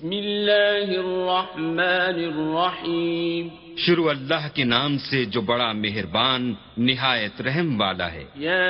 بسم 0.00 0.10
اللہ 0.12 0.90
الرحمن 0.90 1.78
الرحیم۔ 1.78 3.48
شروع 3.76 4.10
اللہ 4.10 4.48
کے 4.54 4.64
نام 4.64 4.98
سے 4.98 5.24
جو 5.24 5.40
بڑا 5.40 5.72
مہربان 5.72 6.54
نہایت 6.78 7.40
رحم 7.40 7.80
والا 7.80 8.12
ہے۔ 8.12 8.24
یا 8.36 8.66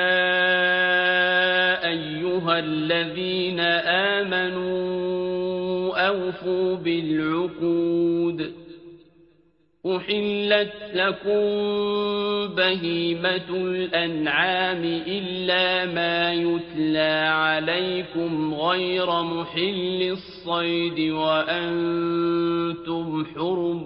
ایوہا 1.83 2.57
الذین 2.57 3.61
آمنوا 3.87 6.01
اوفوا 6.01 6.83
بالعقود۔ 6.83 8.70
أحلت 9.97 10.75
لكم 10.95 11.43
بهيمة 12.55 13.49
الأنعام 13.51 14.83
إلا 15.07 15.85
ما 15.85 16.33
يتلى 16.33 17.15
عليكم 17.29 18.55
غير 18.55 19.09
محل 19.23 20.01
الصيد 20.11 20.99
وأنتم 21.13 23.07
حرم 23.33 23.81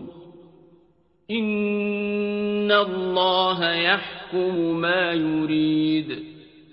إن 1.30 2.70
الله 2.72 3.58
يحكم 3.74 4.80
ما 4.80 5.12
يريد 5.12 6.12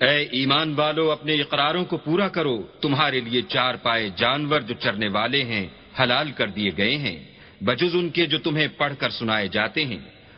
اے 0.02 0.28
ایمان 0.32 0.74
والو 0.78 1.12
اپنے 1.12 1.34
اقراروں 1.36 1.86
کو 1.86 1.98
پورا 1.98 2.28
کرو۔ 2.28 2.64
تمہارے 2.82 3.20
لیے 3.20 3.42
چار 3.42 3.76
پائے 3.76 4.10
جانور 4.18 4.60
جو 4.60 4.74
چرنے 4.80 5.08
والے 5.08 5.44
ہیں 5.44 5.68
حلال 6.00 6.32
کر 6.32 6.48
دیے 6.48 6.72
گئے 6.78 6.98
ہیں۔ 6.98 7.31
بجز 7.66 7.90
ان 7.94 8.10
کے 8.10 8.26
جو 8.26 8.38
تمہیں 8.38 8.68
پڑھ 8.78 8.94
کر 9.00 9.10
سنائے 9.10 9.48
جاتے 9.48 9.86
ہیں۔ 9.86 9.98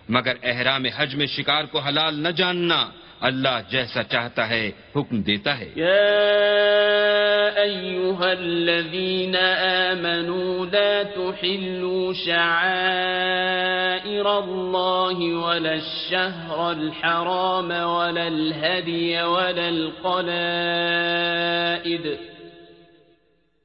مگر 0.09 0.33
احرام 0.43 0.85
حج 0.85 1.15
میں 1.15 1.25
شکار 1.25 1.63
کو 1.63 1.79
حلال 1.79 2.19
نہ 2.19 2.27
جاننا 2.27 2.89
اللہ 3.21 3.61
جیسا 3.69 4.03
چاہتا 4.03 4.49
ہے، 4.49 4.71
حکم 4.95 5.21
دیتا 5.21 5.59
ہے۔ 5.59 5.71
یا 5.75 7.49
ایوہا 7.55 8.29
الذین 8.29 9.35
آمنوا 9.35 10.65
لا 10.65 11.01
تحلوا 11.15 12.13
شعائر 12.25 14.25
اللہ 14.25 15.19
ولا 15.19 15.71
الشہر 15.71 16.59
الحرام 16.59 17.71
ولا 17.71 18.25
الہدی 18.25 19.15
ولا 19.21 19.67
القلائد۔ 19.67 22.32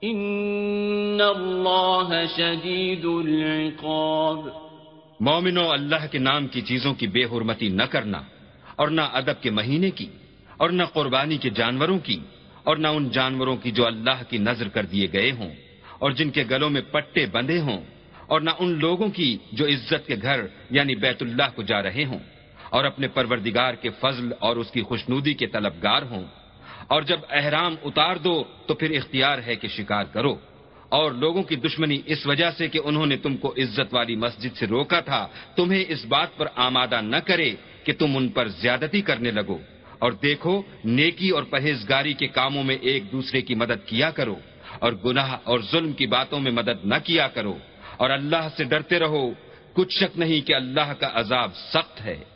ان 0.00 1.20
اللہ 1.20 2.24
شدید 2.36 3.04
العقاب 3.04 4.48
مومنو، 5.20 5.70
اللہ 5.70 6.06
کے 6.10 6.18
نام 6.18 6.46
کی 6.46 6.60
چیزوں 6.60 6.94
کی 6.94 7.06
بے 7.06 7.24
حرمتی 7.24 7.68
نہ 7.68 7.82
کرنا 7.82 8.22
اور 8.76 8.88
نہ 8.88 9.00
ادب 9.12 9.42
کے 9.42 9.50
مہینے 9.50 9.90
کی 9.90 10.06
اور 10.56 10.70
نہ 10.70 10.82
قربانی 10.92 11.36
کے 11.38 11.50
جانوروں 11.50 11.98
کی 11.98 12.18
اور 12.64 12.76
نہ 12.76 12.88
ان 12.88 13.08
جانوروں 13.08 13.56
کی 13.56 13.70
جو 13.70 13.86
اللہ 13.86 14.22
کی 14.28 14.38
نظر 14.38 14.68
کر 14.68 14.84
دیے 14.84 15.08
گئے 15.12 15.32
ہوں 15.32 15.50
اور 15.98 16.10
جن 16.10 16.30
کے 16.30 16.44
گلوں 16.50 16.70
میں 16.70 16.82
پٹے 16.90 17.26
بندھے 17.26 17.60
ہوں 17.60 17.80
اور 18.26 18.40
نہ 18.40 18.50
ان 18.58 18.78
لوگوں 18.78 19.08
کی 19.08 19.38
جو 19.52 19.66
عزت 19.66 20.06
کے 20.06 20.14
گھر 20.22 20.40
یعنی 20.70 20.94
بیت 20.94 21.22
اللہ 21.22 21.54
کو 21.54 21.62
جا 21.62 21.82
رہے 21.82 22.04
ہوں 22.04 22.18
اور 22.70 22.84
اپنے 22.84 23.08
پروردگار 23.08 23.74
کے 23.74 23.90
فضل 23.90 24.32
اور 24.38 24.56
اس 24.56 24.70
کی 24.70 24.82
خوشنودی 24.82 25.34
کے 25.34 25.46
طلبگار 25.46 26.02
ہوں 26.02 26.24
اور 26.88 27.02
جب 27.02 27.20
احرام 27.30 27.74
اتار 27.84 28.16
دو 28.16 28.44
تو 28.66 28.74
پھر 28.74 28.90
اختیار 28.90 29.38
ہے 29.46 29.56
کہ 29.56 29.68
شکار 29.68 30.04
کرو۔ 30.04 30.36
اور 30.88 31.12
لوگوں 31.12 31.42
کی 31.42 31.56
دشمنی 31.56 31.98
اس 32.06 32.26
وجہ 32.26 32.50
سے 32.58 32.68
کہ 32.68 32.80
انہوں 32.84 33.06
نے 33.06 33.16
تم 33.16 33.36
کو 33.36 33.54
عزت 33.56 33.94
والی 33.94 34.16
مسجد 34.16 34.56
سے 34.56 34.66
روکا 34.66 35.00
تھا، 35.00 35.28
تمہیں 35.56 35.84
اس 35.88 36.06
بات 36.06 36.36
پر 36.36 36.46
آمادہ 36.54 37.00
نہ 37.00 37.16
کرے 37.16 37.54
کہ 37.84 37.92
تم 37.98 38.16
ان 38.16 38.28
پر 38.28 38.48
زیادتی 38.48 39.00
کرنے 39.00 39.30
لگو۔ 39.30 39.58
اور 39.98 40.12
دیکھو، 40.12 40.62
نیکی 40.84 41.30
اور 41.30 41.42
پرہیزگاری 41.42 42.12
کے 42.12 42.26
کاموں 42.26 42.62
میں 42.62 42.76
ایک 42.80 43.12
دوسرے 43.12 43.42
کی 43.42 43.54
مدد 43.54 43.86
کیا 43.86 44.10
کرو۔ 44.10 44.36
اور 44.78 44.92
گناہ 45.04 45.36
اور 45.44 45.58
ظلم 45.72 45.92
کی 45.92 46.06
باتوں 46.06 46.40
میں 46.40 46.52
مدد 46.52 46.84
نہ 46.84 46.94
کیا 47.04 47.28
کرو۔ 47.28 47.58
اور 47.96 48.10
اللہ 48.10 48.48
سے 48.56 48.64
ڈرتے 48.64 48.98
رہو۔ 48.98 49.30
کچھ 49.72 49.94
شک 49.94 50.18
نہیں 50.18 50.46
کہ 50.46 50.54
اللہ 50.54 50.92
کا 50.98 51.10
عذاب 51.14 51.56
سخت 51.56 52.00
ہے۔ 52.00 52.35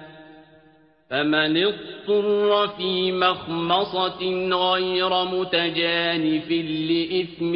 فمن 1.11 1.57
اضطر 1.57 2.67
في 2.67 3.11
مخمصة 3.11 4.21
غير 4.55 5.13
متجانف 5.31 6.51
لإثم 6.51 7.53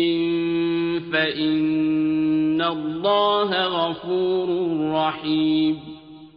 فإن 1.12 2.62
الله 2.62 3.50
غفور 3.76 4.50
رحيم. 4.96 5.74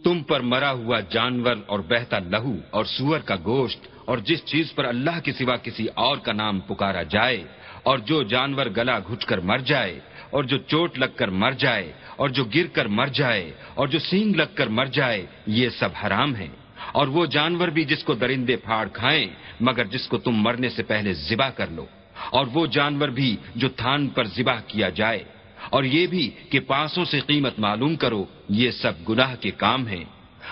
تم 0.05 0.23
پر 0.23 0.41
مرا 0.41 0.73
ہوا 0.73 1.01
جانور 1.01 1.57
اور 1.67 1.81
بہتا 1.89 2.19
لہو 2.19 2.55
اور 2.71 2.85
سور 2.85 3.19
کا 3.19 3.37
گوشت 3.45 3.81
اور 4.05 4.19
جس 4.19 4.45
چیز 4.45 4.75
پر 4.75 4.85
اللہ 4.85 5.21
کے 5.25 5.33
سوا 5.33 5.57
کسی 5.57 5.87
اور 5.95 6.17
کا 6.17 6.33
نام 6.33 6.61
پکارا 6.61 7.03
جائے 7.03 7.45
اور 7.83 7.99
جو 7.99 8.23
جانور 8.23 8.67
گلا 8.77 8.99
گھٹ 8.99 9.25
کر 9.25 9.41
مر 9.41 9.59
جائے 9.59 10.01
اور 10.31 10.45
جو 10.45 10.59
چوٹ 10.59 10.99
لگ 10.99 11.13
کر 11.17 11.29
مر 11.29 11.51
جائے 11.51 11.93
اور 12.17 12.29
جو 12.29 12.45
گر 12.45 12.67
کر 12.67 12.87
مر 12.87 13.07
جائے 13.07 13.53
اور 13.75 13.89
جو 13.89 13.99
سینگ 13.99 14.35
لگ 14.35 14.55
کر 14.55 14.67
مر 14.67 14.85
جائے، 14.85 15.27
یہ 15.47 15.69
سب 15.69 15.89
حرام 16.07 16.35
ہیں۔ 16.35 16.68
اور 16.93 17.07
وہ 17.07 17.27
جانور 17.27 17.69
بھی 17.69 17.85
جس 17.85 18.05
کو 18.05 18.15
درندے 18.15 18.57
پھاڑ 18.57 18.89
کھائیں، 18.89 19.27
مگر 19.61 19.85
جس 19.85 20.09
کو 20.09 20.19
تم 20.19 20.31
مرنے 20.31 20.69
سے 20.69 20.83
پہلے 20.83 21.13
ذبح 21.13 21.51
کر 21.51 21.67
لو۔ 21.71 21.87
اور 22.31 22.47
وہ 22.53 22.67
جانور 22.67 23.09
بھی 23.09 23.37
جو 23.57 23.69
تھان 23.69 24.09
پر 24.09 24.25
ذبح 24.25 24.61
کیا 24.67 24.89
جائے۔ 24.89 25.25
اور 25.71 25.85
یہ 25.85 26.07
بھی 26.07 26.31
کہ 26.51 26.61
پانسوں 26.61 27.05
سے 27.05 27.21
قیمت 27.21 27.59
معلوم 27.59 27.97
کرو، 27.97 28.25
یہ 28.49 28.71
سب 28.71 28.93
گناہ 29.09 29.35
کے 29.41 29.51
کام 29.51 29.87
ہیں۔ 29.87 30.05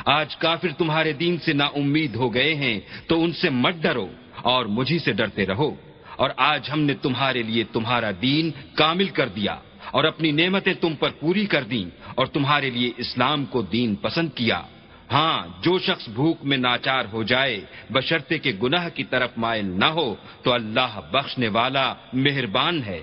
آج 0.05 0.37
کافر 0.37 0.69
تمہارے 0.79 1.13
دین 1.13 1.39
سے 1.39 1.53
نا 1.53 1.65
امید 1.65 2.15
ہو 2.15 2.35
گئے 2.35 2.55
ہیں، 2.55 2.81
تو 3.07 3.25
ان 3.25 3.33
سے 3.33 3.51
مت 3.51 3.75
ڈرو 3.75 4.09
اور 4.37 4.67
مجھی 4.67 4.99
سے 4.99 5.13
ڈرتے 5.13 5.47
رہو۔ 5.47 5.75
اور 6.17 6.31
آج 6.37 6.71
ہم 6.73 6.81
نے 6.81 6.95
تمہارے 6.95 7.43
لیے 7.43 7.65
تمہارا 7.73 8.11
دین 8.23 8.51
کامل 8.75 9.09
کر 9.09 9.29
دیا، 9.29 9.57
اور 9.91 10.05
اپنی 10.05 10.31
نعمتیں 10.31 10.75
تم 10.75 10.95
پر 10.95 11.11
پوری 11.11 11.47
کر 11.47 11.63
دیں، 11.63 11.85
اور 12.15 12.27
تمہارے 12.27 12.71
لیے 12.71 12.91
اسلام 12.97 13.45
کو 13.45 13.63
دین 13.63 13.95
پسند 13.95 14.29
کیا۔ 14.35 14.63
ہاں 15.13 15.47
جو 15.63 15.79
شخص 15.79 16.09
بھوک 16.09 16.37
میں 16.43 16.57
ناچار 16.57 17.05
ہو 17.13 17.23
جائے 17.23 17.61
بشرتے 17.91 18.39
کے 18.39 18.53
گناہ 18.63 18.89
کی 18.95 19.05
طرف 19.05 19.31
مائل 19.37 19.67
نہ 19.67 19.85
ہو، 19.85 20.15
تو 20.43 20.53
اللہ 20.53 21.01
بخشنے 21.11 21.49
والا 21.49 21.95
مہربان 22.13 22.83
ہے۔ 22.83 23.03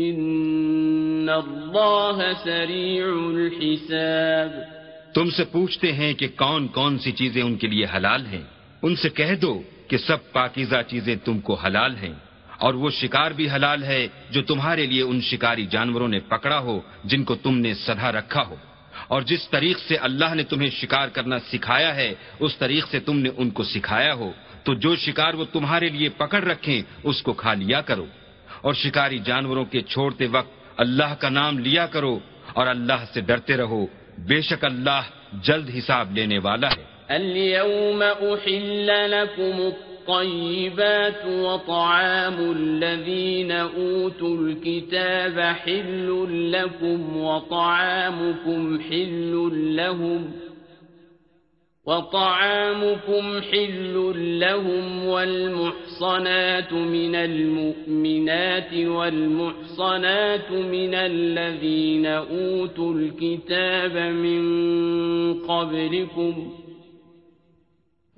ان 0.00 1.28
اللہ 1.32 2.32
سریع 2.44 3.04
الحساب 3.06 4.50
تم 5.14 5.30
سے 5.30 5.44
پوچھتے 5.44 5.92
ہیں 5.92 6.14
کہ 6.14 6.28
کون 6.36 6.68
کون 6.68 6.98
سی 6.98 7.12
چیزیں 7.12 7.42
ان 7.42 7.56
کے 7.56 7.66
لیے 7.66 7.86
حلال 7.96 8.26
ہیں؟ 8.26 8.42
ان 8.82 8.96
سے 8.96 9.08
کہہ 9.08 9.34
دو 9.42 9.62
کہ 9.88 9.96
سب 9.96 10.32
پاکیزہ 10.32 10.76
چیزیں 10.88 11.16
تم 11.24 11.40
کو 11.40 11.54
حلال 11.54 11.96
ہیں 11.96 12.12
اور 12.58 12.74
وہ 12.74 12.90
شکار 12.90 13.30
بھی 13.30 13.50
حلال 13.50 13.82
ہے 13.82 14.08
جو 14.30 14.42
تمہارے 14.42 14.86
لیے 14.86 15.02
ان 15.02 15.20
شکاری 15.20 15.66
جانوروں 15.66 16.08
نے 16.08 16.20
پکڑا 16.20 16.58
ہو، 16.58 16.80
جن 17.04 17.24
کو 17.24 17.34
تم 17.34 17.58
نے 17.58 17.74
سدھا 17.74 18.12
رکھا 18.12 18.42
ہو۔ 18.46 18.54
اور 19.08 19.22
جس 19.22 19.48
طریق 19.50 19.78
سے 19.78 19.96
اللہ 19.96 20.34
نے 20.34 20.42
تمہیں 20.42 20.70
شکار 20.70 21.08
کرنا 21.08 21.38
سکھایا 21.38 21.96
ہے، 21.96 22.14
اس 22.40 22.56
طریق 22.56 22.86
سے 22.90 23.00
تم 23.00 23.18
نے 23.18 23.30
ان 23.36 23.50
کو 23.50 23.62
سکھایا 23.62 24.14
ہو۔ 24.14 24.32
تو 24.64 24.74
جو 24.74 24.96
شکار 24.96 25.34
وہ 25.34 25.44
تمہارے 25.52 25.88
لیے 25.88 26.08
پکڑ 26.08 26.44
رکھیں، 26.44 26.82
اس 27.02 27.22
کو 27.22 27.32
کھا 27.32 27.54
لیا 27.54 27.80
کرو۔ 27.80 28.06
اور 28.60 28.74
شکاری 28.74 29.18
جانوروں 29.18 29.64
کے 29.64 29.82
چھوڑتے 29.82 30.26
وقت 30.26 30.50
اللہ 30.76 31.14
کا 31.18 31.28
نام 31.28 31.58
لیا 31.58 31.86
کرو 31.86 32.18
اور 32.54 32.66
اللہ 32.66 33.04
سے 33.14 33.20
ڈرتے 33.20 33.56
رہو۔ 33.56 33.86
بے 34.18 34.40
شک 34.40 34.64
اللہ 34.64 35.00
جلد 35.42 35.70
حساب 35.78 36.12
لینے 36.12 36.38
والا 36.38 36.68
ہے۔ 36.68 36.84
اليوم 37.08 38.02
احل 38.02 38.86
لكم 38.86 39.62
الطيبات 39.62 41.26
وطعام 41.26 42.50
الذين 42.50 43.52
اوتوا 43.52 44.36
الكتاب 44.38 45.40
حل 45.40 46.32
لكم 46.52 47.16
وطعامكم 47.16 48.78
حل 48.90 49.36
لهم 49.76 50.47
وطعامكم 51.88 53.40
حل 53.52 54.12
لهم 54.40 55.06
والمحصنات 55.06 56.72
من 56.72 57.14
المؤمنات 57.14 58.74
والمحصنات 58.74 60.50
من 60.50 60.94
الذين 60.94 62.06
أوتوا 62.06 62.94
الكتاب 62.94 63.96
من 64.12 64.42
قبلكم 65.34 66.52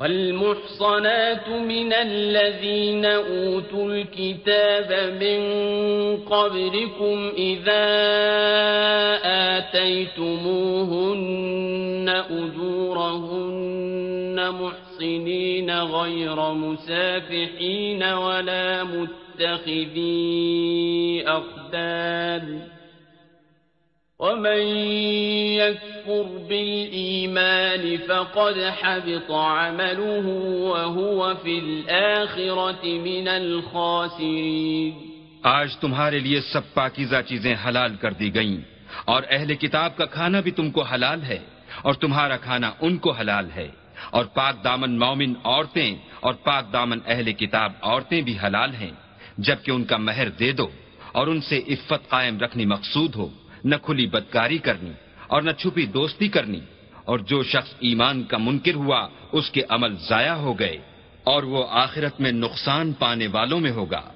والمحصنات 0.00 1.48
من 1.48 1.92
الذين 1.92 3.04
أوتوا 3.04 3.92
الكتاب 3.92 5.12
من 5.20 5.40
قبلكم 6.16 7.32
إذا 7.36 7.86
آتيتموهن 9.58 11.20
أجورهن 12.30 13.70
محصنين 14.50 15.70
غير 15.70 16.52
مسافحين 16.52 18.02
ولا 18.02 18.84
متخذي 18.84 20.04
أخدان 21.26 22.60
ومن 24.18 24.60
يكفر 25.56 25.89
بالإيمان 26.48 27.98
فقد 27.98 28.58
حبط 28.82 29.30
عمله 29.30 30.26
وهو 30.70 31.34
في 31.34 31.58
الآخرة 31.58 32.84
من 33.04 33.28
الخاسرين. 33.28 34.92
آج 35.42 35.76
تمہارے 35.76 36.18
لیے 36.18 36.40
سب 36.40 36.74
پاکیزہ 36.74 37.20
چیزیں 37.26 37.54
حلال 37.66 37.96
کر 37.96 38.12
دی 38.12 38.34
گئیں 38.34 38.60
اور 39.04 39.22
اہل 39.30 39.54
کتاب 39.54 39.96
کا 39.96 40.04
کھانا 40.04 40.40
بھی 40.40 40.50
تم 40.50 40.70
کو 40.70 40.82
حلال 40.82 41.22
ہے 41.22 41.38
اور 41.82 41.94
تمہارا 41.94 42.36
کھانا 42.36 42.72
ان 42.80 42.96
کو 42.98 43.10
حلال 43.10 43.50
ہے 43.54 43.68
اور 44.10 44.24
پاک 44.24 44.64
دامن 44.64 44.98
مومن 44.98 45.32
عورتیں 45.44 45.94
اور 46.20 46.34
پاک 46.34 46.72
دامن 46.72 46.98
اہل 47.06 47.32
کتاب 47.32 47.72
عورتیں 47.82 48.20
بھی 48.20 48.38
حلال 48.44 48.74
ہیں 48.74 48.90
جبکہ 49.38 49.70
ان 49.70 49.84
کا 49.84 49.96
مہر 49.96 50.28
دے 50.28 50.52
دو 50.52 50.68
اور 51.12 51.26
ان 51.26 51.40
سے 51.40 51.58
عفت 51.68 52.08
قائم 52.08 52.38
رکھنی 52.38 52.64
مقصود 52.64 53.14
ہو، 53.14 53.28
نہ 53.64 53.76
کھلی 53.82 54.06
بدکاری 54.06 54.58
کرنی۔ 54.58 54.90
اور 55.30 55.42
نہ 55.42 55.50
چھپی 55.50 55.86
دوستی 55.86 56.28
کرنی۔ 56.28 56.60
اور 57.04 57.18
جو 57.18 57.42
شخص 57.42 57.74
ایمان 57.80 58.22
کا 58.22 58.38
منکر 58.38 58.74
ہوا، 58.74 59.08
اس 59.32 59.50
کے 59.50 59.62
عمل 59.68 59.96
ضائع 59.96 60.34
ہو 60.34 60.58
گئے 60.58 60.78
اور 61.24 61.42
وہ 61.42 61.66
آخرت 61.70 62.20
میں 62.20 62.32
نقصان 62.32 62.92
پانے 62.92 63.26
والوں 63.26 63.60
میں 63.60 63.70
ہوگا۔ 63.70 64.12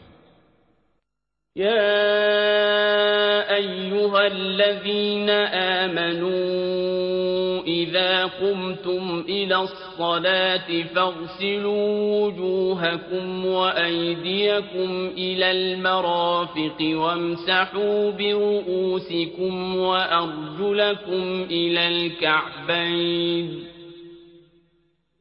الذين 4.27 5.31
آمنوا 5.81 7.63
إذا 7.67 8.25
قمتم 8.25 9.25
إلى 9.29 9.57
الصلاة 9.57 10.83
فاغسلوا 10.95 12.27
وجوهكم 12.27 13.47
وأيديكم 13.47 15.11
إلى 15.17 15.51
المرافق 15.51 16.77
وامسحوا 16.81 18.11
برؤوسكم 18.11 19.77
وأرجلكم 19.77 21.47
إلى 21.51 21.89
الكعبين 21.89 23.74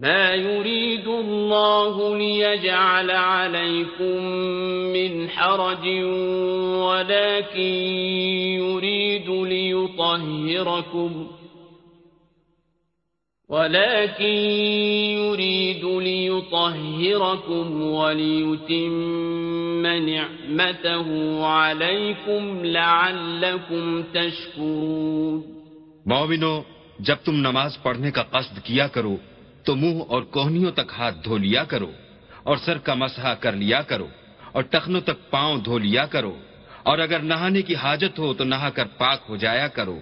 ما 0.00 0.34
يريد 0.34 1.08
الله 1.08 2.16
ليجعل 2.16 3.10
عليكم 3.10 4.24
من 4.94 5.28
حرج 5.28 5.86
ولكن 6.86 7.72
يريد 8.62 9.30
ليطهركم 9.30 11.26
ولكن 13.48 14.36
يريد 15.18 15.84
ليطهركم 15.84 17.82
وليتم 17.82 19.86
نعمته 19.86 21.08
عليكم 21.46 22.64
لعلكم 22.64 24.02
تشكرون 24.02 25.44
مومنو 26.06 26.64
جب 27.00 27.16
تم 27.24 27.32
نماز 27.32 27.78
پڑھنے 27.82 28.10
کا 28.10 28.22
قصد 28.22 28.64
کیا 28.64 28.88
کرو 28.88 29.16
تو 29.64 29.76
منہ 29.76 30.02
اور 30.08 30.22
کوہنیوں 30.22 30.70
تک 30.70 30.92
ہاتھ 30.98 31.24
دھو 31.24 31.36
لیا 31.36 31.64
کرو 31.64 31.92
اور 32.42 32.56
سر 32.56 32.78
کا 32.78 32.94
مسحا 32.94 33.34
کر 33.34 33.52
لیا 33.52 33.82
کرو 33.82 34.06
اور 34.52 34.62
ٹخنوں 34.62 35.00
تک 35.00 35.30
پاؤں 35.30 35.56
دھو 35.58 35.78
لیا 35.78 36.06
کرو 36.06 36.36
اور 36.82 36.98
اگر 36.98 37.20
نہانے 37.20 37.62
کی 37.62 37.74
حاجت 37.74 38.18
ہو 38.18 38.34
تو 38.34 38.44
نہا 38.44 38.70
کر 38.70 38.86
پاک 38.98 39.20
ہو 39.28 39.36
جایا 39.36 39.68
کرو 39.68 39.98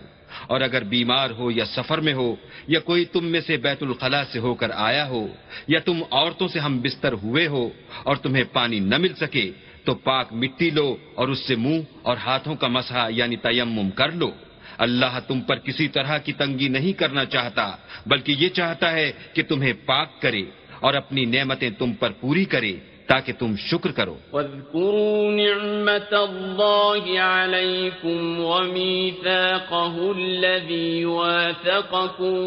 اور 0.46 0.60
اگر 0.60 0.84
بیمار 0.84 1.30
ہو 1.30 1.50
یا 1.50 1.64
سفر 1.64 1.98
میں 1.98 2.14
ہو 2.14 2.34
یا 2.68 2.80
کوئی 2.80 3.04
تم 3.04 3.24
میں 3.24 3.40
سے 3.40 3.56
بیت 3.56 3.82
الخلاء 3.82 4.22
سے 4.32 4.38
ہو 4.38 4.54
کر 4.54 4.70
آیا 4.74 5.08
ہو 5.08 5.26
یا 5.68 5.78
تم 5.78 6.02
عورتوں 6.10 6.48
سے 6.48 6.58
ہم 6.58 6.80
بستر 6.82 7.12
ہوئے 7.12 7.46
ہو 7.46 7.68
اور 8.02 8.16
تمہیں 8.16 8.44
پانی 8.52 8.78
نہ 8.80 8.96
مل 8.96 9.14
سکے 9.14 9.50
تو 9.84 9.94
پاک 9.94 10.32
مٹی 10.32 10.70
لو 10.70 10.96
اور 11.14 11.28
اس 11.28 11.38
سے 11.38 11.56
منہ 11.56 11.80
اور 12.02 12.16
ہاتھوں 12.16 12.54
کا 12.54 12.68
مسحا 12.68 13.08
یعنی 13.10 13.36
تیمم 13.36 13.90
کر 13.90 14.12
لو۔ 14.12 14.30
اللہ 14.78 15.18
تم 15.26 15.40
پر 15.40 15.56
کسی 15.56 15.88
طرح 15.88 16.18
کی 16.18 16.32
تنگی 16.32 16.68
نہیں 16.68 16.92
کرنا 16.92 17.24
چاہتا، 17.24 17.76
بلکہ 18.06 18.34
یہ 18.38 18.48
چاہتا 18.48 18.92
ہے 18.92 19.12
کہ 19.34 19.42
تمہیں 19.42 19.72
پاک 19.86 20.22
کرے 20.22 20.42
اور 20.80 20.94
اپنی 20.94 21.24
نعمتیں 21.24 21.70
تم 21.70 21.92
پر 21.92 22.10
پوری 22.20 22.44
کرے 22.44 22.76
تاکہ 23.06 23.32
تم 23.38 23.56
شکر 23.56 23.90
کرو۔ 23.92 24.16
واذكروا 24.32 25.30
نعمة 25.30 26.14
الله 26.22 27.04
عليكم 27.18 28.40
وميثاقه 28.40 29.94
الذي 30.16 31.04
واثقكم 31.04 32.38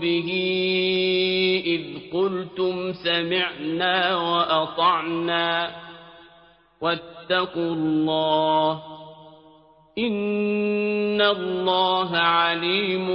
به 0.00 0.28
إذ 1.66 1.82
قلتم 2.12 2.92
سمعنا 2.92 4.14
وأطعنا 4.16 5.70
واتقوا 6.80 7.72
الله 7.76 8.89
ان 9.96 11.20
اللہ 11.20 12.12
علیم 12.14 13.06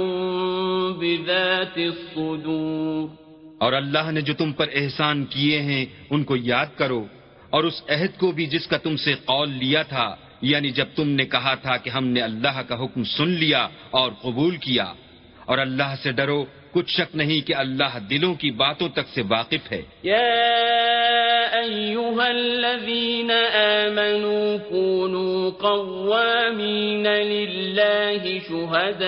بذات 0.98 1.76
الصدور 1.76 3.08
اور 3.60 3.72
اللہ 3.72 4.10
نے 4.10 4.20
جو 4.20 4.34
تم 4.34 4.52
پر 4.52 4.68
احسان 4.72 5.24
کیے 5.24 5.60
ہیں، 5.60 5.84
ان 6.10 6.24
کو 6.24 6.36
یاد 6.36 6.76
کرو۔ 6.76 7.04
اور 7.50 7.64
اس 7.64 7.82
عہد 7.88 8.18
کو 8.18 8.30
بھی 8.32 8.46
جس 8.46 8.66
کا 8.66 8.76
تم 8.76 8.96
سے 8.96 9.14
قول 9.24 9.50
لیا 9.50 9.82
تھا 9.82 10.08
یعنی 10.42 10.70
جب 10.70 10.86
تم 10.94 11.08
نے 11.10 11.24
کہا 11.24 11.54
تھا 11.54 11.76
کہ 11.76 11.90
ہم 11.90 12.06
نے 12.06 12.20
اللہ 12.20 12.60
کا 12.68 12.84
حکم 12.84 13.04
سن 13.16 13.30
لیا 13.40 13.66
اور 13.90 14.12
قبول 14.22 14.56
کیا، 14.56 14.92
اور 15.44 15.58
اللہ 15.58 15.94
سے 16.02 16.12
ڈرو 16.12 16.44
کچھ 16.76 16.90
شک 16.90 17.14
نہیں 17.16 17.40
کہ 17.46 17.54
اللہ 17.56 17.92
دلوں 18.10 18.32
کی 18.40 18.50
باتوں 18.56 18.88
تک 18.96 19.06
سے 19.14 19.22
واقف 19.28 19.68
ہے 19.72 19.82
یا 20.02 20.24
ایوہا 21.58 22.26
الذین 22.26 23.30
آمنوا 23.30 24.58
كونوا 24.70 25.50
قوامين 25.60 27.06
لله 27.06 28.40
شهداء 28.48 29.06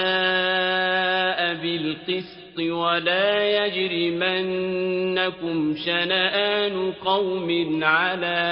بالقسط 1.62 2.58
ولا 2.60 3.66
يجرمنكم 3.66 5.56
شنآن 5.84 6.92
قوم 7.04 7.84
على 7.84 8.42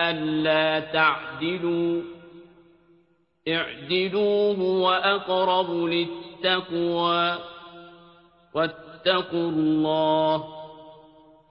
ألا 0.00 0.80
تعدلوا 0.80 2.02
اعدلوه 3.46 4.60
وأقرب 4.60 5.70
للتقوى 5.70 7.38
واتقوا 8.54 9.48
الله 9.48 10.44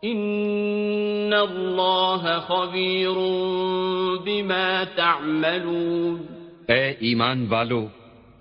إن 0.03 1.33
الله 1.33 2.39
خبير 2.39 3.17
بما 4.25 4.83
تعملون 4.95 6.17
اے 6.69 6.83
ایمان 6.99 7.45
والو، 7.49 7.87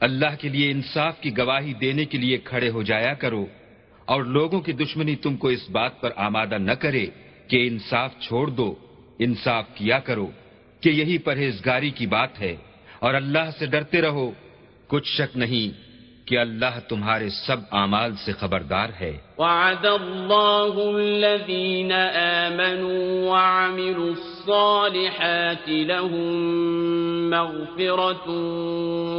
اللہ 0.00 0.35
کے 0.41 0.49
لیے 0.49 0.71
انصاف 0.71 1.21
کی 1.21 1.31
گواہی 1.37 1.73
دینے 1.81 2.05
کے 2.05 2.19
لیے 2.19 2.37
کھڑے 2.45 2.71
ہو 2.71 2.83
جایا 2.83 3.15
کرو 3.15 3.45
اور 4.05 4.21
لوگوں 4.37 4.61
کی 4.61 4.73
دشمنی 4.73 5.17
تم 5.17 5.37
کو 5.37 5.49
اس 5.49 5.71
بات 5.71 6.00
پر 6.00 6.11
آمادہ 6.17 6.59
نہ 6.59 6.73
کرے 6.73 7.07
کہ 7.49 7.67
انصاف 7.69 8.11
چھوڑ 8.21 8.47
دو، 8.50 8.75
انصاف 9.19 9.65
کیا 9.75 9.99
کرو 9.99 10.29
کہ 10.83 10.88
یہی 10.88 11.19
پرہیزگاری 11.19 11.91
کی 11.91 12.07
بات 12.07 12.41
ہے 12.41 12.55
اور 12.99 13.15
اللہ 13.15 13.50
سے 13.59 13.67
ڈرتے 13.67 14.03
رہو، 14.03 14.31
کچھ 14.88 15.09
شک 15.09 15.37
نہیں۔ 15.37 15.88
کہ 16.28 16.38
اللہ 16.38 16.78
تمہارے 16.88 17.28
سب 17.28 17.56
اعمال 17.70 18.16
سے 18.16 18.32
خبردار 18.32 18.88
ہے۔ 19.00 19.18
وعد 19.38 19.85
اللہ 19.85 20.80
الذین 20.94 21.92
آمنوا 21.92 23.32
وعملوا 23.32 24.06
الصالحات 24.06 25.68
لهم 25.68 26.35
مغفرت 27.30 28.28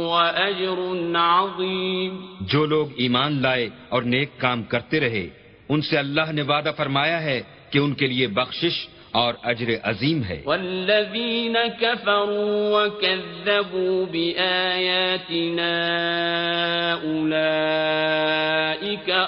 واجر 0.06 0.78
عظیم۔ 1.16 2.20
جو 2.40 2.66
لوگ 2.66 2.86
ایمان 2.96 3.42
لائے 3.42 3.68
اور 3.88 4.02
نیک 4.02 4.30
کام 4.38 4.62
کرتے 4.62 5.00
رہے 5.00 5.28
ان 5.68 5.80
سے 5.80 5.98
اللہ 5.98 6.32
نے 6.32 6.42
وعدہ 6.42 6.70
فرمایا 6.76 7.22
ہے 7.22 7.42
کہ 7.70 7.78
ان 7.78 7.94
کے 7.94 8.06
لیے 8.06 8.26
بخشش 8.26 8.88
اور 9.12 9.34
اجر 9.42 9.72
عظیم 9.82 10.22
ہے۔ 10.22 10.42
والذین 10.44 11.56
كفروا 11.80 12.84
وكذبوا 12.84 14.04
بآیاتنا 14.12 15.70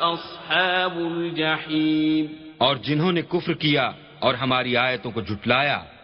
اصحاب 0.00 0.96
الجحیم۔ 0.96 2.26
اور 2.58 2.76
جنہوں 2.76 3.12
نے 3.12 3.22
کفر 3.22 3.52
کیا 3.52 3.90
اور 4.18 4.34
ہماری 4.34 4.76
آیتوں 4.76 5.10
کو 5.10 5.20
جھٹلایا۔ 5.20 5.78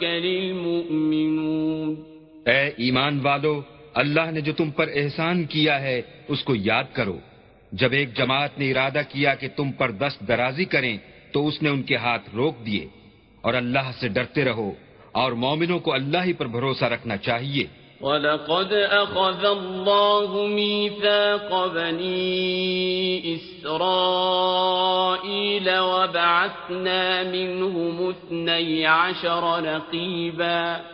المؤمنون۔ 0.00 1.94
اے 2.46 2.70
ایمان 2.76 3.20
والو 3.22 3.62
اللہ 3.94 4.30
نے 4.30 4.40
جو 4.40 4.52
تم 4.52 4.70
پر 4.70 4.88
احسان 4.94 5.44
کیا 5.44 5.80
ہے، 5.82 6.02
اس 6.28 6.44
کو 6.44 6.54
یاد 6.54 6.84
کرو۔ 6.92 7.18
جب 7.72 7.92
ایک 7.92 8.16
جماعت 8.16 8.58
نے 8.58 8.70
ارادہ 8.70 9.00
کیا 9.08 9.34
کہ 9.34 9.48
تم 9.56 9.72
پر 9.72 9.90
دست 9.90 10.28
درازی 10.28 10.64
کریں، 10.64 10.98
تو 11.32 11.46
اس 11.46 11.62
نے 11.62 11.68
ان 11.68 11.82
کے 11.82 11.96
ہاتھ 11.96 12.34
روک 12.34 12.66
دیے۔ 12.66 12.86
اور 13.40 13.54
اللہ 13.54 13.90
سے 14.00 14.08
ڈرتے 14.08 14.44
رہو، 14.44 14.72
اور 15.12 15.32
مومنوں 15.32 15.78
کو 15.78 15.94
اللہ 15.94 16.18
ہی 16.24 16.32
پر 16.32 16.46
بھروسہ 16.46 16.84
رکھنا 16.84 17.16
چاہیے۔ 17.16 17.83
وَلَقَدْ 18.04 18.72
أَخَذَ 18.72 19.44
اللَّهُ 19.44 20.46
مِيثَاقَ 20.46 21.66
بَنِي 21.66 23.34
إِسْرَائِيلَ 23.34 24.58
وَبَعَثْنَا 25.78 27.22
مِنْهُمُ 27.22 28.10
اثْنَيْ 28.10 28.86
عَشَرَ 28.86 29.60
نَقِيبًا 29.60 30.93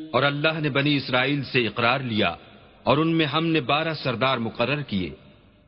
اور 0.11 0.23
اللہ 0.23 0.59
نے 0.59 0.69
بنی 0.69 0.95
اسرائیل 0.95 1.43
سے 1.43 1.67
اقرار 1.67 1.99
لیا 1.99 2.35
اور 2.83 2.97
ان 2.97 3.15
میں 3.15 3.25
ہم 3.25 3.45
نے 3.45 3.61
بارہ 3.61 3.93
سردار 3.93 4.37
مقرر 4.37 4.81
کیے۔ 4.81 5.09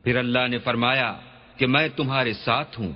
پھر 0.04 0.16
اللہ 0.16 0.48
نے 0.48 0.58
فرمایا 0.58 1.14
کہ 1.56 1.66
میں 1.66 1.88
تمہارے 1.96 2.32
ساتھ 2.32 2.80
ہوں۔ 2.80 2.92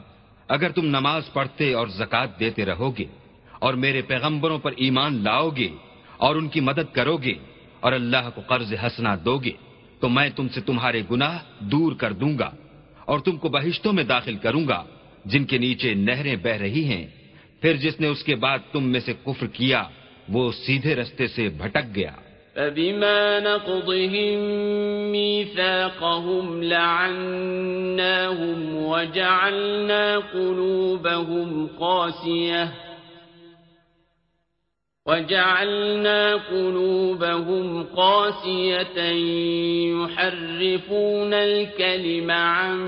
اگر 0.48 0.72
تم 0.72 0.84
نماز 0.84 1.32
پڑھتے 1.32 1.74
اور 1.74 1.86
زکوٰۃ 1.86 2.26
دیتے 2.40 2.64
رہو 2.64 2.98
گے 2.98 3.04
اور 3.52 3.74
میرے 3.74 4.02
پیغمبروں 4.02 4.58
پر 4.58 4.72
ایمان 4.76 5.24
لاؤ 5.24 5.48
گے 5.48 5.68
اور 6.16 6.36
ان 6.36 6.48
کی 6.48 6.60
مدد 6.60 6.94
کرو 6.94 7.16
گے 7.16 7.34
اور 7.80 7.92
اللہ 7.92 8.30
کو 8.34 8.40
قرض 8.40 8.72
ہنسنا 8.72 9.14
دو 9.24 9.38
گے 9.38 9.50
تو 10.00 10.08
میں 10.08 10.28
تم 10.36 10.48
سے 10.48 10.60
تمہارے 10.60 11.02
گناہ 11.10 11.38
دور 11.58 11.92
کر 11.92 12.12
دوں 12.12 12.38
گا 12.38 12.50
اور 13.04 13.18
تم 13.18 13.36
کو 13.36 13.48
بہشتوں 13.48 13.92
میں 13.92 14.04
داخل 14.04 14.36
کروں 14.36 14.68
گا، 14.68 14.84
جن 15.24 15.44
کے 15.44 15.58
نیچے 15.58 15.94
نہریں 15.94 16.36
بہ 16.36 16.48
رہی 16.48 16.84
ہیں۔ 16.84 17.06
پھر 17.60 17.76
جس 17.76 18.00
نے 18.00 18.06
اس 18.06 18.24
کے 18.24 18.34
بعد 18.34 18.58
تم 18.72 18.84
میں 18.84 19.00
سے 19.00 19.12
کفر 19.24 19.46
کیا 19.46 19.82
وہ 20.32 20.50
سیدھے 20.52 20.94
رستے 20.94 21.26
سے 21.34 21.48
بھٹک 21.58 21.94
گیا 21.94 22.12
فبما 22.58 23.40
نقضهم 23.40 24.38
ميثاقهم 25.12 26.62
لعناهم 26.62 28.60
وجعلنا 28.76 30.18
قلوبهم 30.18 31.68
قاسية 31.80 32.72
وجعلنا 35.06 36.34
قلوبهم 36.34 37.84
قاسية 37.96 38.98
يحرفون 40.02 41.34
الكلم 41.34 42.30
عن 42.30 42.78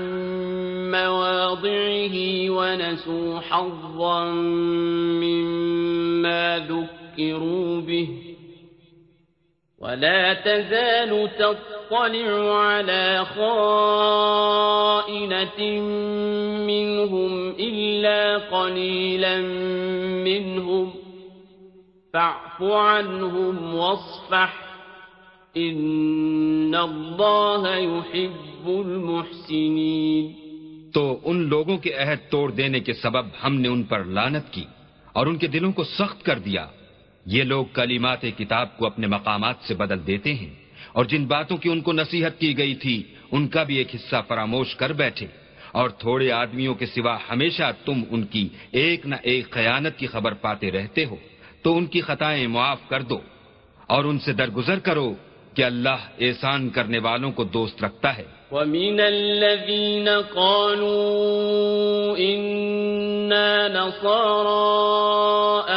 مواضعه 0.91 2.49
ونسوا 2.49 3.39
حظا 3.39 4.23
مما 5.23 6.59
ذكروا 7.21 7.81
به 7.81 8.07
ولا 9.79 10.33
تزال 10.33 11.29
تطلع 11.39 12.53
على 12.57 13.25
خائنة 13.35 14.21
منهم 16.71 17.49
إلا 17.59 18.37
قليلا 18.37 19.37
منهم 20.27 20.93
فاعف 22.13 22.63
عنهم 22.63 23.75
واصفح 23.75 24.53
إن 25.57 26.75
الله 26.75 27.75
يحب 27.77 28.65
المحسنين 28.67 30.41
تو 30.93 31.19
ان 31.23 31.37
لوگوں 31.49 31.77
کے 31.77 31.91
عہد 31.93 32.19
توڑ 32.29 32.51
دینے 32.51 32.79
کے 32.79 32.93
سبب 32.93 33.25
ہم 33.43 33.53
نے 33.61 33.67
ان 33.67 33.83
پر 33.83 34.03
لانت 34.03 34.51
کی 34.51 34.65
اور 35.13 35.27
ان 35.27 35.37
کے 35.37 35.47
دلوں 35.47 35.71
کو 35.71 35.83
سخت 35.83 36.25
کر 36.25 36.39
دیا۔ 36.39 36.67
یہ 37.25 37.43
لوگ 37.43 37.65
کلمات 37.65 38.21
کتاب 38.37 38.77
کو 38.77 38.85
اپنے 38.85 39.07
مقامات 39.07 39.55
سے 39.67 39.73
بدل 39.73 40.07
دیتے 40.07 40.33
ہیں 40.33 40.53
اور 40.91 41.05
جن 41.05 41.25
باتوں 41.25 41.57
کی 41.57 41.69
ان 41.69 41.81
کو 41.81 41.93
نصیحت 41.93 42.39
کی 42.39 42.57
گئی 42.57 42.75
تھی، 42.75 43.03
ان 43.31 43.47
کا 43.47 43.63
بھی 43.63 43.75
ایک 43.75 43.95
حصہ 43.95 44.15
فراموش 44.27 44.75
کر 44.75 44.93
بیٹھے۔ 44.93 45.27
اور 45.71 45.89
تھوڑے 45.89 46.31
آدمیوں 46.31 46.75
کے 46.75 46.85
سوا 46.85 47.17
ہمیشہ 47.29 47.71
تم 47.85 48.03
ان 48.09 48.23
کی 48.23 48.49
ایک 48.71 49.05
نہ 49.05 49.15
ایک 49.23 49.49
خیانت 49.49 49.97
کی 49.97 50.07
خبر 50.07 50.33
پاتے 50.33 50.71
رہتے 50.71 51.05
ہو۔ 51.05 51.15
تو 51.61 51.77
ان 51.77 51.85
کی 51.85 52.01
خطائیں 52.01 52.47
معاف 52.47 52.79
کر 52.87 53.01
دو 53.01 53.19
اور 53.87 54.03
ان 54.03 54.19
سے 54.19 54.33
درگزر 54.33 54.79
کرو۔ 54.79 55.15
کہ 55.55 55.63
اللہ 55.63 56.03
احسان 56.19 56.69
کرنے 56.69 56.99
والوں 56.99 57.31
کو 57.31 57.43
دوست 57.43 57.83
رکھتا 57.83 58.17
ہے 58.17 58.23
وَمِنَ 58.51 58.99
الَّذِينَ 58.99 60.09
قَالُوا 60.35 62.17
إِنَّا 62.17 63.67
نَصَارَى 63.67 64.71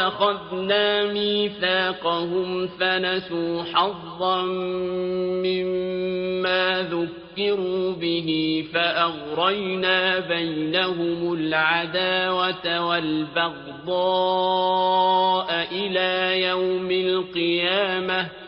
أَخَذْنَا 0.07 1.03
مِيثَاقَهُمْ 1.13 2.67
فَنَسُوا 2.67 3.63
حَظًّا 3.73 4.41
مِّمَّا 5.47 6.81
ذُكِّرُوا 6.91 7.91
بِهِ 7.91 8.29
فَأَغْرَيْنَا 8.73 10.19
بَيْنَهُمُ 10.19 11.33
الْعَدَاوَةَ 11.33 12.87
وَالْبَغْضَاءَ 12.87 13.97
إِلَى 15.71 16.41
يَوْمِ 16.41 16.91
الْقِيَامَةِ 16.91 18.44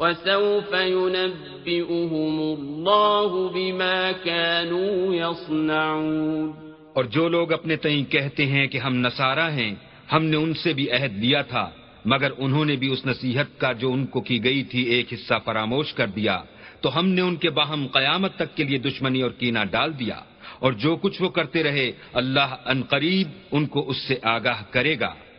وسوف 0.00 0.72
ينبئهم 0.72 2.40
الله 2.40 3.48
بما 3.48 4.12
كانوا 4.12 5.14
يصنعون 5.14 6.52
اور 6.94 7.04
جو 7.04 7.28
لوگ 7.28 7.52
اپنے 7.52 7.76
تئیں 7.76 8.04
کہتے 8.04 8.46
ہیں 8.46 8.66
کہ 8.66 8.78
ہم 8.78 8.94
نصارہ 8.94 9.50
ہیں، 9.50 9.74
ہم 10.12 10.24
نے 10.24 10.36
ان 10.36 10.54
سے 10.54 10.72
بھی 10.72 10.90
عہد 10.90 11.18
لیا 11.18 11.42
تھا، 11.42 11.70
مگر 12.04 12.30
انہوں 12.38 12.64
نے 12.64 12.76
بھی 12.76 12.92
اس 12.92 13.06
نصیحت 13.06 13.60
کا 13.60 13.72
جو 13.72 13.92
ان 13.92 14.06
کو 14.06 14.20
کی 14.20 14.44
گئی 14.44 14.62
تھی 14.64 14.82
ایک 14.82 15.12
حصہ 15.12 15.34
فراموش 15.44 15.94
کر 15.94 16.06
دیا، 16.06 16.42
تو 16.80 16.98
ہم 16.98 17.08
نے 17.08 17.20
ان 17.20 17.36
کے 17.36 17.50
باہم 17.50 17.86
قیامت 17.86 18.36
تک 18.36 18.56
کے 18.56 18.64
لیے 18.64 18.78
دشمنی 18.78 19.20
اور 19.22 19.30
کینہ 19.30 19.58
ڈال 19.70 19.98
دیا۔ 19.98 20.20
اور 20.58 20.72
جو 20.72 20.96
کچھ 20.96 21.22
وہ 21.22 21.28
کرتے 21.28 21.62
رہے، 21.62 21.92
اللہ 22.12 22.56
ان 22.66 22.82
قریب 22.82 23.28
ان 23.52 23.66
کو 23.66 23.88
اس 23.88 23.96
سے 23.96 24.14
آگاہ 24.22 24.62
کرے 24.70 25.00
گا۔ 25.00 25.14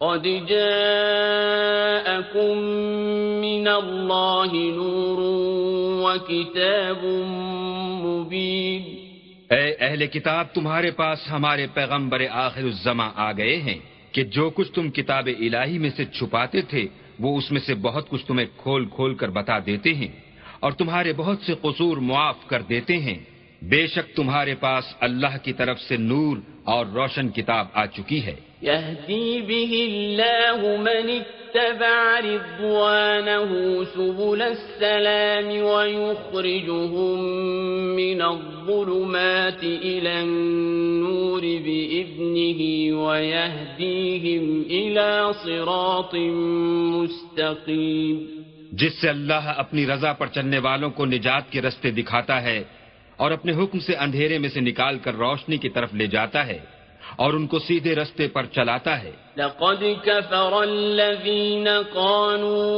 قد 0.00 0.26
جاءكم 0.48 1.94
من 3.40 3.68
الله 3.68 4.52
نور 4.72 5.20
وكتاب 6.00 7.04
اے 9.50 9.66
اہل 9.80 10.06
کتاب، 10.06 10.44
تمہارے 10.54 10.90
پاس 10.90 11.18
ہمارے 11.30 11.66
پیغمبر 11.74 12.20
آخر 12.30 12.64
الزما 12.64 13.08
آ 13.14 13.32
گئے 13.32 13.56
ہیں 13.56 13.80
کہ 14.12 14.20
جو 14.36 14.44
کچھ 14.50 14.70
تم 14.72 14.84
کتاب 14.90 15.26
الہی 15.38 15.78
میں 15.78 15.92
سے 15.96 16.04
چھپاتے 16.12 16.60
تھے، 16.70 16.84
وہ 17.20 17.30
اس 17.38 17.46
میں 17.52 17.62
سے 17.66 17.74
بہت 17.80 18.04
کچھ 18.08 18.24
تمہیں 18.26 18.48
کھول 18.56 18.82
کھول 18.94 19.12
کر 19.14 19.28
بتا 19.30 19.56
دیتے 19.66 19.90
ہیں 19.94 20.12
اور 20.60 20.72
تمہارے 20.72 21.10
بہت 21.16 21.38
سے 21.46 21.52
قصور 21.62 21.96
معاف 22.10 22.38
کر 22.46 22.60
دیتے 22.68 22.94
ہیں۔ 22.98 23.18
بے 23.62 23.86
شک 23.86 24.16
تمہارے 24.16 24.54
پاس 24.54 24.84
اللہ 25.00 25.36
کی 25.42 25.52
طرف 25.52 25.80
سے 25.80 25.96
نور 25.96 26.36
اور 26.64 26.86
روشن 26.86 27.28
کتاب 27.28 27.66
آ 27.74 27.86
چکی 27.86 28.26
ہے۔ 28.26 28.34
اتبع 31.56 32.20
رضوانه 32.20 33.54
سبل 33.94 34.42
السلام 34.42 35.48
ويخرجهم 35.64 37.20
من 37.96 38.22
الظلمات 38.22 39.64
إلى 39.64 40.10
النور 40.10 41.42
بإذنه 41.42 42.60
ويهديهم 43.06 44.62
إلى 44.70 45.30
صراط 45.44 46.14
مستقيم۔ 46.94 48.42
جس 48.72 48.92
سے 49.00 49.08
اللہ 49.08 49.52
اپنی 49.56 49.86
رضا 49.86 50.12
پر 50.12 50.26
چلنے 50.26 50.58
والوں 50.58 50.90
کو 50.90 51.04
نجات 51.04 51.52
کے 51.52 51.62
رستے 51.62 51.90
دکھاتا 51.90 52.42
ہے 52.42 52.64
اور 53.16 53.30
اپنے 53.30 53.52
حکم 53.52 53.78
سے 53.78 53.94
اندھیرے 53.94 54.38
میں 54.38 54.48
سے 54.48 54.60
نکال 54.60 54.98
کر 54.98 55.14
روشنی 55.14 55.56
کی 55.56 55.68
طرف 55.68 55.94
لے 55.94 56.06
جاتا 56.06 56.46
ہے 56.46 56.58
اور 57.16 57.34
ان 57.34 57.46
کو 57.46 57.58
سیدھے 57.58 57.94
رستے 57.94 58.28
پر 58.28 58.44
چلاتا 58.44 59.02
ہے۔ 59.02 59.10
لقد 59.36 59.84
كفر 60.04 60.52
الذين 60.52 61.68
قالوا 61.92 62.76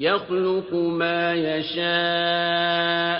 يخلق 0.00 0.74
ما 0.74 1.32
يشاء 1.32 3.18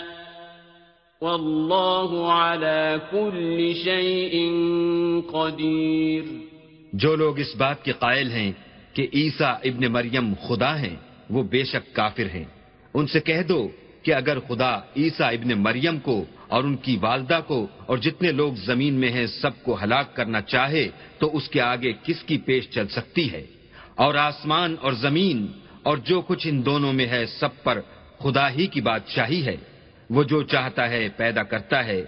والله 1.23 2.11
على 2.33 2.99
كل 3.11 3.75
شيء 3.85 4.35
قدير 5.33 6.23
جو 6.93 7.17
لوگ 7.17 7.39
اس 7.39 7.57
بات 7.57 7.85
کے 7.85 7.93
قائل 7.93 8.31
ہیں 8.31 8.53
کہ 8.93 9.07
عیسیٰ 9.15 9.55
ابن 9.65 9.93
مریم 9.93 10.35
خدا 10.49 10.79
ہیں، 10.79 10.97
وہ 11.31 11.43
بے 11.43 11.65
شک 11.65 11.95
کافر 11.95 12.27
ہیں۔ 12.35 12.45
ان 12.95 13.07
سے 13.07 13.21
کہہ 13.21 13.43
دو 13.49 13.69
کہ 14.03 14.15
اگر 14.15 14.39
خدا 14.39 14.77
عیسیٰ 14.97 15.29
ابن 15.29 15.63
مریم 15.63 15.99
کو 15.99 16.25
اور 16.49 16.65
ان 16.65 16.77
کی 16.77 16.97
والدہ 17.01 17.41
کو 17.47 17.67
اور 17.87 17.99
جتنے 17.99 18.33
لوگ 18.33 18.53
زمین 18.55 18.95
میں 18.95 19.11
ہیں 19.11 19.27
سب 19.27 19.63
کو 19.63 19.77
ہلاک 19.83 20.17
کرنا 20.17 20.41
چاہے 20.41 20.89
تو 21.19 21.37
اس 21.37 21.49
کے 21.49 21.61
آگے 21.61 21.93
کس 22.03 22.23
کی 22.23 22.39
پیش 22.39 22.71
چل 22.71 22.89
سکتی 22.89 23.33
ہے؟ 23.33 23.45
اور 23.95 24.15
آسمان 24.15 24.77
اور 24.81 24.93
زمین 24.93 25.47
اور 25.83 25.97
جو 25.97 26.21
کچھ 26.21 26.47
ان 26.51 26.67
دونوں 26.67 26.93
میں 26.93 27.07
ہے 27.07 27.27
سب 27.27 27.49
پر 27.63 27.81
خدا 28.19 28.51
ہی 28.51 28.67
کی 28.67 28.81
بادشاہی 28.81 29.47
ہے۔ 29.47 29.57
وہ 30.11 30.23
جو 30.23 30.43
چاہتا 30.43 30.89
ہے 30.89 31.09
پیدا 31.17 31.43
کرتا 31.43 31.85
ہے 31.85 32.05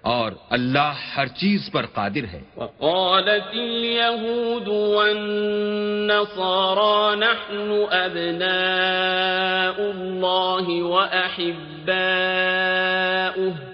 اور 0.00 0.32
اللہ 0.50 0.92
ہر 1.16 1.26
چیز 1.26 1.68
پر 1.72 1.86
قادر 1.86 2.24
ہے۔ 2.32 2.40
وقالت 2.56 3.52
اليهود 3.52 4.68
والنصارى 4.68 7.18
نحن 7.18 7.84
أبناء 7.92 9.78
الله 9.78 10.92
وأحباؤه۔ 10.92 13.73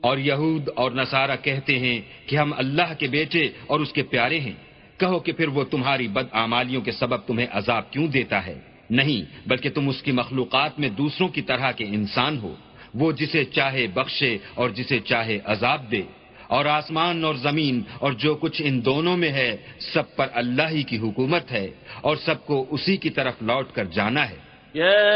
اور 0.00 0.18
یہود 0.18 0.68
اور 0.74 0.90
نصارہ 0.90 1.36
کہتے 1.42 1.78
ہیں 1.78 2.00
کہ 2.26 2.36
ہم 2.36 2.52
اللہ 2.56 2.94
کے 2.98 3.06
بیٹے 3.06 3.48
اور 3.66 3.80
اس 3.80 3.92
کے 3.92 4.02
پیارے 4.02 4.40
ہیں۔ 4.40 4.52
کہو 4.98 5.18
کہ 5.18 5.32
پھر 5.32 5.48
وہ 5.48 5.64
تمہاری 5.64 6.08
بد 6.08 6.26
آمالیوں 6.32 6.82
کے 6.82 6.92
سبب 6.92 7.16
تمہیں 7.16 7.46
عذاب 7.52 7.90
کیوں 7.90 8.06
دیتا 8.06 8.46
ہے؟ 8.46 8.60
نہیں، 8.90 9.48
بلکہ 9.48 9.70
تم 9.70 9.88
اس 9.88 10.02
کی 10.02 10.12
مخلوقات 10.12 10.80
میں 10.80 10.88
دوسروں 10.88 11.28
کی 11.28 11.42
طرح 11.42 11.70
کے 11.72 11.84
انسان 11.84 12.38
ہو۔ 12.38 12.54
وہ 12.94 13.12
جسے 13.12 13.44
چاہے 13.44 13.86
بخشے 13.94 14.38
اور 14.54 14.70
جسے 14.70 15.00
چاہے 15.00 15.38
عذاب 15.44 15.92
دے۔ 15.92 16.02
اور 16.52 16.64
آسمان 16.64 17.24
اور 17.24 17.34
زمین 17.34 17.82
اور 17.98 18.12
جو 18.12 18.34
کچھ 18.34 18.62
ان 18.64 18.84
دونوں 18.84 19.16
میں 19.16 19.30
ہے، 19.30 19.56
سب 19.94 20.16
پر 20.16 20.26
اللہ 20.32 20.68
ہی 20.70 20.82
کی 20.82 20.98
حکومت 20.98 21.52
ہے 21.52 21.70
اور 22.00 22.16
سب 22.16 22.46
کو 22.46 22.66
اسی 22.70 22.96
کی 22.96 23.10
طرف 23.10 23.34
لوٹ 23.40 23.66
کر 23.74 23.84
جانا 23.84 24.30
ہے۔ 24.30 24.52
يا 24.74 25.12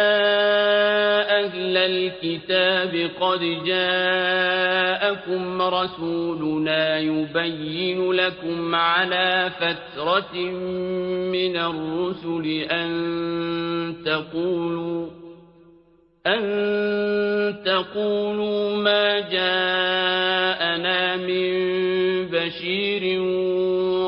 أهل 1.41 1.77
الكتاب، 1.77 2.97
قد 3.19 3.67
جاءكم 3.67 5.63
رسولنا 5.63 6.99
يبين 6.99 8.13
لكم 8.13 8.75
على 8.75 9.49
فترة 9.59 10.35
من 11.37 11.57
الرسل 11.57 12.47
أن 12.71 12.91
تقولوا 14.05 15.16
أن 16.27 16.43
تقولوا 17.65 18.77
ما 18.77 19.21
جاءنا 19.31 21.17
من 21.17 21.47
بشير 22.27 23.21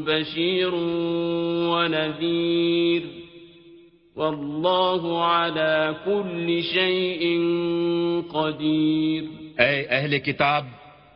بشير 0.03 0.73
ونذير 1.69 3.01
والله 4.15 5.23
على 5.25 5.95
كل 6.05 6.63
شيء 6.63 7.23
قدير. 8.33 9.23
اے 9.59 9.85
اہل 9.89 10.17
کتاب 10.19 10.65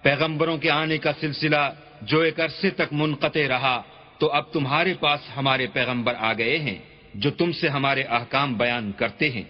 پیغمبروں 0.04 0.58
کے 0.58 0.70
آنے 0.72 0.98
کا 0.98 1.12
سلسلہ 1.22 1.64
جو 2.02 2.20
ایک 2.20 2.40
عرصے 2.40 2.70
تک 2.70 2.90
منقطع 2.92 3.48
رہا 3.50 3.95
تو 4.18 4.32
اب 4.32 4.44
تمہارے 4.52 4.94
پاس 5.00 5.20
ہمارے 5.38 5.68
پیغمبر 5.74 6.14
آ 6.20 6.34
گئے 6.34 6.60
ہیں 6.60 6.80
جو 7.14 7.32
تم 7.32 7.52
سے 7.52 7.68
ہمارے 7.68 8.04
احکام 8.04 8.54
بیان 8.54 8.92
کرتے 8.92 9.30
ہیں، 9.30 9.44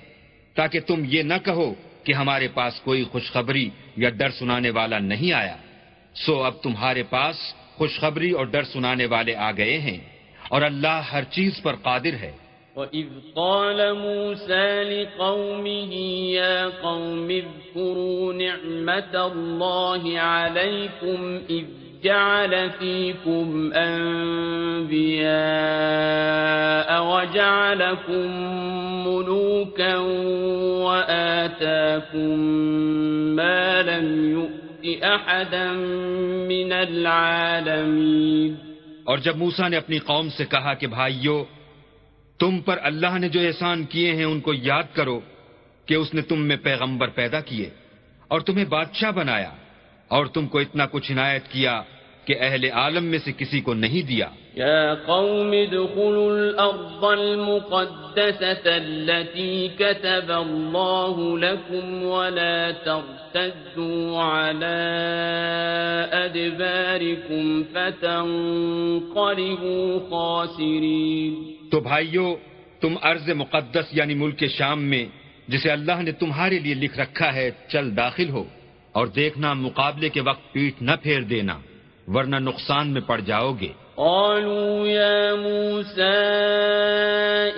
تاکہ 0.56 0.80
تم 0.80 1.02
یہ 1.06 1.24
نہ 1.24 1.34
کہو 1.46 1.74
کہ 2.04 2.14
ہمارے 2.14 2.48
پاس 2.48 2.82
کوئی 2.82 3.04
خوشخبری 3.04 3.70
یا 3.96 4.10
ڈر 4.10 4.30
سنانے 4.30 4.70
والا 4.70 5.00
نہیں 5.00 5.32
آیا۔ 5.32 5.56
سو 6.16 6.44
اب 6.44 6.54
تمہارے 6.64 7.04
پاس 7.04 7.36
خوشخبری 7.78 8.32
اور 8.32 8.46
ڈر 8.46 8.64
سنانے 8.64 9.06
والے 9.06 9.36
آ 9.36 9.52
گئے 9.52 9.80
ہیں 9.80 9.98
اور 10.50 10.62
اللہ 10.62 11.02
ہر 11.12 11.24
چیز 11.24 11.62
پر 11.62 11.76
قادر 11.76 12.14
ہے۔ 12.14 12.32
وَإِذْ 12.76 13.34
قَالَ 13.34 13.94
مُوسَى 13.94 14.84
لِقَوْمِهِ 14.84 15.94
يَا 16.34 16.70
قَوْمِ 16.82 17.42
اذْكُرُوا 17.42 18.34
نِعْمَةَ 18.34 19.16
اللَّهِ 19.16 20.16
عَلَيْكُمْ 20.16 21.38
إِذْ 21.50 21.85
جعل 22.06 22.54
فيكم 22.80 23.74
أنبياء 23.74 24.90
وجعلكم 27.04 28.28
ملوكا 29.08 29.96
وآتاكم 30.86 32.40
ما 33.36 33.82
لم 33.82 34.08
يؤت 34.32 35.04
أحدا 35.04 35.68
من 36.48 36.72
العالمين 36.74 38.56
اور 39.04 39.18
جب 39.18 39.36
موسا 39.38 39.68
نے 39.68 39.78
اپنی 39.78 40.00
قوم 40.00 40.30
سے 40.30 40.46
کہا 40.46 40.74
کہ 40.74 40.88
بھائیو، 40.88 41.44
تم 42.40 42.54
پر 42.62 42.78
اللہ 42.82 43.18
نے 43.18 43.30
جو 43.30 43.42
احسان 43.42 43.84
کیے 43.86 44.10
ہیں 44.12 44.24
ان 44.24 44.40
کو 44.40 44.54
یاد 44.54 44.84
کرو 44.94 45.20
کہ 45.86 45.94
اس 45.94 46.14
نے 46.14 46.22
تم 46.22 46.40
میں 46.48 46.58
پیغمبر 46.64 47.08
پیدا 47.08 47.40
کیے 47.40 47.70
اور 48.28 48.40
تمہیں 48.40 48.66
بادشاہ 48.66 49.12
بنایا۔ 49.12 49.52
اور 50.08 50.26
تم 50.26 50.48
کو 50.48 50.60
اتنا 50.60 50.86
کچھ 50.86 51.12
عنایت 51.12 51.48
کیا 51.48 51.82
کہ 52.26 52.36
اہل 52.40 52.66
عالم 52.74 53.04
میں 53.04 53.20
سے 53.20 53.32
کسی 53.38 53.62
کو 53.62 53.74
نہیں 53.74 54.02
دیا۔ 54.02 54.30
يا 54.58 54.94
قوم 54.94 55.52
ادخلوا 55.52 56.34
الأرض 56.34 57.04
المقدسة 57.04 58.70
التي 58.74 59.68
كتب 59.78 60.32
الله 60.32 61.38
لكم 61.38 62.04
ولا 62.04 62.72
ترتدوا 62.86 64.24
على 64.24 64.82
أدباركم 66.12 67.64
فتنقلبوا 67.74 68.50
خاسرين۔ 70.10 71.44
تو 71.72 71.80
بھائیو 71.80 72.36
تم 72.80 72.96
ارض 73.04 73.30
مقدس 73.30 73.86
یعنی 73.92 74.14
ملک 74.14 74.44
شام 74.48 74.84
میں 74.84 75.06
جسے 75.48 75.72
اللہ 75.72 76.02
نے 76.02 76.12
تمہارے 76.12 76.60
لیے 76.60 76.74
لکھ 76.74 77.00
رکھا 77.00 77.34
ہے 77.34 77.52
چل 77.68 77.98
داخل 77.98 78.30
ہو۔ 78.30 78.44
اور 78.96 79.08
دیکھنا 79.08 79.54
مقابلے 79.54 80.10
کے 80.10 80.22
وقت 80.22 80.54
پیٹ 80.54 80.82
نہ 80.82 80.92
پھیر 81.04 81.22
دینا 81.22 81.58
ورنہ 82.08 82.36
نقصان 82.36 82.88
میں 82.88 83.02
پڑ 83.02 83.20
جاؤ 83.20 83.54
گے۔ 83.62 83.72
قالوا 83.96 84.88
يا 84.88 85.36
موسى 85.36 86.16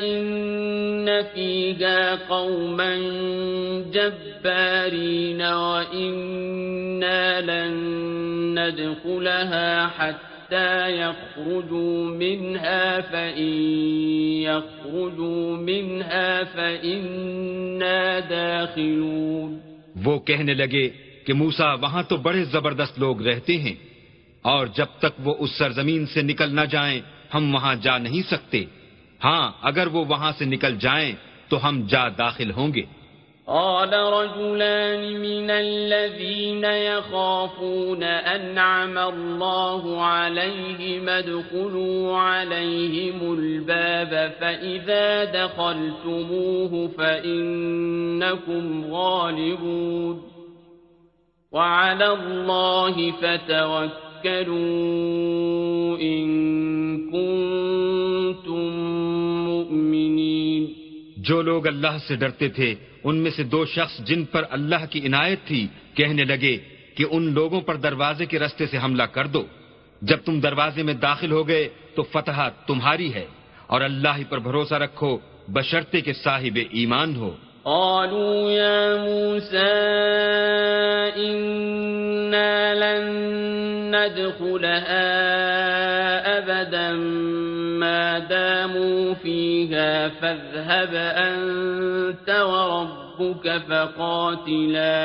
إن 0.01 1.09
فيها 1.33 2.15
قوما 2.27 2.91
جبارين 3.93 5.41
وإنا 5.41 7.39
لن 7.41 7.75
ندخلها 8.55 9.87
حتى 9.97 10.91
يخرجوا 10.91 12.03
منها 12.11 12.99
فإن 13.11 13.53
يخرجوا 14.41 15.57
منها 15.57 16.39
فإنا 16.53 18.19
داخلون۔ 18.29 19.57
وہ 20.05 20.19
کہنے 20.19 20.53
لگے 20.53 21.06
کہ 21.27 21.33
موسا 21.33 21.69
وہاں 21.83 22.03
تو 22.09 22.15
بڑے 22.17 22.41
زبردست 22.45 22.95
لوگ 22.99 23.21
رہتے 23.21 23.53
ہیں، 23.57 23.75
اور 24.41 24.67
جب 24.67 24.89
تک 24.99 25.13
وہ 25.23 25.33
اس 25.39 25.51
سرزمین 25.57 26.05
سے 26.05 26.21
نکل 26.21 26.49
نہ 26.55 26.65
جائیں، 26.71 26.99
ہم 27.33 27.43
وہاں 27.55 27.75
جا 27.75 27.95
نہیں 27.97 28.23
سکتے۔ 28.29 28.59
ہاں 29.23 29.45
اگر 29.61 29.87
وہ 29.87 30.01
وہاں 30.05 30.31
سے 30.37 30.45
نکل 30.45 30.73
جائیں، 30.79 31.11
تو 31.49 31.55
ہم 31.67 31.75
جا 31.87 32.05
داخل 32.17 32.51
ہوں 32.51 32.69
گے۔ 32.73 32.85
قال 33.47 33.93
رجلان 34.13 35.03
من 35.21 35.49
الذين 35.49 36.63
يخافون 36.63 38.03
أنعم 38.03 38.97
الله 38.97 39.81
عليهم 40.05 41.09
ادخلوا 41.09 42.17
عليهم 42.17 43.19
الباب 43.31 44.11
فإذا 44.39 45.07
دخلتموه 45.35 46.73
فإنكم 46.97 48.63
غالبون 48.93 50.36
وعلى 51.51 52.05
الله 52.05 53.09
فتوكلوا 53.19 54.77
جو 61.17 61.41
لوگ 61.41 61.67
اللہ 61.67 61.97
سے 62.07 62.15
ڈرتے 62.15 62.47
تھے، 62.47 62.75
ان 63.03 63.15
میں 63.15 63.31
سے 63.31 63.43
دو 63.43 63.65
شخص 63.65 63.99
جن 63.99 64.25
پر 64.25 64.43
اللہ 64.49 64.85
کی 64.89 65.07
عنایت 65.07 65.39
تھی، 65.45 65.67
کہنے 65.93 66.23
لگے 66.23 66.57
کہ 66.95 67.05
ان 67.11 67.33
لوگوں 67.33 67.61
پر 67.61 67.75
دروازے 67.75 68.25
کے 68.25 68.39
رستے 68.39 68.65
سے 68.65 68.77
حملہ 68.77 69.03
کر 69.03 69.27
دو۔ 69.27 69.43
جب 70.01 70.17
تم 70.25 70.39
دروازے 70.39 70.83
میں 70.83 70.93
داخل 70.93 71.31
ہو 71.31 71.47
گئے، 71.47 71.69
تو 71.95 72.03
فتح 72.03 72.49
تمہاری 72.67 73.13
ہے 73.13 73.25
اور 73.67 73.81
اللہ 73.81 74.17
ہی 74.17 74.23
پر 74.29 74.39
بھروسہ 74.39 74.73
رکھو 74.73 75.17
بشرتے 75.47 76.01
کے 76.01 76.13
صاحب 76.13 76.59
ایمان 76.71 77.15
ہو۔ 77.15 77.35
قالوا 77.67 78.51
يا 78.51 78.97
موسى 78.97 79.75
إنا 81.17 82.73
لن 82.73 83.03
ندخلها 83.91 85.09
أبدا 86.37 86.91
ما 87.79 88.19
داموا 88.19 89.13
فيها 89.13 90.07
فاذهب 90.07 90.95
أنت 90.95 92.29
وربك 92.29 93.45
فقاتلا 93.67 94.95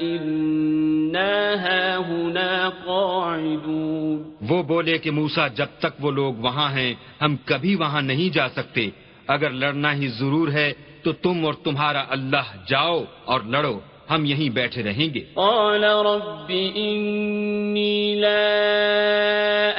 إنا 0.00 1.34
هاهنا 1.64 2.70
قاعدون. 2.86 4.22
وہ 4.50 4.62
بولے 4.62 4.98
کہ 4.98 5.10
موسا 5.10 5.48
جب 5.48 5.66
تک 5.78 6.04
وہ 6.04 6.10
لوگ 6.10 6.34
وہاں 6.34 6.70
ہیں 6.72 6.94
ہم 7.22 7.36
کبھی 7.44 7.76
وہاں 7.76 8.02
نہیں 8.02 8.34
جا 8.34 8.48
سکتے۔ 8.48 8.90
اگر 9.28 9.50
لڑنا 9.50 9.94
ہی 9.94 10.08
ضرور 10.08 10.48
ہے 10.48 10.72
تو 11.02 11.12
تم 11.12 11.46
اور 11.46 11.54
تمہارا 11.54 12.04
اللہ 12.08 12.56
جاؤ 12.66 13.04
اور 13.24 13.40
لڑو 13.40 13.80
ہم 14.10 14.24
یہیں 14.24 14.50
بیٹھے 14.50 14.82
رہیں 14.82 15.14
گے۔ 15.14 15.20
قال 15.34 15.84
رب 15.84 16.52
إني 16.74 18.14
لا 18.14 18.48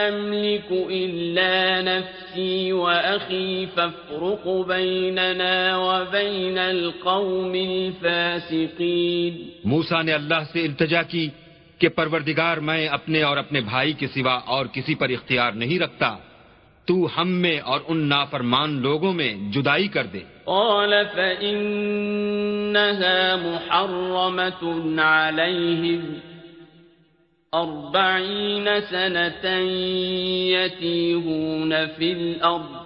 أملك 0.09 0.73
إلا 0.89 1.81
نفسي 1.81 2.71
وأخي 2.71 3.65
فافرق 3.75 4.47
بيننا 4.67 5.77
وبين 5.77 6.57
القوم 6.57 7.53
الفاسقين۔ 7.53 9.49
موسا 9.65 10.01
نے 10.01 10.13
اللہ 10.13 10.43
سے 10.53 10.65
التجا 10.65 11.01
کی 11.01 11.29
کہ 11.77 11.89
پروردگار 11.89 12.57
میں 12.57 12.87
اپنے 12.87 13.21
اور 13.21 13.37
اپنے 13.37 13.61
بھائی 13.61 13.93
کے 13.93 14.07
سوا 14.07 14.33
اور 14.33 14.65
کسی 14.65 14.95
پر 14.95 15.09
اختیار 15.09 15.51
نہیں 15.51 15.79
رکھتا۔ 15.79 16.17
تو 16.85 17.07
ہم 17.17 17.29
میں 17.31 17.59
اور 17.59 17.79
ان 17.87 17.97
نافرمان 17.97 18.81
لوگوں 18.81 19.13
میں 19.13 19.33
جدائی 19.51 19.87
کر 19.87 20.05
دے۔ 20.05 20.19
قال 20.45 21.07
فإنها 21.07 22.35
محرمة 23.35 24.63
عليهم 25.01 26.19
أربعين 27.53 28.81
سنة 28.81 29.45
يتيهون 30.49 31.87
في 31.87 32.11
الأرض 32.11 32.83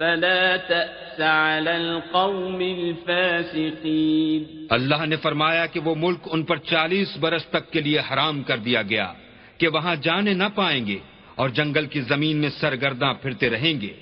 فلا 0.00 0.56
تأس 0.56 1.20
على 1.20 1.76
القوم 1.76 2.60
الفاسقين 2.60 4.42
اللہ 4.70 5.04
نے 5.06 5.16
فرمایا 5.16 5.66
کہ 5.66 5.80
وہ 5.80 5.94
ملک 5.94 6.28
ان 6.32 6.42
پر 6.42 6.56
چالیس 6.56 7.16
برس 7.20 7.46
تک 7.46 7.70
کے 7.72 7.80
لیے 7.80 8.00
حرام 8.12 8.42
کر 8.42 8.58
دیا 8.58 8.82
گیا 8.82 9.12
کہ 9.58 9.68
وہاں 9.68 9.96
جانے 9.96 10.32
نہ 10.34 10.48
پائیں 10.54 10.86
گے 10.86 10.98
اور 11.34 11.48
جنگل 11.48 11.86
کی 11.86 12.00
زمین 12.00 12.36
میں 12.36 12.50
سرگرداں 12.60 13.12
پھرتے 13.14 13.50
رہیں 13.50 13.80
گے۔ 13.80 13.94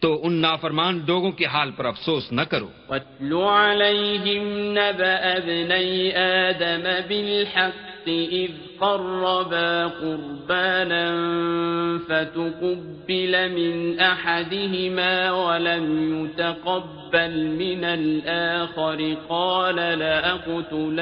تو 0.00 0.20
ان 0.22 0.32
نافرمان 0.32 1.00
لوگوں 1.06 1.30
کے 1.30 1.44
حال 1.44 1.70
پر 1.76 1.84
افسوس 1.84 2.32
نہ 2.32 2.40
کرو۔ 2.40 2.68
وَاتْلُ 2.88 3.32
عَلَيْهِمْ 3.36 4.42
نَبَأَ 4.78 5.18
ابْنَيْ 5.22 6.14
آدَمَ 6.14 6.88
بِالْحَقِّ 7.08 7.90
إِذْ 8.08 8.50
قَرَّبَا 8.78 9.88
قُرْبَانًا 10.00 11.10
فَتُقُبِّلَ 12.08 13.48
مِنْ 13.48 14.00
أَحَدِهِمَا 14.00 15.30
وَلَمْ 15.30 16.24
يُتَقَبَّلْ 16.24 17.32
مِنَ 17.46 17.84
الْآخَرِ 17.84 19.14
قَالَ 19.28 19.76
لَأَقْتُلَنَّكَ 19.98 20.96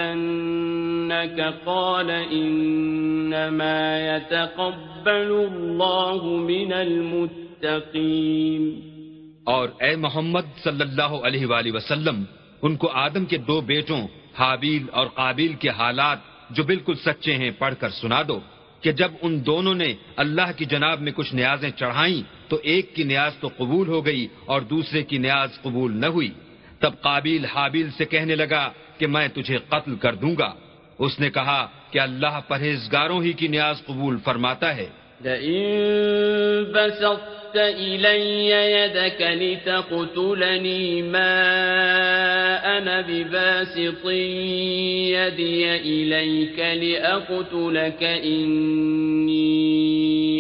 قَالَ 1.66 2.10
إِنَّمَا 2.32 3.98
يَتَقَبَّلُ 4.16 5.46
اللَّهُ 5.52 6.26
مِنَ 6.26 6.72
الْمُتَّقِينَ 6.72 7.47
اور 9.44 9.68
اے 9.80 9.96
محمد 9.96 10.40
صلی 10.64 10.80
اللہ 10.80 11.02
علیہ 11.02 11.46
وآلہ 11.46 11.72
وسلم 11.72 12.24
ان 12.62 12.76
کو 12.76 12.88
آدم 12.88 13.24
کے 13.24 13.38
دو 13.38 13.60
بیٹوں 13.60 14.08
حابیل 14.38 14.86
اور 14.92 15.06
قابیل 15.06 15.54
کے 15.54 15.68
حالات 15.68 16.18
جو 16.50 16.64
بالکل 16.64 16.94
سچے 16.94 17.34
ہیں 17.34 17.50
پڑھ 17.50 17.74
کر 17.80 17.90
سنا 17.90 18.22
دو 18.28 18.40
کہ 18.80 18.92
جب 18.92 19.10
ان 19.22 19.46
دونوں 19.46 19.74
نے 19.74 19.94
اللہ 20.16 20.50
کی 20.56 20.64
جناب 20.64 21.00
میں 21.00 21.12
کچھ 21.12 21.34
نیازیں 21.34 21.70
چڑھائیں 21.70 22.22
تو 22.48 22.58
ایک 22.62 22.94
کی 22.94 23.02
نیاز 23.02 23.32
تو 23.40 23.48
قبول 23.56 23.88
ہو 23.88 24.06
گئی 24.06 24.26
اور 24.46 24.60
دوسرے 24.60 25.02
کی 25.02 25.18
نیاز 25.18 25.62
قبول 25.62 25.96
نہ 25.96 26.06
ہوئی۔ 26.06 26.30
تب 26.78 26.92
قابیل 27.00 27.44
حابیل 27.44 27.90
سے 27.90 28.04
کہنے 28.04 28.36
لگا 28.36 28.70
کہ 28.98 29.06
میں 29.06 29.28
تجھے 29.28 29.58
قتل 29.68 29.96
کر 29.96 30.14
دوں 30.14 30.34
گا۔ 30.38 30.54
اس 30.98 31.20
نے 31.20 31.30
کہا 31.30 31.66
کہ 31.90 31.98
اللہ 31.98 32.40
پرہیزگاروں 32.48 33.22
ہی 33.22 33.32
کی 33.32 33.48
نیاز 33.48 33.84
قبول 33.86 34.16
فرماتا 34.24 34.76
ہے۔ 34.76 34.86
بسطت 37.48 37.56
إلي 37.56 38.50
يدك 38.50 39.20
لتقتلني 39.20 41.02
ما 41.02 41.34
أنا 42.78 43.00
بباسط 43.00 44.04
يدي 45.16 45.62
إليك 45.76 46.58
لأقتلك 46.58 48.02
إني 48.02 49.48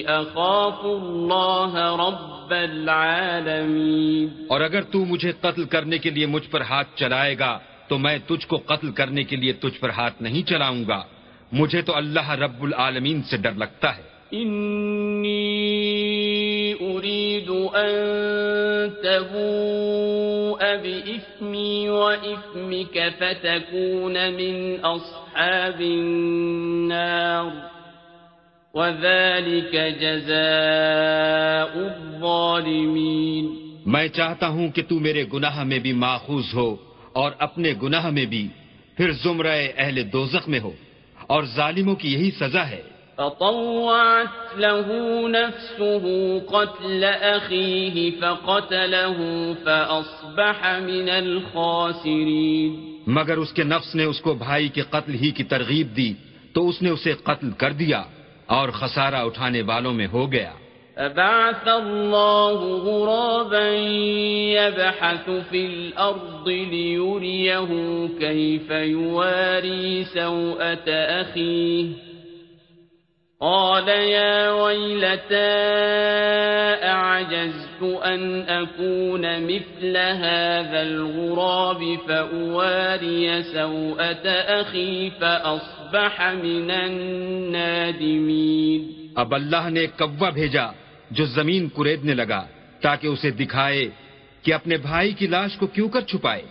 أخاف 0.06 0.84
الله 0.84 1.72
رب 2.08 2.50
العالمين 2.50 4.28
اور 4.48 4.60
اگر 4.60 4.82
تو 4.82 5.04
مجھے 5.04 5.32
قتل 5.40 5.64
کرنے 5.64 5.98
کے 5.98 6.10
لیے 6.10 6.26
مجھ 6.26 6.48
پر 6.50 6.60
ہاتھ 6.60 6.88
چلائے 6.96 7.38
گا 7.38 7.58
تو 7.88 7.98
میں 7.98 8.18
تجھ 8.26 8.46
کو 8.46 8.56
قتل 8.56 8.90
کرنے 8.90 9.24
کے 9.24 9.36
لیے 9.36 9.52
تجھ 9.52 9.80
پر 9.80 9.90
ہاتھ 9.90 10.22
نہیں 10.22 10.48
چلاؤں 10.48 10.84
گا۔ 10.88 11.02
مجھے 11.52 11.82
تو 11.82 11.96
اللہ 11.96 12.30
رب 12.30 12.62
العالمین 12.62 13.22
سے 13.22 13.36
ڈر 13.36 13.52
لگتا 13.52 13.96
ہے۔ 13.96 14.02
إني 14.32 15.67
أريد 16.98 17.50
أن 17.50 17.90
تبوء 19.04 20.58
بإثمي 20.58 21.90
وإثمك 21.90 23.12
فتكون 23.20 24.32
من 24.32 24.84
أصحاب 24.84 25.80
النار 25.80 27.52
وذلك 28.74 29.74
جزاء 30.00 31.74
الظالمين 31.74 33.68
میں 33.86 34.08
چاہتا 34.08 34.48
ہوں 34.48 34.68
کہ 34.68 34.82
تو 34.82 34.98
میرے 34.98 35.24
گناہ 35.32 35.64
میں 35.64 35.78
بھی 35.78 35.92
ماخوذ 35.92 36.54
ہو 36.54 36.76
اور 37.12 37.32
اپنے 37.38 37.72
گناہ 37.82 38.10
میں 38.10 38.24
بھی، 38.24 38.48
پھر 38.96 39.12
زمرہ 39.12 39.56
اہل 39.76 40.12
دوزخ 40.12 40.48
میں 40.48 40.60
ہو 40.60 40.72
اور 41.26 41.42
ظالموں 41.44 41.94
کی 41.94 42.12
یہی 42.12 42.30
سزا 42.30 42.70
ہے۔ 42.70 42.97
فطوعت 43.18 44.58
له 44.58 44.86
نفسه 45.28 46.04
قتل 46.38 47.04
أخيه 47.22 48.10
فقتله 48.20 49.16
فأصبح 49.64 50.78
من 50.78 51.08
الخاسرين. 51.08 52.98
مگر 53.06 53.36
اس 53.36 53.52
کے 53.52 53.64
نفس 53.64 53.94
نے 53.94 54.04
اس 54.04 54.20
کو 54.20 54.34
بھائی 54.34 54.68
کے 54.68 54.82
قتل 54.82 55.14
ہی 55.14 55.30
کی 55.30 55.44
ترغیب 55.44 55.96
دی 55.96 56.14
تو 56.52 56.68
اس 56.68 56.82
نے 56.82 56.90
اسے 56.90 57.12
قتل 57.12 57.50
کر 57.50 57.72
دیا 57.72 58.02
اور 58.46 58.68
خسارہ 58.68 59.14
اٹھانے 59.14 59.62
والوں 59.62 59.92
میں 59.92 60.06
ہو 60.06 60.32
گیا۔ 60.32 60.52
فبعث 60.94 61.68
الله 61.68 62.58
غرابا 62.84 63.72
يبحث 64.54 65.30
في 65.50 65.66
الأرض 65.66 66.48
ليريه 66.48 67.70
كيف 68.18 68.70
يواري 68.70 70.04
سوءة 70.04 70.90
أخيه. 71.22 72.07
قال 73.40 73.88
يا 73.88 74.50
ويلتى 74.50 75.36
أعجزت 76.82 77.82
أن 77.82 78.48
أكون 78.48 79.46
مثل 79.46 79.96
هذا 79.96 80.82
الغراب 80.82 81.98
فأواري 82.08 83.42
سوءة 83.42 84.28
أخي 84.60 85.10
فأصبح 85.10 86.32
من 86.42 86.70
النادمين. 86.70 88.82
اب 89.14 89.34
اللہ 89.34 89.70
نے 89.70 89.86
کوا 89.86 90.30
بھیجا 90.30 90.70
جو 91.10 91.24
زمین 91.24 91.68
کریدنے 91.68 92.14
لگا 92.14 92.46
تاکہ 92.80 93.06
اسے 93.06 93.30
دکھائے 93.30 93.88
کہ 94.42 94.54
اپنے 94.54 94.76
بھائی 94.76 95.12
کی 95.12 95.26
لاش 95.26 95.56
کو 95.56 95.66
کیوں 95.66 95.88
کر 95.88 96.00
چھپائے؟ 96.00 96.42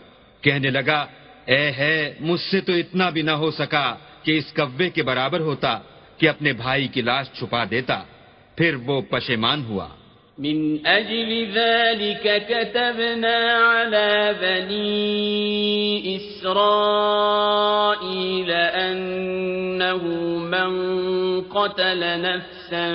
کہنے 0.42 0.70
لگا، 0.70 1.06
اے 1.46 1.72
ہے، 1.72 2.14
مجھ 2.20 2.42
سے 2.42 2.62
تو 2.62 2.74
اتنا 2.74 3.10
بھی 3.10 3.22
نہ 3.22 3.32
ہو 3.32 3.52
سکا 3.52 3.96
کہ 4.24 4.38
اس 4.38 4.54
کوے 4.54 4.90
کے 4.90 5.04
برابر 5.04 5.40
ہوتا۔ 5.40 5.80
کہ 6.20 6.30
اپنے 6.30 6.54
بھائی 6.54 6.88
کی 6.94 7.02
لاش 7.02 7.26
چھپا 7.38 7.64
دیتا 7.72 7.98
پھر 8.58 8.76
وہ 8.86 9.02
پشیمان 9.10 9.60
ہوا 9.70 9.88
من 10.38 10.88
أجل 10.88 11.48
ذلك 11.54 12.46
كتبنا 12.50 13.38
على 13.58 14.36
بني 14.42 16.16
إسرائيل 16.16 17.72
أنه 18.52 20.04
من 20.38 20.72
قتل 21.42 22.22
نفسا 22.22 22.92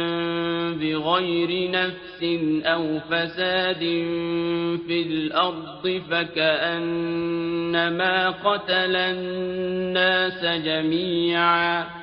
بغير 0.80 1.70
نفس 1.70 2.22
أو 2.64 3.00
فساد 3.10 3.78
في 4.86 5.02
الأرض 5.02 6.02
فكأنما 6.10 7.50
قتل 8.30 8.96
الناس 8.96 10.44
جميعا 10.64 12.02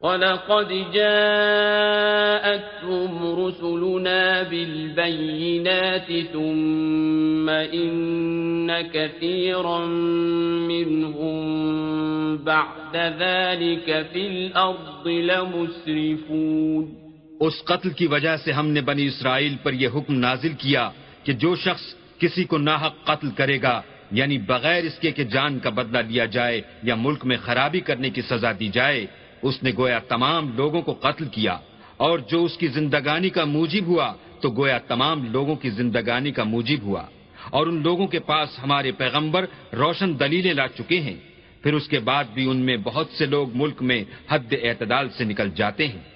ولقد 0.00 0.92
جاءتهم 0.92 1.96
رسلنا 3.46 4.42
بالبينات 4.42 6.12
ثم 6.32 7.48
إن 7.48 8.82
كثيرا 8.82 9.86
منهم 10.68 11.36
بعد 12.36 12.96
ذلك 12.96 14.06
في 14.12 14.26
الأرض 14.26 15.08
لمسرفون. 15.08 16.84
اس 17.40 17.64
قتل 17.64 17.90
کی 17.90 18.06
وجہ 18.06 18.36
سے 18.44 18.52
ہم 18.52 18.66
نے 18.68 18.80
بنی 18.80 19.06
اسرائیل 19.06 19.56
پر 19.62 19.72
یہ 19.72 19.88
حکم 19.96 20.14
نازل 20.14 20.52
کیا 20.58 20.90
کہ 21.24 21.32
جو 21.32 21.56
شخص 21.56 21.94
کسی 22.18 22.44
کو 22.44 22.58
ناحق 22.58 22.94
قتل 23.04 23.30
کرے 23.36 23.58
گا 23.62 23.82
یعنی 24.10 24.38
بغیر 24.38 24.84
اس 24.84 24.98
کے 24.98 25.10
کہ 25.10 25.24
جان 25.24 25.58
کا 25.58 25.70
بدلہ 25.70 25.98
لیا 25.98 26.24
جائے 26.24 26.60
یا 26.82 26.94
ملک 26.94 27.24
میں 27.24 27.36
خرابی 27.36 27.80
کرنے 27.80 28.10
کی 28.10 28.22
سزا 28.22 28.52
دی 28.60 28.68
جائے 28.68 29.06
اس 29.42 29.62
نے 29.62 29.70
گویا 29.78 29.98
تمام 29.98 30.56
لوگوں 30.56 30.82
کو 30.82 30.92
قتل 30.92 31.24
کیا 31.24 31.58
اور 31.96 32.18
جو 32.18 32.44
اس 32.44 32.58
کی 32.58 32.68
زندگانی 32.68 33.30
کا 33.30 33.44
موجب 33.44 33.86
ہوا، 33.86 34.14
تو 34.40 34.50
گویا 34.50 34.78
تمام 34.78 35.32
لوگوں 35.32 35.56
کی 35.56 35.70
زندگانی 35.70 36.32
کا 36.32 36.44
موجب 36.44 36.82
ہوا۔ 36.82 37.02
اور 37.50 37.66
ان 37.66 37.82
لوگوں 37.82 38.06
کے 38.06 38.18
پاس 38.18 38.58
ہمارے 38.62 38.92
پیغمبر 38.92 39.44
روشن 39.72 40.20
دلیلیں 40.20 40.54
لا 40.54 40.68
چکے 40.68 41.00
ہیں۔ 41.00 41.16
پھر 41.62 41.74
اس 41.74 41.88
کے 41.88 41.98
بعد 41.98 42.24
بھی 42.34 42.50
ان 42.50 42.56
میں 42.56 42.76
بہت 42.76 43.06
سے 43.18 43.26
لوگ 43.26 43.48
ملک 43.54 43.82
میں 43.82 44.04
حد 44.28 44.54
اعتدال 44.62 45.08
سے 45.08 45.24
نکل 45.24 45.50
جاتے 45.50 45.88
ہیں۔ 45.88 46.15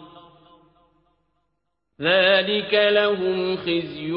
ذلك 2.01 2.73
لهم 2.73 3.55
خزي 3.55 4.11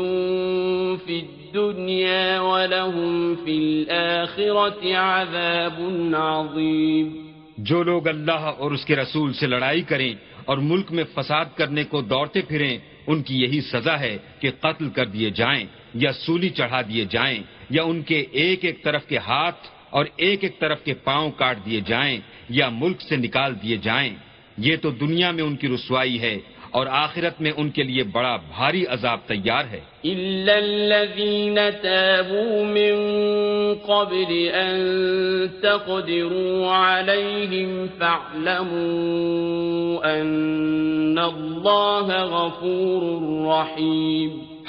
في 1.06 1.20
الدنيا 1.20 2.40
ولهم 2.40 3.34
في 3.44 3.56
الآخرة 3.56 4.94
عذاب 4.94 5.80
عظيم۔ 6.14 7.30
جو 7.58 7.82
لوگ 7.82 8.08
اللہ 8.08 8.32
اور 8.32 8.70
اس 8.70 8.84
کے 8.84 8.96
رسول 8.96 9.32
سے 9.32 9.46
لڑائی 9.46 9.82
کریں 9.82 10.14
اور 10.44 10.58
ملک 10.58 10.92
میں 10.92 11.04
فساد 11.14 11.44
کرنے 11.54 11.84
کو 11.84 12.00
دوڑتے 12.00 12.40
پھریں، 12.40 12.78
ان 13.06 13.22
کی 13.22 13.42
یہی 13.42 13.60
سزا 13.60 14.00
ہے 14.00 14.18
کہ 14.40 14.50
قتل 14.60 14.88
کر 14.88 15.04
دیے 15.04 15.30
جائیں 15.30 15.64
یا 15.94 16.12
سولی 16.12 16.48
چڑھا 16.48 16.80
دیے 16.82 17.04
جائیں 17.10 17.42
یا 17.70 17.82
ان 17.82 18.02
کے 18.02 18.24
ایک 18.30 18.64
ایک 18.64 18.84
طرف 18.84 19.06
کے 19.06 19.16
ہاتھ 19.16 19.68
اور 19.90 20.04
ایک 20.16 20.44
ایک 20.44 20.58
طرف 20.58 20.84
کے 20.84 20.94
پاؤں 20.94 21.30
کاٹ 21.30 21.56
دیے 21.66 21.80
جائیں 21.86 22.20
یا 22.48 22.68
ملک 22.68 23.00
سے 23.00 23.16
نکال 23.16 23.54
دیے 23.62 23.76
جائیں۔ 23.76 24.14
یہ 24.58 24.76
تو 24.76 24.90
دنیا 24.90 25.30
میں 25.30 25.44
ان 25.44 25.56
کی 25.56 25.68
رسوائی 25.68 26.20
ہے۔ 26.20 26.38
اور 26.74 26.86
آخرت 26.86 27.40
میں 27.40 27.52
ان 27.56 27.70
کے 27.70 27.82
لیے 27.82 28.02
بڑا 28.02 28.36
بھاری 28.36 28.86
عذاب 28.86 29.18
تیار 29.26 29.64
ہے۔ 29.64 29.80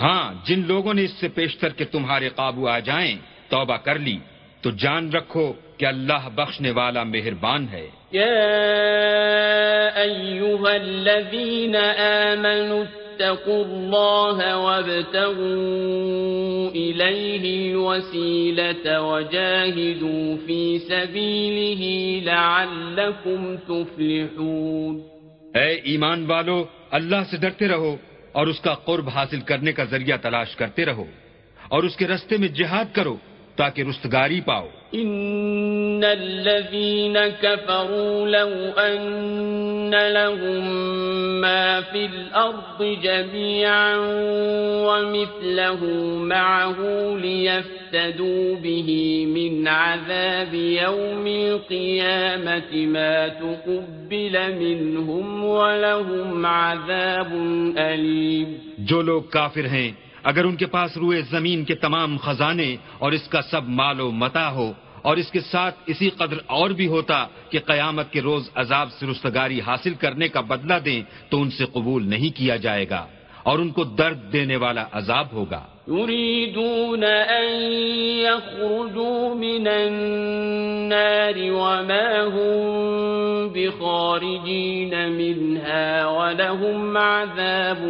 ہاں 0.01 0.33
جن 0.47 0.63
لوگوں 0.67 0.93
نے 0.93 1.03
اس 1.03 1.11
سے 1.11 1.27
پیشتر 1.27 1.69
کے 1.69 1.85
تمہارے 1.85 2.29
قابو 2.29 2.67
آ 2.67 2.79
جائیں 2.79 3.17
توبہ 3.49 3.77
کر 3.77 3.99
لی۔ 3.99 4.17
تو 4.61 4.71
جان 4.71 5.11
رکھو 5.11 5.53
کہ 5.77 5.85
اللہ 5.85 6.29
بخشنے 6.35 6.71
والا 6.71 7.03
مہربان 7.03 7.65
ہے۔ 7.71 7.87
اتقوا 12.83 13.65
الله 13.65 14.57
وابتغوا 14.57 15.55
إليه 16.69 17.71
الوسيلة 17.71 18.85
وجاهدوا 19.01 20.37
في 20.47 20.79
سبيله 20.79 21.83
لعلكم 22.23 23.55
تفلحون 23.55 24.99
اے 25.55 25.69
ایمان 25.83 26.25
والو، 26.25 26.65
اللہ 26.91 27.21
سے 27.31 27.37
ڈرتے 27.37 27.67
رہو 27.67 27.95
اور 28.31 28.47
اس 28.47 28.59
کا 28.61 28.73
قرب 28.73 29.09
حاصل 29.09 29.39
کرنے 29.39 29.71
کا 29.71 29.83
ذریعہ 29.83 30.17
تلاش 30.17 30.55
کرتے 30.55 30.85
رہو 30.85 31.05
اور 31.67 31.83
اس 31.83 31.95
کے 31.95 32.07
رستے 32.07 32.37
میں 32.37 32.47
جہاد 32.47 32.85
کرو۔ 32.93 33.17
تاکہ 33.55 33.81
رستگاری 33.81 34.41
پاؤ۔ 34.41 34.67
ان 34.91 36.03
الذين 36.03 37.17
كفروا 37.41 38.27
لو 38.27 38.71
ان 38.77 39.93
لهم 40.13 40.65
ما 41.41 41.79
في 41.91 42.07
الأرض 42.13 42.83
جميعا 43.01 43.95
ومثله 44.87 45.85
معه 46.23 46.81
ليفتدوا 47.21 48.55
به 48.61 48.89
من 49.25 49.67
عذاب 49.67 50.53
يوم 50.53 51.25
القيامه 51.25 52.85
ما 52.85 53.27
تقبل 53.27 54.37
منهم 54.59 55.45
ولهم 55.45 56.45
عذاب 56.45 57.33
اليم۔ 57.77 58.55
جو 58.77 59.01
لوگ 59.01 59.21
کافر 59.21 59.65
ہیں 59.65 59.91
اگر 60.29 60.43
ان 60.45 60.55
کے 60.55 60.65
پاس 60.65 60.97
روئے 60.97 61.21
زمین 61.29 61.63
کے 61.63 61.75
تمام 61.75 62.17
خزانے 62.17 62.75
اور 63.03 63.11
اس 63.11 63.27
کا 63.27 63.41
سب 63.51 63.63
مال 63.79 63.99
و 64.01 64.11
متا 64.11 64.49
ہو 64.51 64.71
اور 65.01 65.17
اس 65.17 65.29
کے 65.31 65.39
ساتھ 65.39 65.75
اسی 65.85 66.09
قدر 66.09 66.37
اور 66.49 66.69
بھی 66.69 66.87
ہوتا 66.87 67.25
کہ 67.49 67.59
قیامت 67.65 68.11
کے 68.11 68.21
روز 68.21 68.49
عذاب 68.55 68.87
سے 68.91 69.05
رستگاری 69.05 69.59
حاصل 69.61 69.93
کرنے 70.01 70.27
کا 70.27 70.41
بدلہ 70.41 70.77
دیں، 70.85 71.01
تو 71.29 71.41
ان 71.41 71.49
سے 71.57 71.65
قبول 71.73 72.09
نہیں 72.09 72.31
کیا 72.37 72.55
جائے 72.55 72.85
گا 72.89 73.05
اور 73.43 73.59
ان 73.59 73.69
کو 73.69 73.83
درد 73.83 74.33
دینے 74.33 74.55
والا 74.55 74.85
عذاب 74.91 75.27
ہوگا۔ 75.33 75.61
يريدون 75.87 77.03
أن 77.03 77.47
يخرجوا 78.25 79.33
من 79.35 79.67
النار 79.67 81.37
وما 81.51 82.09
هم 82.25 83.53
بخارجين 83.53 84.93
منها 85.11 86.05
ولهم 86.07 86.97
عذاب 86.97 87.81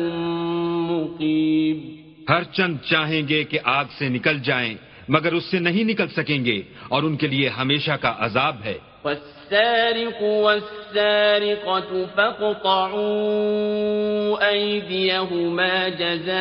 مقيم 0.92 1.95
ہر 2.30 2.44
چند 2.44 2.78
چاہیں 2.78 3.28
گے 3.28 3.44
کہ 3.44 3.60
آگ 3.64 3.86
سے 4.00 4.10
نکل 4.10 4.40
جائیں 4.40 4.76
مگر 5.10 5.34
اس 5.34 5.44
سے 5.46 5.60
نہیں 5.60 5.84
نکل 5.84 6.08
سکیں 6.08 6.46
گے 6.46 6.62
اور 6.88 7.04
ان 7.04 7.18
کے 7.18 7.28
لیے 7.28 7.50
ہمیشہ 7.50 7.92
کا 7.92 8.16
عذاب 8.20 8.56
ہے۔ 8.66 8.78
والسارق 9.04 10.24
والسارقة 10.24 11.98
فاقطعوا 12.16 12.96
أيديهما 14.52 15.88
جزاء 16.00 16.36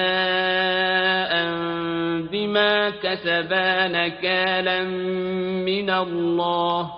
بما 2.31 2.89
كسبا 3.03 3.87
نكالا 3.87 4.83
من 5.65 5.91
الله 5.91 6.89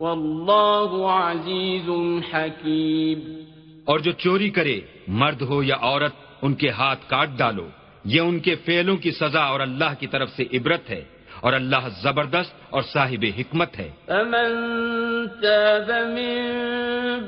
والله 0.00 1.10
عزيز 1.10 1.90
حكيم۔ 2.34 3.42
اور 3.84 3.98
جو 3.98 4.12
چوری 4.12 4.50
کرے 4.50 4.80
مرد 5.08 5.42
ہو 5.42 5.62
یا 5.62 5.76
عورت 5.80 6.12
ان 6.42 6.54
کے 6.54 6.70
ہاتھ 6.70 7.00
کاٹ 7.06 7.28
ڈالو۔ 7.36 7.68
یہ 8.04 8.20
ان 8.20 8.38
کے 8.38 8.54
فعلوں 8.54 8.96
کی 8.96 9.10
سزا 9.10 9.42
اور 9.42 9.60
اللہ 9.60 9.94
کی 9.98 10.06
طرف 10.06 10.30
سے 10.30 10.44
عبرت 10.52 10.90
ہے۔ 10.90 11.04
اور 11.40 11.52
اللہ 11.52 11.88
زبردست 12.02 12.54
اور 12.70 12.82
صاحب 12.82 13.24
حکمت 13.38 13.78
ہے۔ 13.78 13.90
امن 14.08 15.26
تاب 15.42 15.90
من 15.90 16.48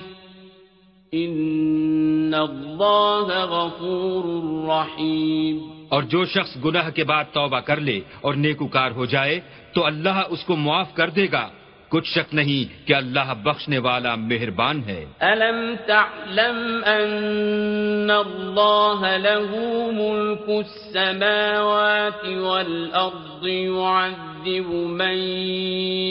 إن 1.14 2.34
الله 2.34 3.28
غفور 3.50 4.68
رحيم۔ 4.68 5.81
اور 5.92 6.04
جو 6.04 6.26
شخص 6.26 6.58
گناہ 6.66 6.90
کے 6.90 7.04
بعد 7.04 7.24
توبہ 7.34 7.60
کر 7.60 7.80
لے 7.80 8.00
اور 8.22 8.34
نیکوکار 8.34 8.92
ہو 8.92 9.06
جائے، 9.06 9.40
تو 9.74 9.86
اللہ 9.86 10.22
اس 10.30 10.44
کو 10.44 10.56
معاف 10.56 10.94
کر 10.94 11.10
دے 11.10 11.28
گا۔ 11.32 11.50
کچھ 11.90 12.10
شک 12.10 12.36
نہیں 12.36 12.88
کہ 12.88 12.94
اللہ 12.94 13.34
بخشنے 13.44 13.78
والا 13.78 14.16
مہربان 14.16 14.82
ہے۔ 14.88 15.06
ألم 15.20 15.76
تعلم 15.88 16.82
أن 16.86 18.12
الله 18.12 19.02
له 19.02 19.58
ملك 19.92 20.50
السماوات 20.50 22.26
والأرض 22.26 23.48
يعذب 23.48 24.74
من 24.74 25.18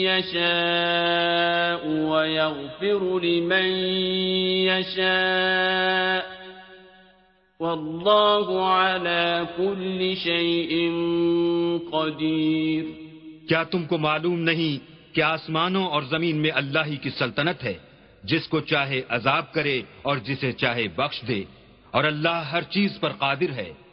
يشاء 0.07 1.87
ويغفر 1.87 3.19
لمن 3.23 3.65
يشاء 4.69 6.30
واللہ 7.61 8.61
على 8.61 9.41
كل 9.57 10.13
شيء 10.15 10.87
کیا 13.47 13.63
تم 13.63 13.85
کو 13.85 13.97
معلوم 13.97 14.39
نہیں 14.39 14.91
کہ 15.15 15.21
آسمانوں 15.21 15.85
اور 15.85 16.03
زمین 16.03 16.35
میں 16.35 16.51
اللہ 16.53 16.79
ہی 16.85 16.97
کی 16.97 17.09
سلطنت 17.09 17.63
ہے؟ 17.63 17.73
جس 18.23 18.47
کو 18.47 18.59
چاہے 18.59 19.01
عذاب 19.09 19.53
کرے 19.53 19.81
اور 20.01 20.17
جسے 20.17 20.51
چاہے 20.51 20.87
بخش 20.95 21.21
دے۔ 21.27 21.43
اور 21.91 22.03
اللہ 22.03 22.43
ہر 22.51 22.61
چیز 22.61 22.99
پر 22.99 23.09
قادر 23.09 23.51
ہے۔ 23.51 23.73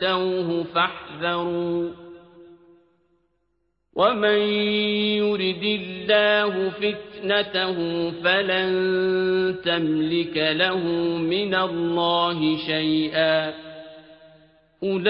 تؤتوه 0.00 0.64
فاحذروا 0.74 1.90
ومن 3.94 4.38
يرد 5.18 5.64
الله 5.64 6.70
فتنته 6.70 8.10
فلن 8.10 9.56
تملك 9.64 10.36
له 10.36 10.78
من 11.18 11.54
الله 11.54 12.56
شيئا 12.66 13.54
أولئك 14.82 15.08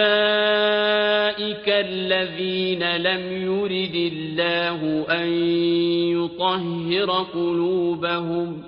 الذين 1.69 2.97
لم 2.97 3.33
يرد 3.33 4.13
الله 4.13 5.07
أن 5.11 5.29
يطهر 6.17 7.11
قلوبهم 7.35 8.63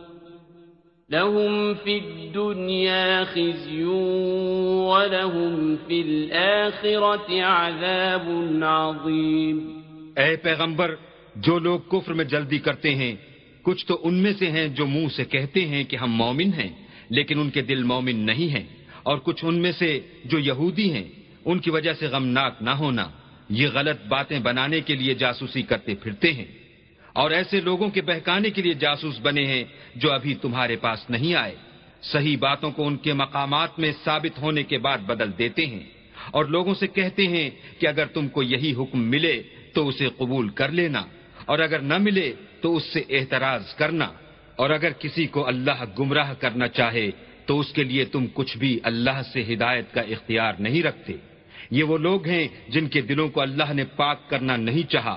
لهم 1.12 1.74
في 1.84 1.98
الدنيا 1.98 3.24
خزي 3.24 3.82
ولهم 4.92 5.74
في 5.86 6.00
الآخرة 6.00 7.40
عذاب 7.44 8.30
عظيم۔ 8.62 9.80
اے 10.16 10.36
پیغمبر، 10.36 10.94
جو 11.36 11.58
لوگ 11.58 11.80
کفر 11.80 12.12
میں 12.12 12.24
جلدی 12.24 12.58
کرتے 12.58 12.94
ہیں، 12.94 13.16
کچھ 13.62 13.86
تو 13.86 14.00
ان 14.02 14.14
میں 14.14 14.32
سے 14.38 14.50
ہیں 14.50 14.68
جو 14.68 14.86
منہ 14.86 15.08
سے 15.16 15.24
کہتے 15.24 15.66
ہیں 15.66 15.84
کہ 15.84 15.96
ہم 15.96 16.12
مومن 16.12 16.50
ہیں، 16.58 16.68
لیکن 17.10 17.40
ان 17.40 17.50
کے 17.50 17.62
دل 17.62 17.82
مومن 17.82 18.16
نہیں 18.16 18.48
ہیں۔ 18.48 18.66
اور 19.02 19.18
کچھ 19.18 19.44
ان 19.44 19.58
میں 19.58 19.72
سے 19.72 20.00
جو 20.24 20.38
یہودی 20.38 20.92
ہیں، 20.92 21.04
ان 21.44 21.58
کی 21.58 21.70
وجہ 21.70 21.92
سے 21.92 22.06
غمناک 22.06 22.54
نہ 22.60 22.70
ہونا، 22.70 23.06
یہ 23.48 23.68
غلط 23.74 24.06
باتیں 24.08 24.38
بنانے 24.38 24.80
کے 24.80 24.94
لیے 24.94 25.14
جاسوسی 25.14 25.62
کرتے 25.62 25.94
پھرتے 25.94 26.32
ہیں۔ 26.32 26.59
اور 27.20 27.30
ایسے 27.30 27.60
لوگوں 27.60 27.88
کے 27.88 28.02
بہکانے 28.02 28.50
کے 28.50 28.62
لیے 28.62 28.74
جاسوس 28.74 29.18
بنے 29.22 29.46
ہیں 29.46 29.64
جو 29.94 30.12
ابھی 30.12 30.34
تمہارے 30.34 30.76
پاس 30.76 31.10
نہیں 31.10 31.34
آئے۔ 31.34 31.54
صحیح 32.02 32.36
باتوں 32.40 32.70
کو 32.70 32.86
ان 32.86 32.96
کے 32.96 33.12
مقامات 33.12 33.78
میں 33.78 33.92
ثابت 34.04 34.38
ہونے 34.38 34.62
کے 34.62 34.78
بعد 34.78 34.98
بدل 34.98 35.30
دیتے 35.38 35.66
ہیں۔ 35.66 35.86
اور 36.30 36.44
لوگوں 36.44 36.74
سے 36.74 36.86
کہتے 36.86 37.28
ہیں 37.28 37.50
کہ 37.78 37.86
اگر 37.86 38.06
تم 38.06 38.28
کو 38.28 38.42
یہی 38.42 38.72
حکم 38.72 39.02
ملے 39.02 39.42
تو 39.74 39.88
اسے 39.88 40.08
قبول 40.16 40.48
کر 40.48 40.68
لینا، 40.68 41.04
اور 41.44 41.58
اگر 41.58 41.78
نہ 41.78 41.98
ملے 41.98 42.32
تو 42.60 42.76
اس 42.76 42.82
سے 42.84 43.02
احتراز 43.08 43.74
کرنا۔ 43.74 44.08
اور 44.56 44.70
اگر 44.70 44.90
کسی 44.90 45.26
کو 45.26 45.46
اللہ 45.46 45.84
گمراہ 45.98 46.34
کرنا 46.34 46.68
چاہے 46.68 47.10
تو 47.46 47.60
اس 47.60 47.72
کے 47.72 47.84
لیے 47.84 48.04
تم 48.04 48.26
کچھ 48.34 48.58
بھی 48.58 48.80
اللہ 48.82 49.22
سے 49.32 49.54
ہدایت 49.54 49.94
کا 49.94 50.00
اختیار 50.00 50.52
نہیں 50.58 50.82
رکھتے۔ 50.82 51.12
یہ 51.70 51.84
وہ 51.84 51.98
لوگ 51.98 52.26
ہیں 52.26 52.48
جن 52.68 52.88
کے 52.88 53.00
دلوں 53.00 53.28
کو 53.28 53.40
اللہ 53.40 53.72
نے 53.72 53.84
پاک 53.84 54.30
کرنا 54.30 54.56
نہیں 54.56 54.90
چاہا۔ 54.90 55.16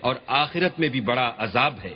اور 0.00 0.14
آخرت 0.26 0.78
میں 0.78 0.88
بھی 0.88 1.00
بڑا 1.00 1.32
عذاب 1.38 1.74
ہے 1.82 1.94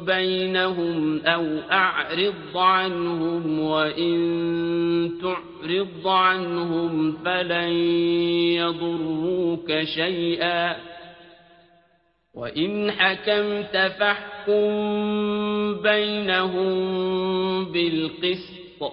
بينهم 0.00 1.20
أو 1.26 1.58
أعرض 1.70 2.56
عنهم 2.56 3.60
وإن 3.60 4.14
تعرض 5.22 6.08
عنهم 6.08 7.12
فلن 7.24 7.68
يضروك 8.58 9.82
شيئا 9.82 10.93
وَإِنْ 12.34 12.90
حَكَمْتَ 12.90 13.76
فَاحْكُمْ 13.98 14.64
بَيْنَهُمْ 15.82 16.66
بِالْقِسْطِ 17.72 18.84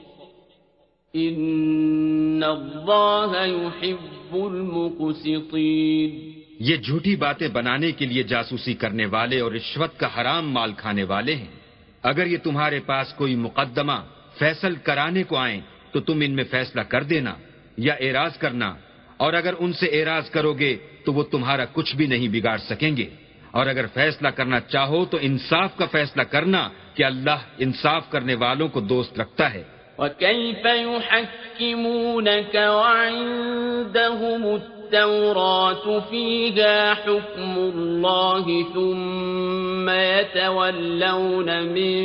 إِنَّ 1.18 2.46
اللَّهَ 2.46 3.48
يُحِبُّ 3.48 4.50
الْمُقْسِطِينَ 4.50 6.14
یہ 6.60 6.76
جھوٹی 6.76 7.16
باتیں 7.16 7.48
بنانے 7.48 7.92
کے 7.92 8.06
لیے 8.06 8.24
جاسوسی 8.24 8.74
کرنے 8.74 9.06
والے 9.06 9.40
اور 9.40 9.52
رشوت 9.52 10.00
کا 10.00 10.22
حرام 10.22 10.52
مال 10.52 10.74
کھانے 10.78 11.04
والے 11.04 11.36
ہیں۔ 11.36 11.60
اگر 12.04 12.26
یہ 12.26 12.38
تمہارے 12.44 12.80
پاس 12.80 13.14
کوئی 13.14 13.36
مقدمہ، 13.36 14.04
فیصل 14.40 14.76
کرانے 14.76 15.24
کو 15.24 15.36
آئیں، 15.38 15.62
تو 15.92 16.00
تم 16.00 16.22
ان 16.26 16.32
میں 16.32 16.44
فیصلہ 16.44 16.82
کر 16.82 17.04
دینا 17.04 17.34
یا 17.78 17.94
اعراض 17.94 18.38
کرنا۔ 18.38 18.76
اور 19.18 19.34
اگر 19.34 19.54
ان 19.60 19.74
سے 19.74 19.86
اعراض 19.86 20.30
کرو 20.30 20.54
گے، 20.54 20.78
تو 21.06 21.14
وہ 21.14 21.24
تمہارا 21.24 21.66
کچھ 21.74 21.96
بھی 21.96 22.08
نہیں 22.08 22.28
بگاڑ 22.28 22.58
سکیں 22.58 22.98
گے۔ 22.98 23.10
اور 23.52 23.66
اگر 23.66 23.86
فیصلہ 23.94 24.28
کرنا 24.28 24.60
چاہو 24.60 25.06
تو 25.06 25.18
انصاف 25.22 25.78
کا 25.78 25.86
فیصلہ 25.92 26.22
کرنا 26.22 26.70
کہ 26.94 27.04
اللہ 27.04 27.38
انصاف 27.58 28.10
کرنے 28.10 28.36
والوں 28.36 28.68
کو 28.68 28.80
دوست 28.80 29.20
رکھتا 29.20 29.54
ہے۔ 29.54 29.64
وَكَيْفَ 29.98 30.68
يُحَكِّمُونَكَ 30.68 32.58
وَعِندَهُمُ 32.58 34.48
التَّوْرَاةُ 34.48 36.00
فِيهَا 36.10 36.94
حُكْمُ 36.94 37.58
اللَّهِ 37.58 38.62
ثُمَّ 38.74 39.92
يَتَوَلَّوْنَ 39.92 41.52
مِن 41.52 42.04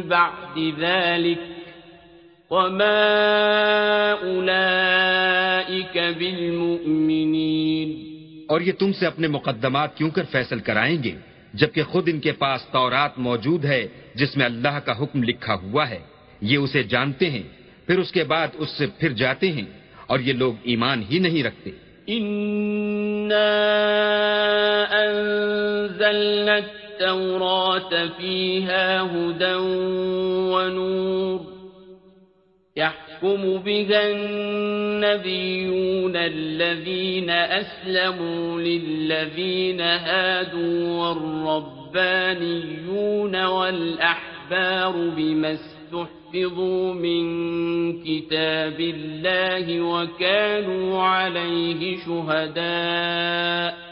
بَعْدِ 0.00 0.70
ذَلِكَ 0.78 1.40
وَمَا 2.50 3.04
أُولَئِكَ 4.22 5.98
بِالْمُؤْمِنِينَ۔ 6.18 8.09
اور 8.50 8.60
یہ 8.60 8.72
تم 8.72 8.92
سے 8.92 9.06
اپنے 9.06 9.28
مقدمات 9.28 9.96
کیوں 9.96 10.10
کر 10.10 10.22
فیصل 10.30 10.58
کرائیں 10.60 11.02
گے 11.02 11.10
جبکہ 11.54 11.82
خود 11.82 12.08
ان 12.12 12.20
کے 12.20 12.32
پاس 12.32 12.60
تورات 12.72 13.18
موجود 13.18 13.64
ہے 13.64 13.88
جس 14.14 14.36
میں 14.36 14.46
اللہ 14.46 14.78
کا 14.84 15.02
حکم 15.02 15.22
لکھا 15.22 15.54
ہوا 15.54 15.90
ہے؟ 15.90 15.98
یہ 16.40 16.58
اسے 16.58 16.82
جانتے 16.82 17.30
ہیں، 17.30 17.42
پھر 17.86 17.98
اس 17.98 18.12
کے 18.12 18.24
بعد 18.24 18.48
اس 18.54 18.70
سے 18.70 18.86
پھر 18.98 19.12
جاتے 19.12 19.52
ہیں 19.52 19.64
اور 20.06 20.20
یہ 20.20 20.32
لوگ 20.32 20.52
ایمان 20.62 21.02
ہی 21.10 21.18
نہیں 21.18 21.42
رکھتے۔ 21.42 21.70
يحكم 32.76 33.58
بها 33.58 34.10
النبيون 34.10 36.16
الذين 36.16 37.30
أسلموا 37.30 38.60
للذين 38.60 39.80
هادوا 39.80 40.88
والربانيون 41.92 43.44
والأحبار 43.44 44.92
بما 45.16 45.52
استحفظوا 45.52 45.80
حفظوا 46.34 46.94
من 46.94 47.22
كتاب 48.02 48.80
الله 48.80 49.80
وكانوا 49.80 51.02
عليه 51.02 51.96
شهداء 52.06 53.89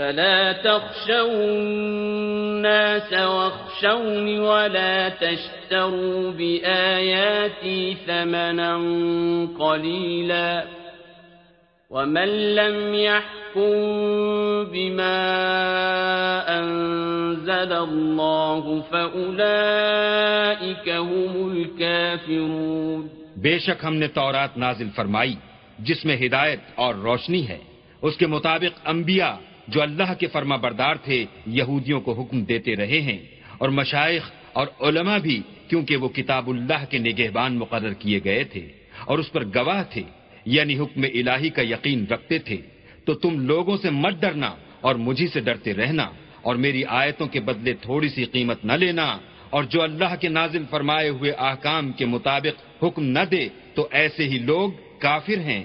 فلا 0.00 0.52
تخشوا 0.52 1.44
الناس 1.44 3.12
واخشوني 3.12 4.40
ولا 4.40 5.08
تشتروا 5.08 6.30
بآياتي 6.30 7.96
ثمنا 8.06 8.74
قليلا 9.58 10.64
ومن 11.90 12.54
لم 12.54 12.94
يحكم 12.94 13.74
بما 14.72 15.20
أنزل 16.48 17.72
الله 17.72 18.82
فأولئك 18.92 20.88
هم 20.88 21.52
الكافرون 21.52 23.08
بے 23.36 23.58
شک 23.58 23.84
ہم 23.84 23.94
نے 23.94 24.08
تورات 24.08 24.52
نازل 24.58 24.88
فرمائی 24.96 25.34
جس 25.78 26.04
میں 26.04 26.16
ہدایت 26.26 26.60
اور 26.74 26.94
روشنی 26.94 27.48
ہے۔ 27.48 27.58
اس 28.02 28.16
کے 28.16 28.26
مطابق 28.26 28.72
انبیاء 28.84 29.34
جو 29.70 29.82
اللہ 29.82 30.14
کے 30.18 30.26
فرما 30.26 30.56
بردار 30.56 30.94
تھے، 30.94 31.24
یہودیوں 31.46 32.00
کو 32.00 32.12
حکم 32.12 32.44
دیتے 32.44 32.76
رہے 32.76 33.00
ہیں۔ 33.00 33.18
اور 33.58 33.68
مشائق 33.68 34.22
اور 34.52 34.66
علماء 34.80 35.18
بھی، 35.18 35.42
کیونکہ 35.68 35.96
وہ 35.96 36.08
کتاب 36.08 36.50
اللہ 36.50 36.84
کے 36.90 36.98
نگہبان 36.98 37.54
مقرر 37.54 37.92
کیے 37.92 38.20
گئے 38.24 38.44
تھے 38.44 38.68
اور 39.04 39.18
اس 39.18 39.32
پر 39.32 39.44
گواہ 39.44 39.82
تھے 39.90 40.02
یعنی 40.44 40.78
حکم 40.78 41.02
الہی 41.02 41.48
کا 41.48 41.62
یقین 41.62 42.06
رکھتے 42.06 42.38
تھے۔ 42.38 42.56
تو 43.04 43.14
تم 43.14 43.40
لوگوں 43.46 43.76
سے 43.76 43.90
مت 43.90 44.14
ڈرنا 44.20 44.54
اور 44.80 44.94
مجھے 44.94 45.28
سے 45.28 45.40
ڈرتے 45.40 45.74
رہنا 45.74 46.10
اور 46.42 46.56
میری 46.56 46.84
آیتوں 46.88 47.26
کے 47.26 47.40
بدلے 47.40 47.72
تھوڑی 47.72 48.08
سی 48.08 48.24
قیمت 48.24 48.64
نہ 48.64 48.72
لینا۔ 48.72 49.18
اور 49.50 49.64
جو 49.64 49.82
اللہ 49.82 50.16
کے 50.20 50.28
نازل 50.28 50.62
فرمائے 50.70 51.08
ہوئے 51.08 51.30
احکام 51.30 51.92
کے 51.92 52.06
مطابق 52.06 52.84
حکم 52.84 53.04
نہ 53.04 53.24
دے، 53.30 53.48
تو 53.74 53.88
ایسے 53.90 54.24
ہی 54.24 54.38
لوگ 54.38 54.70
کافر 54.98 55.38
ہیں۔ 55.38 55.64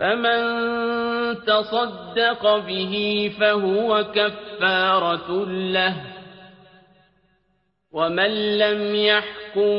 فمن 0.00 0.38
تصدق 1.46 2.56
به 2.66 2.94
فهو 3.38 4.04
كفارة 4.14 5.44
له. 5.48 5.94
ومن 7.92 8.58
لم 8.58 8.94
يحكم 8.94 9.74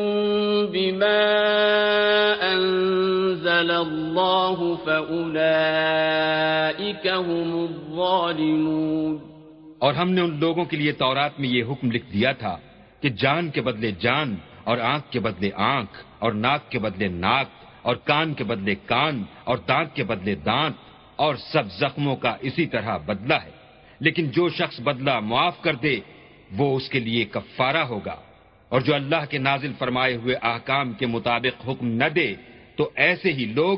بما 0.71 1.21
أنزل 2.53 3.71
الله 3.71 4.75
فأولئك 4.85 5.37
هم 7.07 7.67
الظالمون. 7.67 9.17
اور 9.79 9.93
ہم 9.93 10.11
نے 10.11 10.21
ان 10.21 10.39
لوگوں 10.39 10.65
کے 10.65 10.77
لیے 10.77 10.91
تورات 10.91 11.39
میں 11.39 11.49
یہ 11.49 11.63
حکم 11.63 11.91
لکھ 11.91 12.13
دیا 12.13 12.31
تھا 12.31 12.57
کہ 13.01 13.09
جان 13.09 13.49
کے 13.49 13.61
بدلے 13.61 13.91
جان 13.91 14.35
اور 14.63 14.77
آنکھ 14.77 15.11
کے 15.11 15.19
بدلے 15.19 15.49
آنکھ 15.55 15.97
اور 16.19 16.31
ناک 16.31 16.71
کے 16.71 16.79
بدلے 16.79 17.07
ناک 17.07 17.47
اور 17.85 17.95
کان 17.95 18.33
کے 18.33 18.43
بدلے 18.43 18.75
کان 18.85 19.23
اور 19.43 19.57
دانت 19.57 19.95
کے 19.95 20.03
بدلے 20.03 20.35
دانت 20.35 20.75
اور 21.15 21.35
سب 21.35 21.71
زخموں 21.71 22.15
کا 22.15 22.35
اسی 22.41 22.65
طرح 22.65 22.97
بدلہ 22.97 23.33
ہے۔ 23.33 23.49
لیکن 23.99 24.29
جو 24.29 24.49
شخص 24.49 24.79
بدلہ 24.79 25.19
معاف 25.19 25.61
کر 25.61 25.73
دے، 25.73 25.99
وہ 26.51 26.77
اس 26.77 26.89
کے 26.89 26.99
لیے 26.99 27.25
کفارہ 27.25 27.77
ہوگا۔ 27.77 28.15
اور 28.69 28.81
جو 28.81 28.95
اللہ 28.95 29.25
کے 29.29 29.37
نازل 29.37 29.73
فرمائے 29.79 30.15
ہوئے 30.15 30.35
احکام 30.35 30.93
کے 30.93 31.05
مطابق 31.05 31.69
حکم 31.69 31.87
نہ 31.87 32.09
دے، 32.15 32.35
تو 32.75 32.89
ایسے 32.95 33.33
ہی 33.33 33.45
لوگ 33.45 33.77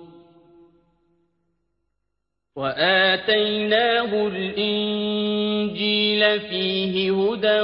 وآتيناه 2.55 4.27
الإنجيل 4.27 6.23
فيه 6.39 7.11
هدى 7.11 7.61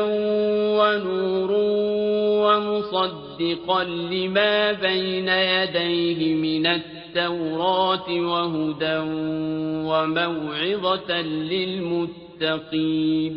ونور 0.80 1.52
ومصدقا 2.44 3.84
لما 3.84 4.72
بين 4.72 5.30
يديه 5.30 6.20
من 6.36 6.66
التوراة 6.68 8.08
وهدى 8.10 8.98
وموعظة 9.90 11.22
للمتقين. 11.52 13.34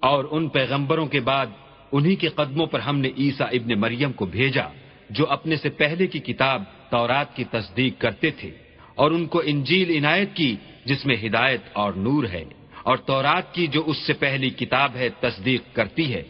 اور 0.00 0.24
ان 0.30 0.48
پیغمبروں 0.48 1.06
کے 1.06 1.20
بعد 1.20 1.46
انہی 1.92 2.16
کے 2.16 2.28
قدموں 2.28 2.66
پر 2.66 2.80
ہم 2.80 2.98
نے 2.98 3.08
عیسیٰ 3.18 3.46
ابن 3.52 3.80
مریم 3.80 4.12
کو 4.12 4.26
بھیجا 4.26 4.66
جو 5.10 5.30
اپنے 5.30 5.56
سے 5.56 5.68
پہلے 5.68 6.06
کی 6.06 6.18
کتاب 6.18 6.62
تورات 6.90 7.36
کی 7.36 7.44
تصدیق 7.44 8.00
کرتے 8.00 8.30
تھے۔ 8.30 8.61
اور 8.94 9.10
ان 9.10 9.26
کو 9.26 9.42
انجیل 9.44 9.90
عنایت 9.96 10.30
کی، 10.34 10.56
جس 10.84 11.06
میں 11.06 11.16
ہدایت 11.26 11.60
اور 11.72 11.92
نور 11.92 12.24
ہے، 12.24 12.44
اور 12.82 12.96
تورات 12.96 13.54
کی 13.54 13.66
جو 13.66 13.82
اس 13.86 13.98
سے 14.06 14.12
پہلی 14.12 14.50
کتاب 14.50 14.90
ہے 14.96 15.08
تصدیق 15.20 15.62
کرتی 15.76 16.14
ہے، 16.14 16.22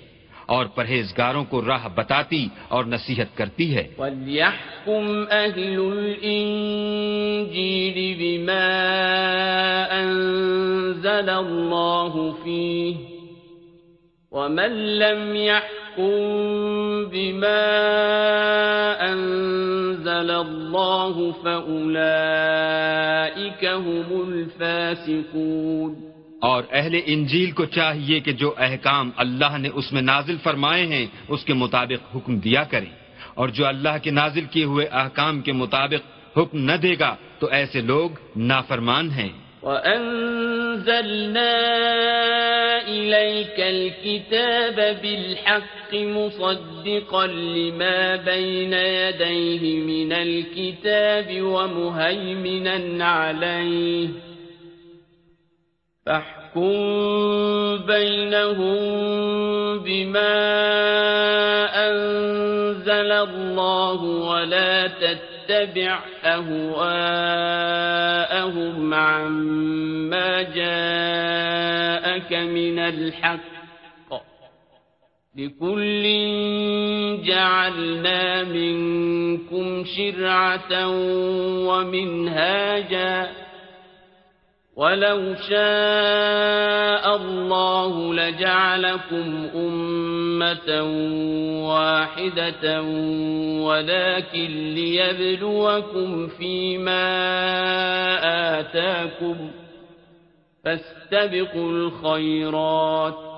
اور 0.47 0.67
پرہیزگاروں 0.67 1.45
کو 1.45 1.63
راہ 1.67 1.89
بتاتی 1.95 2.49
اور 2.69 2.85
نصیحت 2.85 3.37
کرتی 3.37 3.77
ہے۔ 3.77 3.85
وَلْيَحْكُمْ 3.99 5.05
أَهْلُ 5.33 5.77
الْإِنجِيلِ 5.93 6.77
بِمَا 8.19 8.71
أَنزَلَ 10.01 11.29
اللَّهُ 11.31 12.15
فِيهِ 12.45 12.95
ومن 14.33 14.73
لم 14.99 15.37
يحكم 15.37 15.82
بما 17.11 17.67
أنزل 19.13 20.31
الله 20.31 21.33
فأولئك 21.45 21.93
هم 23.65 24.33
الفاسقون 24.33 25.95
اور 26.41 26.63
اہل 26.71 27.01
انجیل 27.07 27.51
کو 27.51 27.65
چاہیے 27.65 28.21
کہ 28.21 28.33
جو 28.33 28.55
احکام 28.59 29.11
اللہ 29.17 29.59
نے 29.59 29.69
اس 29.75 29.93
میں 29.93 30.03
نازل 30.03 30.37
فرمائے 30.43 30.87
ہیں 30.87 31.07
اس 31.29 31.45
کے 31.45 31.55
مطابق 31.55 32.17
حکم 32.17 32.39
دیا 32.39 32.65
کریں۔ 32.65 32.91
اور 33.35 33.49
جو 33.49 33.67
اللہ 33.67 33.99
کے 34.03 34.11
نازل 34.11 34.45
کیے 34.51 34.65
ہوئے 34.65 34.87
احکام 34.87 35.41
کے 35.41 35.53
مطابق 35.53 36.03
حکم 36.39 36.59
نہ 36.59 36.73
دے 36.73 36.95
گا 37.01 37.17
تو 37.39 37.47
ایسے 37.51 37.81
لوگ 37.81 38.11
نافرمان 38.37 39.11
ہیں۔ 39.11 39.29
وأنزلنا 39.63 41.53
إليك 42.93 43.59
الكتاب 43.59 45.01
بالحق 45.03 45.95
مصدقا 45.95 47.27
لما 47.27 48.17
بين 48.17 48.73
يديه 48.73 49.81
من 49.81 50.13
الكتاب 50.13 51.43
ومهيمنا 51.43 53.05
عليه. 53.05 54.09
فاحكم 56.07 56.73
بينهم 57.87 58.79
بما 59.79 60.35
أنزل 61.89 63.13
الله 63.13 64.03
ولا 64.03 64.87
تتبع 64.87 65.33
تتبع 65.53 66.01
أهواءهم 66.25 66.55
عما 68.95 70.43
جاءك 72.31 72.33
من 72.33 72.79
الحق. 72.79 73.63
لكل 75.37 76.03
جعلنا 77.25 78.43
منكم 78.45 79.85
شرعة 79.85 80.89
ومنهاجا. 81.69 83.31
ولو 84.77 85.35
شاء 85.35 87.17
الله 87.17 88.15
لجعلكم 88.15 89.49
أمة 89.55 90.83
واحدة 91.69 92.83
ولكن 93.63 94.75
ليبلوكم 94.75 96.29
فيما 96.29 97.01
آتاكم. 98.61 99.62
فاستبقوا 100.65 101.73
الخيرات. 101.73 103.33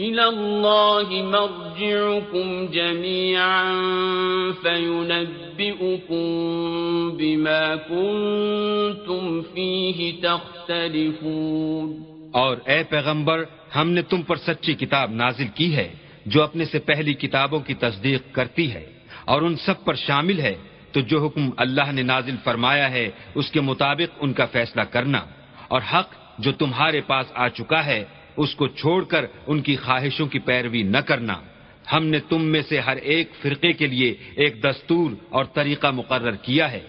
إلى 0.00 0.24
الله 0.24 1.08
مرجعكم 1.22 2.66
جميعا 2.66 3.64
فينبئكم 4.62 6.20
بما 7.16 7.76
كنتم 7.88 9.40
فيه 9.54 10.10
تختلفون. 10.22 12.02
اور 12.32 12.56
اے 12.64 12.82
پیغمبر، 12.82 13.44
ہم 13.76 13.90
نے 13.90 14.02
تم 14.02 14.22
پر 14.22 14.36
سچی 14.36 14.74
کتاب 14.74 15.10
نازل 15.10 15.46
کی 15.54 15.76
ہے، 15.76 15.94
جو 16.26 16.42
اپنے 16.42 16.64
سے 16.64 16.78
پہلی 16.78 17.14
کتابوں 17.14 17.60
کی 17.60 17.74
تصدیق 17.74 18.22
کرتی 18.32 18.72
ہے، 18.72 18.92
اور 19.24 19.42
ان 19.42 19.56
سب 19.56 19.84
پر 19.84 19.94
شامل 19.94 20.40
ہے۔ 20.40 20.54
تو 20.92 21.00
جو 21.00 21.26
حکم 21.26 21.50
اللہ 21.56 21.92
نے 21.92 22.02
نازل 22.02 22.36
فرمایا 22.44 22.90
ہے، 22.90 23.10
اس 23.34 23.50
کے 23.50 23.60
مطابق 23.60 24.16
ان 24.20 24.32
کا 24.32 24.46
فیصلہ 24.46 24.82
کرنا۔ 24.82 25.20
اور 25.68 25.80
حق 25.94 26.14
جو 26.38 26.52
تمہارے 26.52 27.00
پاس 27.00 27.26
آ 27.34 27.48
چکا 27.48 27.86
ہے، 27.86 28.04
اس 28.36 28.54
کو 28.54 28.68
چھوڑ 28.68 29.04
کر 29.04 29.24
ان 29.46 29.60
کی 29.60 29.76
خواہشوں 29.76 30.26
کی 30.26 30.38
پیروی 30.38 30.82
نہ 30.82 30.98
کرنا۔ 30.98 31.34
ہم 31.92 32.06
نے 32.06 32.20
تم 32.20 32.44
میں 32.44 32.62
سے 32.68 32.80
ہر 32.80 32.96
ایک 32.96 33.28
فرقے 33.42 33.72
کے 33.72 33.86
لیے 33.86 34.14
ایک 34.36 34.64
دستور 34.64 35.10
اور 35.28 35.44
طریقہ 35.44 35.90
مقرر 35.90 36.32
کیا 36.32 36.72
ہے۔ 36.72 36.80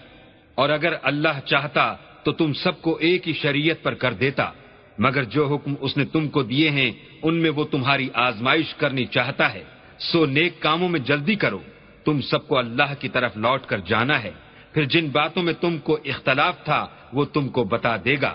اور 0.54 0.68
اگر 0.68 0.92
اللہ 1.02 1.40
چاہتا 1.44 1.94
تو 2.22 2.32
تم 2.32 2.52
سب 2.52 2.82
کو 2.82 2.96
ایک 2.96 3.28
ہی 3.28 3.32
شریعت 3.32 3.82
پر 3.82 3.94
کر 3.94 4.12
دیتا۔ 4.12 4.50
مگر 4.98 5.24
جو 5.24 5.54
حکم 5.54 5.74
اس 5.80 5.96
نے 5.96 6.04
تم 6.04 6.28
کو 6.28 6.42
دیے 6.42 6.70
ہیں، 6.70 6.92
ان 7.22 7.34
میں 7.34 7.50
وہ 7.50 7.64
تمہاری 7.64 8.08
آزمائش 8.14 8.74
کرنی 8.74 9.06
چاہتا 9.06 9.54
ہے۔ 9.54 9.64
سو 9.98 10.26
نیک 10.26 10.60
کاموں 10.60 10.88
میں 10.88 11.00
جلدی 11.00 11.34
کرو۔ 11.34 11.58
تم 12.04 12.20
سب 12.20 12.48
کو 12.48 12.58
اللہ 12.58 12.94
کی 13.00 13.08
طرف 13.08 13.36
لوٹ 13.36 13.66
کر 13.66 13.78
جانا 13.78 14.22
ہے۔ 14.22 14.30
پھر 14.72 14.84
جن 14.84 15.08
باتوں 15.10 15.42
میں 15.42 15.52
تم 15.60 15.78
کو 15.78 15.98
اختلاف 16.04 16.64
تھا، 16.64 16.86
وہ 17.12 17.24
تم 17.24 17.48
کو 17.48 17.64
بتا 17.64 17.96
دے 18.04 18.16
گا۔ 18.22 18.34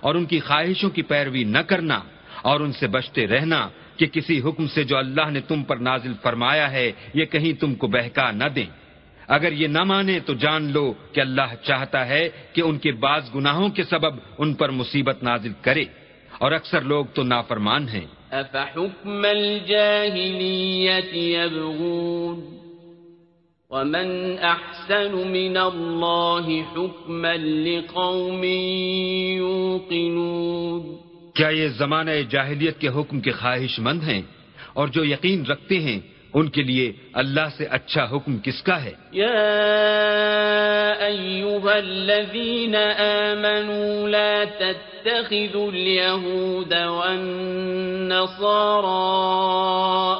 اور 0.00 0.14
ان 0.14 0.24
کی 0.24 0.40
خواہشوں 0.40 0.90
کی 0.90 1.02
پیروی 1.02 1.44
نہ 1.44 1.58
کرنا 1.58 2.00
اور 2.42 2.60
ان 2.60 2.72
سے 2.72 2.86
بچتے 2.86 3.26
رہنا 3.26 3.68
کہ 3.96 4.06
کسی 4.06 4.40
حکم 4.40 4.68
سے 4.68 4.84
جو 4.84 4.96
اللہ 4.96 5.30
نے 5.30 5.40
تم 5.40 5.62
پر 5.62 5.76
نازل 5.76 6.12
فرمایا 6.22 6.72
ہے، 6.72 6.92
یہ 7.14 7.24
کہیں 7.24 7.60
تم 7.60 7.74
کو 7.74 7.86
بہکا 7.86 8.30
نہ 8.30 8.44
دیں۔ 8.44 8.66
اگر 9.28 9.52
یہ 9.52 9.66
نہ 9.66 9.84
مانے 9.84 10.20
تو 10.20 10.34
جان 10.34 10.72
لو 10.72 10.92
کہ 11.12 11.20
اللہ 11.20 11.54
چاہتا 11.62 12.06
ہے 12.06 12.28
کہ 12.52 12.60
ان 12.60 12.78
کے 12.78 12.92
بعض 12.92 13.34
گناہوں 13.34 13.68
کے 13.68 13.82
سبب 13.82 14.14
ان 14.38 14.54
پر 14.54 14.70
مصیبت 14.70 15.22
نازل 15.22 15.52
کرے۔ 15.60 15.84
اور 16.38 16.52
اکثر 16.52 16.80
لوگ 16.80 17.04
تو 17.04 17.22
نافرمان 17.22 17.88
ہیں۔ 17.88 18.06
افحکم 18.30 19.26
ومن 23.70 24.38
احسن 24.38 25.32
من 25.32 25.56
حکما 25.56 27.34
لقوم 27.34 28.42
کیا 31.34 31.48
یہ 31.48 31.68
زمانہ 31.78 32.10
جاہلیت 32.30 32.80
کے 32.80 32.88
حکم 32.88 33.20
کے 33.20 33.32
خواہش 33.32 33.78
مند 33.78 34.02
ہیں؟ 34.02 34.22
اور 34.74 34.88
جو 34.88 35.04
یقین 35.04 35.46
رکھتے 35.46 35.80
ہیں 35.80 36.00
ان 36.34 36.48
کے 36.48 36.62
لیے 36.62 36.92
اللہ 37.14 37.48
سے 37.58 37.66
اچھا 37.70 38.08
حکم 38.12 38.38
کس 38.38 38.62
کا 38.62 38.84
ہے؟ 38.84 38.92
یا 39.12 39.26
ایوہا 41.00 41.74
الذین 41.74 42.76
آمنوا 42.98 44.08
لا 44.08 44.44
تتخذوا 44.44 45.68
اليہود 45.68 46.72
والنصارى 46.72 48.60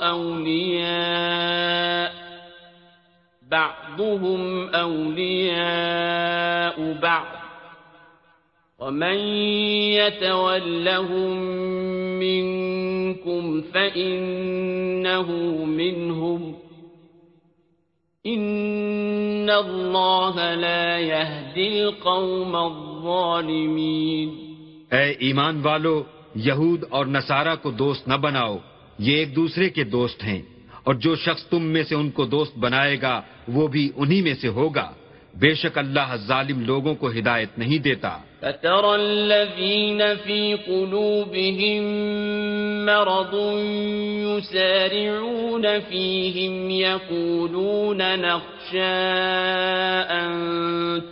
اولیاء 0.03 2.10
بعضهم 3.51 4.67
اولیاء 4.73 6.93
بعض. 7.01 7.25
ومن 8.79 9.19
يتولهم 9.93 11.49
منكم 12.19 13.61
فإنه 13.73 15.67
منهم. 15.67 16.53
إن 18.27 19.51
الله 19.51 20.55
لا 20.55 20.99
يهدي 20.99 21.79
القوم 21.79 22.57
الظالمين. 22.57 24.29
اے 24.93 25.15
ایمان 25.19 25.61
والو، 25.63 26.03
یہود 26.35 26.85
اور 26.91 27.07
نصارہ 27.07 27.57
کو 27.63 27.71
دوست 27.71 28.09
نہ 28.09 28.15
بناؤ، 28.15 28.57
یہ 28.99 29.17
ایک 29.17 29.37
دوسرے 29.37 29.71
کے 29.71 29.85
دوست 29.85 30.25
ہیں۔ 30.25 30.43
اور 30.91 30.95
جو 30.95 31.17
شخص 31.17 31.45
تم 31.45 31.63
میں 31.63 31.83
سے 31.83 31.95
ان 31.95 32.11
کو 32.11 32.25
دوست 32.25 32.59
بنائے 32.59 32.97
گا، 33.03 33.21
وہ 33.49 33.69
بھی 33.69 33.93
انہی 33.97 34.23
میں 34.23 34.35
سے 34.35 34.49
ہوگا۔ 34.49 34.91
بے 35.35 35.55
شک 35.55 35.79
اللہ 35.79 36.17
ظالم 36.17 36.65
لوگوں 36.65 36.95
کو 36.95 37.11
ہدایت 37.11 37.59
نہیں 37.59 37.79
دیتا۔ 37.79 38.19
فترى 38.41 38.95
الذين 38.95 40.03
في 40.25 40.55
قلوبهم 40.67 41.85
مرض 42.85 43.35
يسارعون 44.39 45.67
فيهم 45.89 46.71
يقولون 46.71 47.99
نخشى 47.99 49.11
أن 50.11 50.33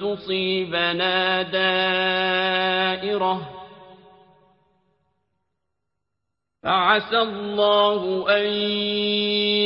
تصيبنا 0.01 1.43
دائرة 1.53 3.58
فعسى 6.63 7.19
الله 7.19 8.27
أن 8.37 8.47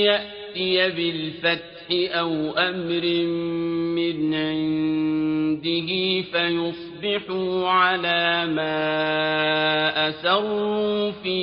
يأتي 0.05 0.91
بالفتح 0.91 1.87
أو 1.91 2.51
أمر 2.51 3.05
من 3.97 4.35
عنده 4.35 5.89
فيصبحوا 6.33 7.69
على 7.69 8.47
ما 8.47 8.81
أسروا 10.09 11.11
في 11.11 11.41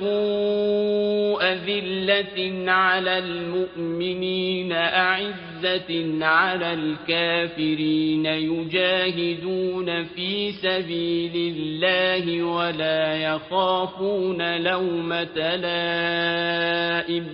أذلة 1.42 2.72
على 2.72 3.18
المؤمنين 3.18 4.72
أعزة 4.72 6.26
على 6.26 6.74
الكافرين 6.74 8.26
يجاهدون 8.26 10.04
في 10.04 10.52
سبيل 10.52 11.56
الله 11.58 12.44
ولا 12.44 13.16
يخافون 13.16 14.58
لومة 14.62 15.56
لائم. 15.56 17.28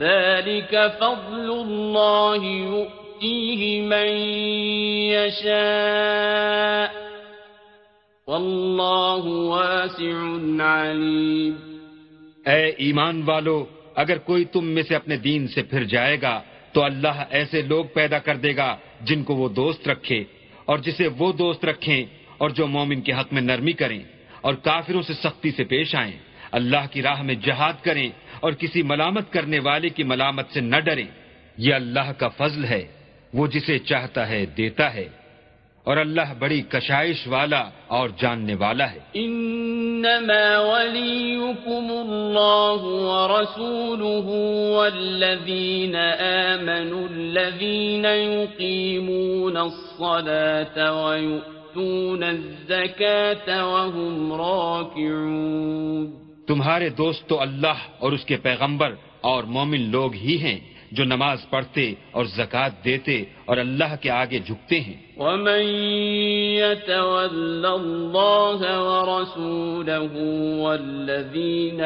ذلك 0.00 0.92
فضل 1.00 1.50
الله 1.50 2.44
يؤمن. 2.44 2.99
يؤتيه 3.22 3.86
من 3.86 4.18
يشاء 5.12 5.50
والله 8.26 9.46
واسع 9.46 10.12
عليم۔ 10.62 11.78
اے 12.46 12.66
ایمان 12.68 13.22
والو، 13.26 13.64
اگر 13.94 14.18
کوئی 14.18 14.44
تم 14.44 14.66
میں 14.66 14.82
سے 14.82 14.96
اپنے 14.96 15.16
دین 15.16 15.48
سے 15.48 15.62
پھر 15.62 15.84
جائے 15.84 16.16
گا، 16.22 16.42
تو 16.72 16.84
اللہ 16.84 17.24
ایسے 17.30 17.62
لوگ 17.62 17.84
پیدا 17.94 18.18
کر 18.18 18.36
دے 18.36 18.56
گا 18.56 18.76
جن 19.00 19.24
کو 19.24 19.34
وہ 19.34 19.48
دوست 19.48 19.88
رکھے۔ 19.88 20.24
اور 20.64 20.78
جسے 20.78 21.08
وہ 21.18 21.32
دوست 21.32 21.64
رکھیں 21.64 22.04
اور 22.38 22.50
جو 22.50 22.66
مومن 22.66 23.00
کے 23.00 23.12
حق 23.12 23.32
میں 23.32 23.42
نرمی 23.42 23.72
کریں 23.72 24.00
اور 24.40 24.54
کافروں 24.54 25.02
سے 25.02 25.14
سختی 25.14 25.50
سے 25.50 25.64
پیش 25.64 25.94
آئیں، 25.94 26.12
اللہ 26.52 26.86
کی 26.90 27.02
راہ 27.02 27.22
میں 27.22 27.34
جہاد 27.34 27.84
کریں 27.84 28.10
اور 28.40 28.52
کسی 28.52 28.82
ملامت 28.82 29.32
کرنے 29.32 29.58
والے 29.58 29.88
کی 29.88 30.02
ملامت 30.02 30.50
سے 30.50 30.60
نہ 30.60 30.76
ڈریں۔ 30.76 31.06
یہ 31.58 31.74
اللہ 31.74 32.12
کا 32.18 32.28
فضل 32.28 32.64
ہے۔ 32.64 32.99
وہ 33.34 33.46
جسے 33.46 33.78
چاہتا 33.78 34.28
ہے 34.28 34.46
دیتا 34.46 34.94
ہے 34.94 35.08
اور 35.84 35.96
اللہ 35.96 36.34
بڑی 36.38 36.62
کشائش 36.62 37.26
والا 37.26 37.70
اور 37.86 38.08
جاننے 38.18 38.54
والا 38.54 38.92
ہے۔ 38.92 38.98
انما 39.14 40.58
وليكم 40.58 41.86
الله 41.90 42.80
ورسوله 43.10 44.28
والذين 44.76 45.96
آمنوا 46.46 47.06
الذين 47.10 48.04
يقيمون 48.04 49.56
الصلاة 49.56 50.76
ويؤتون 51.04 52.22
الزكاة 52.22 53.48
وهم 53.62 54.32
راكعون 54.32 56.10
تمہارے 56.46 56.88
دوست 56.88 57.28
تو 57.28 57.40
اللہ 57.40 57.78
اور 57.98 58.12
اس 58.12 58.24
کے 58.24 58.36
پیغمبر 58.36 58.94
اور 59.20 59.44
مومن 59.44 59.80
لوگ 59.80 60.14
ہی 60.14 60.38
ہیں۔ 60.38 60.58
جو 60.92 61.04
نماز 61.04 61.38
پڑھتے 61.50 61.94
اور 62.10 62.24
زکوٰۃ 62.24 62.84
دیتے 62.84 63.24
اور 63.44 63.56
اللہ 63.56 63.96
کے 64.00 64.10
آگے 64.10 64.38
جھکتے 64.38 64.80
ہیں۔ 64.80 64.94
ومن 65.16 65.62
يتول 66.56 67.66
الله 67.66 68.62
ورسوله 68.80 70.16
والذين 70.60 71.80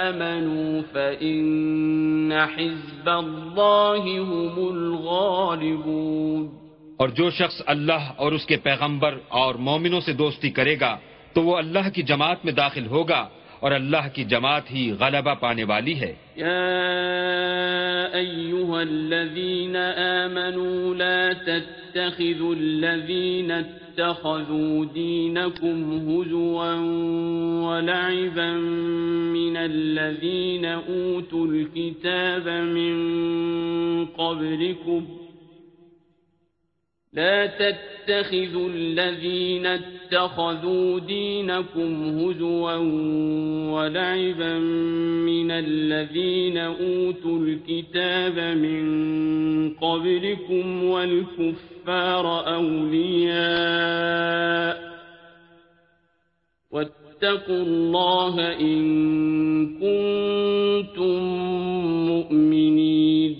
آمنوا 0.00 0.80
فإن 0.92 2.32
حزب 2.32 3.10
الله 3.10 4.22
هم 4.24 4.68
الغالبون۔ 4.68 6.48
اور 6.96 7.08
جو 7.08 7.30
شخص 7.30 7.62
اللہ 7.66 8.12
اور 8.16 8.32
اس 8.32 8.46
کے 8.46 8.56
پیغمبر 8.56 9.18
اور 9.28 9.54
مومنوں 9.54 10.00
سے 10.00 10.12
دوستی 10.12 10.50
کرے 10.50 10.80
گا 10.80 10.98
تو 11.32 11.42
وہ 11.42 11.56
اللہ 11.56 11.88
کی 11.94 12.02
جماعت 12.02 12.44
میں 12.44 12.52
داخل 12.52 12.86
ہوگا 12.86 13.28
اور 13.66 13.74
اللہ 13.74 14.08
کی 14.14 14.24
جماعت 14.24 14.70
ہی 14.70 14.92
غلبہ 15.00 15.34
پانے 15.34 15.64
والی 15.64 16.00
ہے۔ 16.00 16.14
یا 16.36 16.56
ایوہا 18.12 18.80
الذین 18.80 19.76
آمنوا 19.76 20.94
لا 20.94 21.32
تتخذوا 21.46 22.54
الذین 22.60 23.50
اتخذوا 23.50 24.84
دینکم 24.94 25.98
هزوا 26.08 26.74
ولعبا 27.66 28.52
من 29.32 29.56
الذین 29.56 30.64
اوتوا 30.64 31.46
الكتاب 31.46 32.48
من 32.48 32.94
قبلكم 34.04 35.25
لا 37.16 37.46
تتخذوا 37.46 38.68
الذين 38.68 39.66
اتخذوا 39.66 40.98
دينكم 41.00 42.18
هزوا 42.18 42.74
ولعبا 43.72 44.58
من 45.28 45.50
الذين 45.50 46.58
أوتوا 46.58 47.38
الكتاب 47.38 48.38
من 48.58 48.84
قبلكم 49.70 50.84
والكفار 50.84 52.54
أولياء 52.54 53.36
واتقوا 56.70 57.62
الله 57.62 58.60
إن 58.60 58.80
كنتم 59.80 61.22
مؤمنين. 62.06 63.36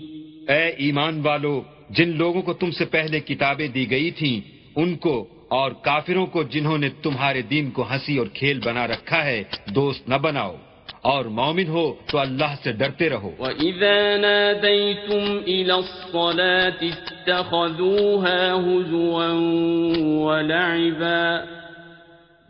اے 0.49 0.75
ایمان 0.77 1.23
والو 1.25 1.76
جن 1.91 2.17
لوگوں 2.17 2.43
کو 2.43 2.53
تم 2.53 2.71
سے 2.71 2.85
پہلے 2.85 3.21
کتابیں 3.21 3.69
دی 3.69 3.91
گئی 3.91 4.11
تھیں 4.11 4.41
ان 4.77 4.97
کو 4.97 5.29
اور 5.49 5.71
کافروں 5.71 6.27
کو 6.27 6.43
جنہوں 6.43 6.79
نے 6.79 6.89
تمہارے 7.03 7.43
دین 7.43 7.71
کو 7.71 7.91
ہنسی 7.91 8.19
اور 8.19 8.27
کھیل 8.27 8.61
بنا 8.65 8.87
رکھا 8.87 9.25
ہے 9.25 9.43
دوست 9.75 10.09
نہ 10.09 10.15
بناؤ۔ 10.15 10.57
اور 11.01 11.25
مومن 11.25 11.69
ہو 11.69 11.95
تو 12.07 12.19
اللہ 12.19 12.55
سے 12.65 12.73
ڈرتے 12.73 13.11
رہو۔ 13.11 13.31
وَإِذَا 13.39 14.17
نَادَيْتُمْ 14.17 15.43
إِلَى 15.43 15.71
الصَّلَاةِ 15.71 16.81
اتَّخَذُوهَا 16.81 18.61
هُزُوًا 18.61 20.25
وَلَعِبًا 20.25 21.45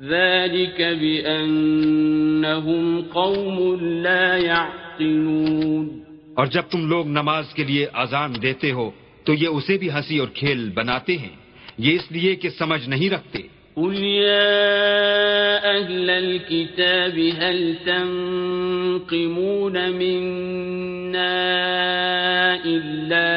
ذَلِكَ 0.02 0.82
بِأَنَّهُمْ 1.00 3.02
قَوْمٌ 3.12 3.82
لَا 3.82 4.36
يَعْقِلُونَ۔ 4.36 5.88
اور 6.34 6.46
جب 6.46 6.62
تم 6.62 6.88
لوگ 6.88 7.06
نماز 7.06 7.54
کے 7.54 7.64
لیے 7.64 7.86
اذان 7.94 8.42
دیتے 8.42 8.72
ہو 8.72 8.90
تو 9.26 9.34
یہ 9.34 9.48
اسے 9.48 9.78
بھی 9.78 9.90
ہنسی 9.90 10.18
اور 10.18 10.28
کھیل 10.28 10.70
بناتے 10.74 11.16
ہیں۔ 11.16 11.36
یہ 11.78 11.94
اس 11.94 12.12
لیے 12.12 12.34
کہ 12.34 12.48
سمجھ 12.48 12.88
نہیں 12.88 13.10
رکھتے۔ 13.10 13.38
قل 13.76 14.04
يا 14.04 14.56
أهل 15.76 16.10
الكتاب 16.10 17.18
هل 17.18 17.74
تنقمون 17.84 19.72
منا 19.72 21.34
إلا 22.64 23.28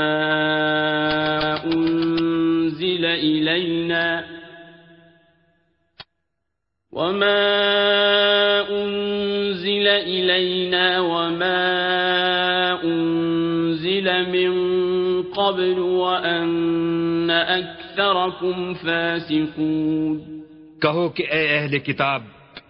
أنزل 1.65 3.05
إلينا 3.05 4.34
وما 6.95 8.71
أنزل 8.71 9.87
إلينا 9.87 10.99
وما 10.99 11.63
أنزل 12.83 14.07
من 14.31 14.51
قبل 15.23 15.79
وأن 15.79 17.29
أكثركم 17.31 18.73
فاسقون 18.73 20.19
کہو 20.81 21.09
کہ 21.09 21.23
اے 21.31 21.43
اہل 21.57 21.77
کتاب، 21.79 22.21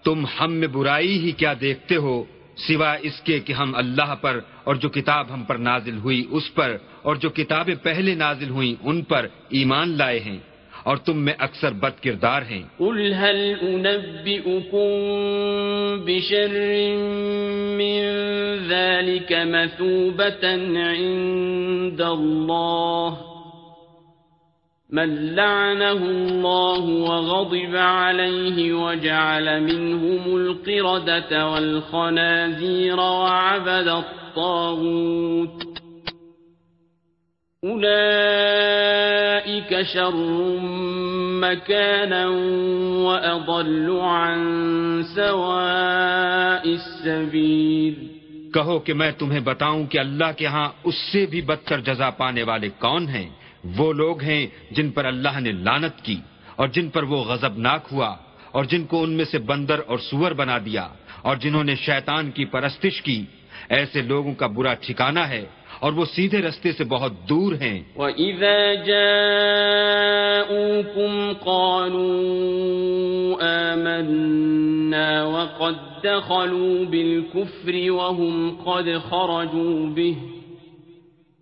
تم 0.03 0.25
ہم 0.39 0.53
میں 0.53 0.67
برائی 0.67 1.17
ہی 1.19 1.31
کیا 1.31 1.53
دیکھتے 1.61 1.95
ہو، 1.95 2.23
سوا 2.57 2.93
اس 3.01 3.21
کے 3.21 3.39
کہ 3.39 3.53
ہم 3.53 3.75
اللہ 3.75 4.15
پر 4.21 4.39
اور 4.63 4.75
جو 4.75 4.89
کتاب 4.89 5.33
ہم 5.33 5.43
پر 5.43 5.55
نازل 5.55 5.97
ہوئی 5.97 6.25
اس 6.31 6.53
پر 6.55 6.77
اور 7.01 7.15
جو 7.15 7.29
کتابیں 7.29 7.75
پہلے 7.83 8.15
نازل 8.15 8.49
ہوئیں 8.49 8.75
ان 8.83 9.01
پر 9.01 9.27
ایمان 9.49 9.97
لائے 9.97 10.19
ہیں۔ 10.19 10.37
اور 10.85 10.97
تم 10.97 11.17
میں 11.25 11.33
اکثر 11.39 11.73
بد 11.73 12.03
کردار 12.03 12.41
ہیں۔ 12.41 12.63
قل 12.79 13.13
هل 13.13 13.39
أنبئكم 13.61 14.89
بشر 16.05 16.53
من 17.77 18.01
ذلك 18.69 19.31
مثوبة 19.31 20.43
عند 20.77 22.01
الله 22.01 23.17
من 24.89 25.35
لعنه 25.35 25.91
الله 25.91 26.83
وغضب 27.07 27.75
عليه 27.75 28.73
وجعل 28.73 29.61
منهم 29.61 30.35
القردة 30.35 31.47
والخنازير 31.47 32.99
وعبد 32.99 33.87
الطاغوت 33.87 35.65
أولئك 37.63 38.74
شر 39.85 40.15
مكانا 41.41 42.25
وأضل 43.05 43.89
عن 44.01 44.41
سواء 45.15 46.69
السبيل 46.69 48.07
کہو 48.53 48.79
کہ 48.79 48.93
میں 48.93 49.11
تمہیں 49.11 49.39
بتاؤں 49.39 49.85
کہ 49.85 49.97
اللہ 49.97 50.31
کے 50.37 50.45
ہاں 50.45 50.69
اس 50.83 50.95
سے 50.95 51.25
بھی 51.25 51.41
بدتر 51.41 51.79
جزا 51.79 52.09
پانے 52.09 52.43
والے 52.43 52.69
کون 52.79 53.07
ہیں؟ 53.09 53.29
وہ 53.77 53.93
لوگ 53.93 54.21
ہیں 54.21 54.47
جن 54.71 54.91
پر 54.91 55.05
اللہ 55.05 55.39
نے 55.39 55.51
لانت 55.51 56.01
کی 56.01 56.19
اور 56.55 56.67
جن 56.67 56.89
پر 56.89 57.03
وہ 57.03 57.23
غضبناک 57.23 57.81
ہوا 57.91 58.15
اور 58.51 58.63
جن 58.63 58.85
کو 58.85 59.03
ان 59.03 59.09
میں 59.09 59.25
سے 59.25 59.37
بندر 59.37 59.79
اور 59.87 59.97
سور 59.97 60.31
بنا 60.31 60.57
دیا 60.65 60.87
اور 61.21 61.35
جنہوں 61.35 61.63
نے 61.63 61.75
شیطان 61.75 62.31
کی 62.31 62.45
پرستش 62.45 63.01
کی۔ 63.01 63.25
ایسے 63.69 64.01
لوگوں 64.01 64.33
کا 64.33 64.47
برا 64.47 64.73
ٹھکانہ 64.73 65.19
ہے 65.19 65.45
اور 65.79 65.93
وہ 65.93 66.05
سیدھے 66.05 66.41
رستے 66.41 66.71
سے 66.71 66.83
بہت 66.83 67.29
دور 67.29 67.53
ہیں۔ 67.53 67.83
وَإِذَا 67.95 68.73
جَاءُوكُمْ 68.73 71.39
قَالُوا 71.39 73.71
آمَنَّا 73.71 75.23
وَقَدْ 75.23 76.03
دَخَلُوا 76.03 76.89
بِالْكُفْرِ 76.89 77.89
وَهُمْ 77.89 78.63
قَدْ 78.63 78.89
خَرَجُوا 79.09 79.89
بِهِ 79.89 80.15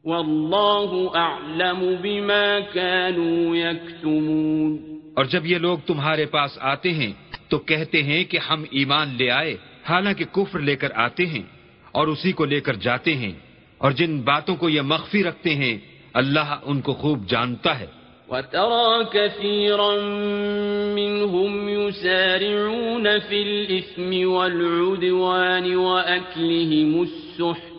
وَاللَّهُ 0.03 1.15
أَعْلَمُ 1.15 2.01
بِمَا 2.01 2.59
كَانُوا 2.73 3.57
يَكْتُمُونَ۔ 3.57 4.77
اور 5.13 5.25
جب 5.25 5.45
یہ 5.45 5.57
لوگ 5.57 5.77
تمہارے 5.85 6.25
پاس 6.25 6.57
آتے 6.61 6.91
ہیں 6.91 7.13
تو 7.49 7.59
کہتے 7.59 8.03
ہیں 8.03 8.23
کہ 8.23 8.37
ہم 8.37 8.63
ایمان 8.71 9.15
لے 9.17 9.31
آئے 9.31 9.57
حالانکہ 9.89 10.25
کفر 10.25 10.59
لے 10.59 10.75
کر 10.75 10.89
آتے 10.95 11.25
ہیں 11.25 11.43
اور 11.91 12.07
اسی 12.07 12.31
کو 12.31 12.45
لے 12.45 12.61
کر 12.61 12.73
جاتے 12.73 13.15
ہیں۔ 13.15 13.31
اور 13.83 13.91
جن 13.91 14.21
باتوں 14.21 14.55
کو 14.55 14.69
یہ 14.69 14.81
مخفی 14.81 15.23
رکھتے 15.23 15.55
ہیں 15.55 15.77
اللہ 16.13 16.59
ان 16.63 16.81
کو 16.81 16.93
خوب 16.93 17.27
جانتا 17.27 17.79
ہے۔ 17.79 17.85
وترى 18.29 19.03
كثيرا 19.11 19.91
منهم 20.95 21.69
يسارعون 21.69 23.07
في 23.29 23.41
الإثم 23.41 24.29
والعدوان 24.29 25.75
وأكلهم 25.75 26.99
السحت 26.99 27.71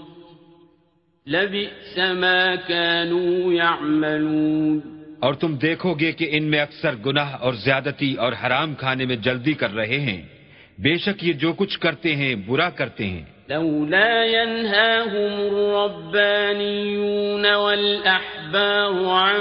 لبئس 1.28 1.98
ما 1.98 2.54
كانوا 2.68 3.52
يعملون۔ 3.52 4.80
اور 5.20 5.34
تم 5.34 5.54
دیکھو 5.54 5.94
گے 5.94 6.12
کہ 6.12 6.28
ان 6.32 6.44
میں 6.44 6.60
اکثر 6.60 6.94
گناہ 7.06 7.34
اور 7.34 7.52
زیادتی 7.52 8.14
اور 8.14 8.32
حرام 8.32 8.74
کھانے 8.74 9.06
میں 9.06 9.16
جلدی 9.16 9.52
کر 9.52 9.74
رہے 9.74 10.00
ہیں۔ 10.00 10.33
بے 10.78 10.96
شک 10.98 11.24
یہ 11.24 11.32
جو 11.32 11.52
کچھ 11.52 11.78
کرتے 11.78 12.16
ہیں 12.16 12.34
برا 12.34 12.70
کرتے 12.70 13.06
ہیں۔ 13.06 13.22
لولا 13.48 14.24
ينهاهم 14.24 15.34
الربانيون 15.50 17.46
والأحبار 17.54 18.92
عن 19.06 19.40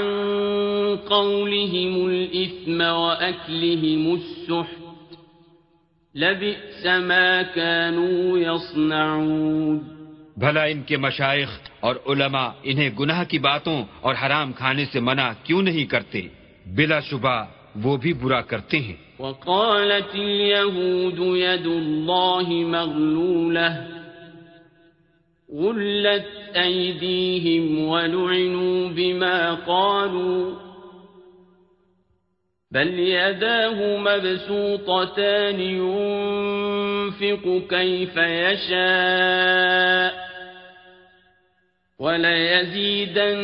قولهم 1.07 2.05
الإثم 2.05 2.81
وأكلهم 2.81 4.11
السحت 4.11 5.13
لبئس 6.15 6.85
ما 6.85 7.41
كانوا 7.55 8.39
يصنعون۔ 8.39 9.79
بھلا 10.37 10.63
ان 10.63 10.81
کے 10.81 10.97
مشائق 10.97 11.49
اور 11.79 11.95
علماء 12.05 12.49
انہیں 12.63 12.89
گناہ 12.99 13.23
کی 13.23 13.39
باتوں 13.39 13.83
اور 14.01 14.15
حرام 14.25 14.53
کھانے 14.53 14.85
سے 14.85 14.99
منع 14.99 15.31
کیوں 15.43 15.61
نہیں 15.61 15.85
کرتے؟ 15.85 16.21
بلا 16.65 16.99
شبہ 16.99 17.45
وہ 17.75 17.97
بھی 17.97 18.13
برا 18.13 18.41
کرتے 18.41 18.79
ہیں 18.79 18.95
وقالت 19.19 20.15
اليهود 20.15 21.19
يد 21.19 21.65
الله 21.65 22.47
مغلولة 22.49 23.87
غلت 25.49 26.25
أيديهم 26.55 27.87
ولعنوا 27.87 28.89
بما 28.89 29.53
قالوا 29.53 30.55
بل 32.71 32.99
يداه 32.99 33.97
مبسوطتان 33.97 35.59
ينفق 35.59 37.45
كيف 37.69 38.17
يشاء 38.17 40.13
وليزيدن 41.99 43.43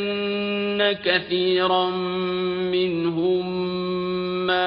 كثيرا 1.05 1.89
منهم 2.71 3.68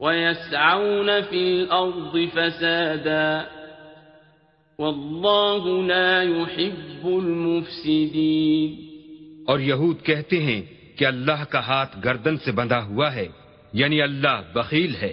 ويسعون 0.00 1.10
في 1.30 1.60
الأرض 1.60 2.16
فسادا 2.34 3.42
والله 4.78 5.86
لا 5.86 6.22
يحب 6.22 7.06
المفسدين 7.06 8.86
اور 9.46 9.58
یہود 9.58 10.02
کہتے 10.02 10.42
ہیں 10.42 10.62
کہ 10.96 11.04
اللہ 11.04 11.44
کا 11.44 11.66
ہاتھ 11.66 11.98
گردن 12.04 12.38
سے 12.38 12.52
بندھا 12.52 12.84
ہوا 12.84 13.14
ہے 13.14 13.28
یعنی 13.72 14.02
اللہ 14.02 14.42
بخیل 14.52 14.94
ہے۔ 14.96 15.12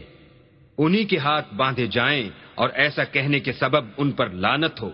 انہی 0.77 1.03
کے 1.03 1.17
ہاتھ 1.17 1.53
باندھے 1.53 1.88
جائیں 1.88 2.29
اور 2.55 2.69
ایسا 2.73 3.03
کہنے 3.03 3.39
کے 3.39 3.53
سبب 3.53 3.86
ان 3.97 4.11
پر 4.11 4.29
لانت 4.29 4.81
ہو، 4.81 4.89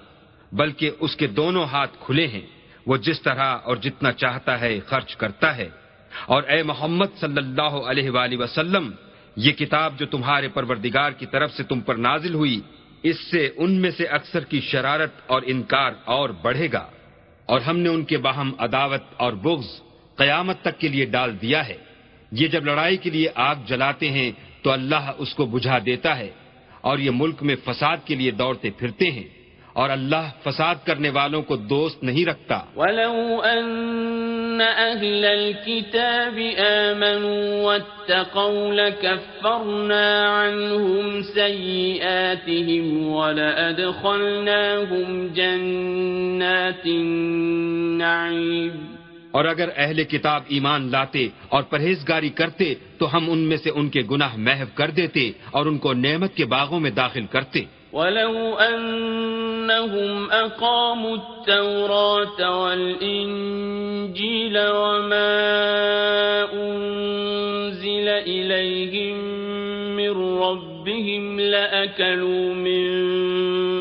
بلکہ 0.51 0.91
اس 0.99 1.15
کے 1.15 1.27
دونوں 1.27 1.65
ہاتھ 1.65 1.97
کھلے 1.99 2.27
ہیں۔ 2.27 2.47
وہ 2.87 2.97
جس 2.97 3.21
طرح 3.21 3.57
اور 3.63 3.75
جتنا 3.75 4.11
چاہتا 4.11 4.59
ہے 4.59 4.79
خرچ 4.79 5.15
کرتا 5.15 5.57
ہے۔ 5.57 5.69
اور 6.25 6.43
اے 6.43 6.63
محمد 6.63 7.19
صلی 7.19 7.37
اللہ 7.37 7.61
علیہ 7.61 8.09
وآلہ 8.09 8.37
وسلم 8.37 8.91
یہ 9.35 9.51
کتاب 9.51 9.99
جو 9.99 10.05
تمہارے 10.05 10.47
پروردگار 10.47 11.11
کی 11.11 11.25
طرف 11.25 11.53
سے 11.53 11.63
تم 11.63 11.79
پر 11.79 11.95
نازل 11.95 12.33
ہوئی، 12.33 12.61
اس 13.03 13.19
سے 13.31 13.49
ان 13.55 13.71
میں 13.71 13.91
سے 13.91 14.05
اکثر 14.05 14.43
کی 14.43 14.61
شرارت 14.61 15.11
اور 15.27 15.41
انکار 15.45 15.91
اور 16.05 16.29
بڑھے 16.29 16.67
گا۔ 16.73 16.89
اور 17.45 17.61
ہم 17.61 17.79
نے 17.79 17.89
ان 17.89 18.03
کے 18.03 18.17
باہم 18.17 18.51
عداوت 18.57 19.01
اور 19.17 19.33
بغض 19.33 19.65
قیامت 20.15 20.61
تک 20.61 20.79
کے 20.79 20.87
لیے 20.87 21.05
ڈال 21.05 21.41
دیا 21.41 21.67
ہے۔ 21.67 21.77
یہ 22.31 22.47
جب 22.47 22.65
لڑائی 22.65 22.97
کے 22.97 23.09
لیے 23.09 23.27
آگ 23.35 23.55
جلاتے 23.67 24.11
ہیں، 24.11 24.31
تو 24.61 24.71
اللہ 24.71 25.11
اس 25.17 25.35
کو 25.35 25.45
بجھا 25.45 25.79
دیتا 25.85 26.17
ہے 26.17 26.29
اور 26.81 26.97
یہ 26.97 27.11
ملک 27.13 27.43
میں 27.43 27.55
فساد 27.65 27.97
کے 28.05 28.15
لیے 28.15 28.31
دوڑتے 28.31 28.69
پھرتے 28.69 29.11
ہیں۔ 29.11 29.38
اور 29.79 29.89
اللہ 29.89 30.29
فساد 30.43 30.75
کرنے 30.85 31.09
والوں 31.09 31.41
کو 31.41 31.55
دوست 31.55 32.03
نہیں 32.03 32.25
رکھتا۔ 32.25 32.61
ولو 32.75 33.43
أن 33.43 34.61
أهل 34.91 35.25
الكتاب 35.25 36.39
آمنوا 36.59 37.61
واتقوا 37.61 38.73
لكفرنا 38.73 40.43
عنهم 40.43 41.21
سيئاتهم 41.21 43.09
ولأدخلناهم 43.09 45.27
جنات 45.33 46.85
النعيم۔ 46.85 48.85
اور 49.31 49.45
اگر 49.45 49.69
اہل 49.75 50.03
کتاب 50.03 50.43
ایمان 50.47 50.91
لاتے 50.91 51.27
اور 51.49 51.63
پرہیزگاری 51.63 52.29
کرتے 52.29 52.73
تو 52.97 53.17
ہم 53.17 53.31
ان 53.31 53.37
میں 53.37 53.57
سے 53.57 53.69
ان 53.75 53.89
کے 53.89 54.01
گناہ 54.11 54.37
محو 54.37 54.65
کر 54.73 54.89
دیتے 54.89 55.31
اور 55.51 55.65
ان 55.65 55.77
کو 55.77 55.93
نعمت 55.93 56.35
کے 56.35 56.45
باغوں 56.45 56.79
میں 56.79 56.91
داخل 56.91 57.25
کرتے۔ 57.25 57.78
ولو 57.93 58.57
أنهم 58.57 60.31
أقاموا 60.31 61.17
التوراة 61.17 62.61
والإنجيل 62.63 64.57
وما 64.57 65.33
أنزل 66.53 68.07
إليهم 68.09 69.17
من 69.95 70.39
ربهم 70.39 71.39
لأكلوا 71.39 72.53
من 72.53 72.89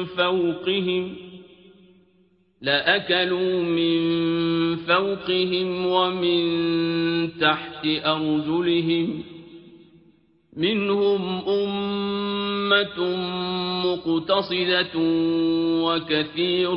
فوقهم 0.05 1.17
لأكلوا 2.63 3.63
من 3.63 3.99
فوقهم 4.77 5.87
ومن 5.87 6.41
تحت 7.41 7.87
أرجلهم 7.87 9.23
منهم 10.59 11.43
أمة 11.47 12.99
مقتصدة 13.87 14.95
وكثير 15.83 16.75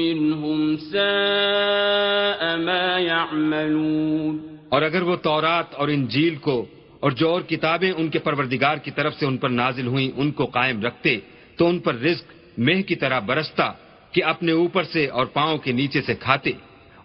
منهم 0.00 0.76
ساء 0.76 2.56
ما 2.56 2.98
يعملون. 2.98 4.58
اور 4.68 4.82
اگر 4.82 5.02
وہ 5.02 5.16
تورات 5.16 5.74
اور 5.74 5.88
انجیل 5.88 6.36
کو 6.36 6.66
اور 7.00 7.10
جو 7.10 7.30
اور 7.30 7.40
کتابیں 7.40 7.92
ان 7.92 8.08
کے 8.08 8.18
پروردگار 8.18 8.76
کی 8.76 8.90
طرف 8.90 9.14
سے 9.14 9.26
ان 9.26 9.36
پر 9.36 9.48
نازل 9.48 9.86
ہوئیں، 9.86 10.10
ان 10.16 10.30
کو 10.30 10.46
قائم 10.46 10.82
رکھتے، 10.82 11.18
تو 11.56 11.68
ان 11.68 11.78
پر 11.78 11.94
رزق 11.94 12.24
مہ 12.58 12.82
کی 12.82 12.94
طرح 12.94 13.18
برستا 13.18 13.72
کہ 14.12 14.24
اپنے 14.24 14.52
اوپر 14.52 14.82
سے 14.82 15.06
اور 15.06 15.26
پاؤں 15.26 15.58
کے 15.58 15.72
نیچے 15.72 16.02
سے 16.02 16.14
کھاتے۔ 16.14 16.52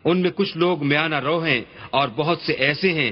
ان 0.05 0.21
میں 0.21 0.31
کچھ 0.35 0.57
لوگ 0.57 0.83
میانہ 0.83 1.19
رو 1.19 1.37
ہیں 1.43 1.61
اور 1.89 2.07
بہت 2.15 2.39
سے 2.39 2.53
ایسے 2.53 2.93
ہیں 2.93 3.11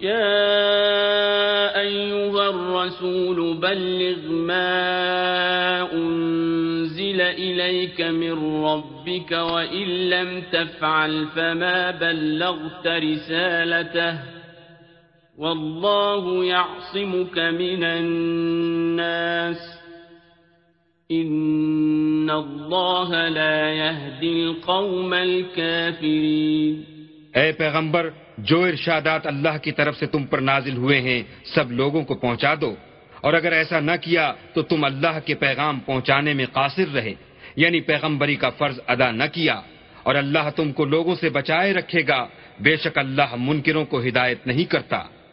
یا 0.00 0.18
ایوہ 1.74 2.42
الرسول 2.42 3.56
بلغ 3.56 4.30
ما 4.30 5.82
أنزل 5.92 7.20
إليك 7.20 8.00
من 8.00 8.64
ربك 8.64 9.32
وإن 9.32 9.88
لم 10.10 10.42
تفعل 10.52 11.26
فما 11.34 11.90
بلغت 11.90 12.86
رسالته 12.86 14.18
والله 15.38 16.44
يعصمك 16.44 17.38
من 17.38 17.84
الناس 17.84 19.73
إن 21.22 22.30
الله 22.30 23.28
لا 23.28 23.72
يهدي 23.72 24.42
القوم 24.42 25.12
الكافرين 25.12 26.82
اے 27.34 27.52
پیغمبر، 27.52 28.10
جو 28.38 28.64
ارشادات 28.64 29.26
اللہ 29.26 29.58
کی 29.62 29.72
طرف 29.72 29.96
سے 29.96 30.06
تم 30.06 30.24
پر 30.24 30.38
نازل 30.38 30.76
ہوئے 30.76 31.00
ہیں، 31.00 31.22
سب 31.44 31.72
لوگوں 31.72 32.02
کو 32.02 32.14
پہنچا 32.14 32.54
دو۔ 32.60 32.74
اور 33.20 33.32
اگر 33.32 33.52
ایسا 33.52 33.80
نہ 33.80 33.90
کیا 34.00 34.32
تو 34.54 34.62
تم 34.62 34.84
اللہ 34.84 35.18
کے 35.24 35.34
پیغام 35.34 35.80
پہنچانے 35.80 36.34
میں 36.34 36.46
قاصر 36.52 36.94
رہے۔ 36.94 37.14
یعنی 37.56 37.80
پیغمبری 37.80 38.36
کا 38.36 38.50
فرض 38.50 38.80
ادا 38.86 39.10
نہ 39.10 39.24
کیا۔ 39.32 39.60
اور 40.02 40.14
اللہ 40.14 40.50
تم 40.56 40.72
کو 40.72 40.84
لوگوں 40.84 41.14
سے 41.14 41.28
بچائے 41.28 41.72
رکھے 41.72 42.02
گا۔ 42.08 42.26
بے 42.60 42.76
شک 42.76 42.98
اللہ 42.98 43.34
منکروں 43.38 43.84
کو 43.84 44.00
ہدایت 44.00 44.46
نہیں 44.46 44.64
کرتا۔ 44.64 45.02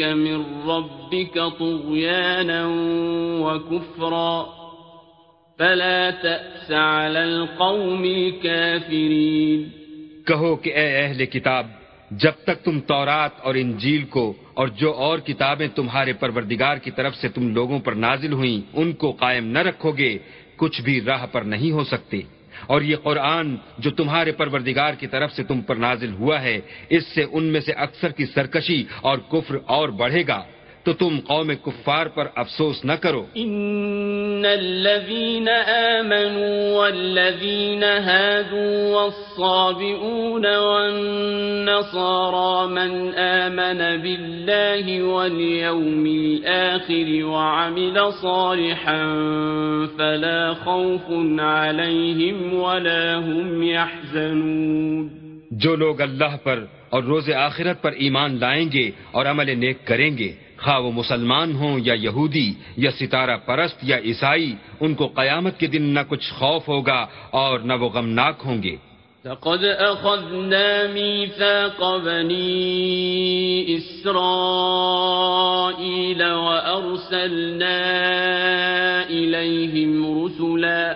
إليك 0.00 0.16
من 0.16 0.70
ربك 0.70 1.38
طغيانا 1.58 2.66
وكفرا. 3.40 4.44
فلا 5.58 6.10
تأس 6.22 6.70
على 6.70 7.18
القوم 7.18 8.02
الكافرين. 8.02 9.62
کہو 10.26 10.56
کہ 10.56 10.74
اے 10.74 11.04
اہل 11.04 11.26
کتاب، 11.26 11.66
جب 12.10 12.32
تک 12.44 12.64
تم 12.64 12.80
تورات 12.80 13.30
اور 13.42 13.54
انجیل 13.54 14.04
کو 14.04 14.32
اور 14.54 14.68
جو 14.68 14.92
اور 14.92 15.18
کتابیں 15.18 15.68
تمہارے 15.68 16.12
پروردگار 16.12 16.76
کی 16.76 16.90
طرف 16.90 17.16
سے 17.16 17.28
تم 17.28 17.54
لوگوں 17.54 17.78
پر 17.78 17.92
نازل 17.92 18.32
ہوئیں، 18.32 18.60
ان 18.74 18.92
کو 18.92 19.12
قائم 19.12 19.46
نہ 19.46 19.58
رکھو 19.58 19.92
گے، 19.92 20.18
کچھ 20.56 20.82
بھی 20.82 21.00
راہ 21.00 21.26
پر 21.32 21.42
نہیں 21.42 21.72
ہو 21.72 21.84
سکتے۔ 21.84 22.20
اور 22.66 22.82
یہ 22.82 22.96
قرآن 22.96 23.56
جو 23.78 23.90
تمہارے 23.90 24.32
پروردگار 24.32 24.94
کی 24.94 25.06
طرف 25.06 25.32
سے 25.32 25.44
تم 25.44 25.60
پر 25.60 25.76
نازل 25.76 26.12
ہوا 26.12 26.42
ہے، 26.42 26.60
اس 26.88 27.06
سے 27.06 27.24
ان 27.32 27.44
میں 27.44 27.60
سے 27.60 27.72
اکثر 27.72 28.12
کی 28.12 28.26
سرکشی 28.26 28.84
اور 29.00 29.18
کفر 29.18 29.56
اور 29.66 29.88
بڑھے 29.88 30.22
گا۔ 30.28 30.42
تو 30.86 30.92
تم 30.92 31.18
قوم 31.26 31.54
کفار 31.54 32.06
پر 32.06 32.26
افسوس 32.36 32.84
نہ 32.84 32.92
کرو۔ 32.92 33.26
إن 33.36 34.44
الذين 34.44 35.48
آمنوا 35.66 36.78
والذين 36.78 37.84
هادوا 37.84 38.94
والصابئون 38.94 40.46
والنصارى 40.46 42.68
من 42.68 43.18
آمن 43.18 44.02
بالله 44.02 45.02
واليوم 45.02 46.04
الآخر 46.04 47.24
وعمل 47.24 47.98
صالحا 48.22 49.04
فلا 49.96 50.54
خوف 50.54 51.40
عليهم 51.40 52.54
ولا 52.54 53.18
هم 53.18 53.62
يحزنون۔ 53.62 55.08
جو 55.50 55.76
لوگ 55.76 56.00
اللہ 56.00 56.36
پر 56.42 56.64
اور 56.90 57.02
روز 57.02 57.30
آخرت 57.30 57.82
پر 57.82 57.92
ایمان 57.92 58.40
لائیں 58.40 58.72
گے 58.72 58.90
اور 59.10 59.26
عمل 59.26 59.58
نیک 59.58 59.86
کریں 59.86 60.18
گے 60.18 60.45
خواہ 60.66 60.80
وہ 60.80 60.92
مسلمان 60.92 61.56
ہوں 61.56 61.78
یا 61.82 61.94
یہودی 61.94 62.54
یا 62.76 62.90
ستارہ 62.90 63.36
پرست 63.36 63.76
یا 63.82 63.96
عیسائی، 63.96 64.54
ان 64.80 64.94
کو 64.94 65.06
قیامت 65.06 65.58
کے 65.58 65.66
دن 65.66 65.82
نہ 65.82 66.00
کچھ 66.08 66.32
خوف 66.32 66.68
ہوگا 66.68 67.06
اور 67.30 67.58
نہ 67.58 67.72
وہ 67.72 67.88
غمناک 67.88 68.42
ہوں 68.44 68.62
گے۔ 68.62 68.76
لقد 69.24 69.64
أخذنا 69.64 70.86
ميثاق 70.92 71.82
بني 72.04 72.50
إسرائيل 73.78 74.22
وأرسلنا 76.22 77.78
إليهم 79.10 79.92
رسلا، 80.24 80.92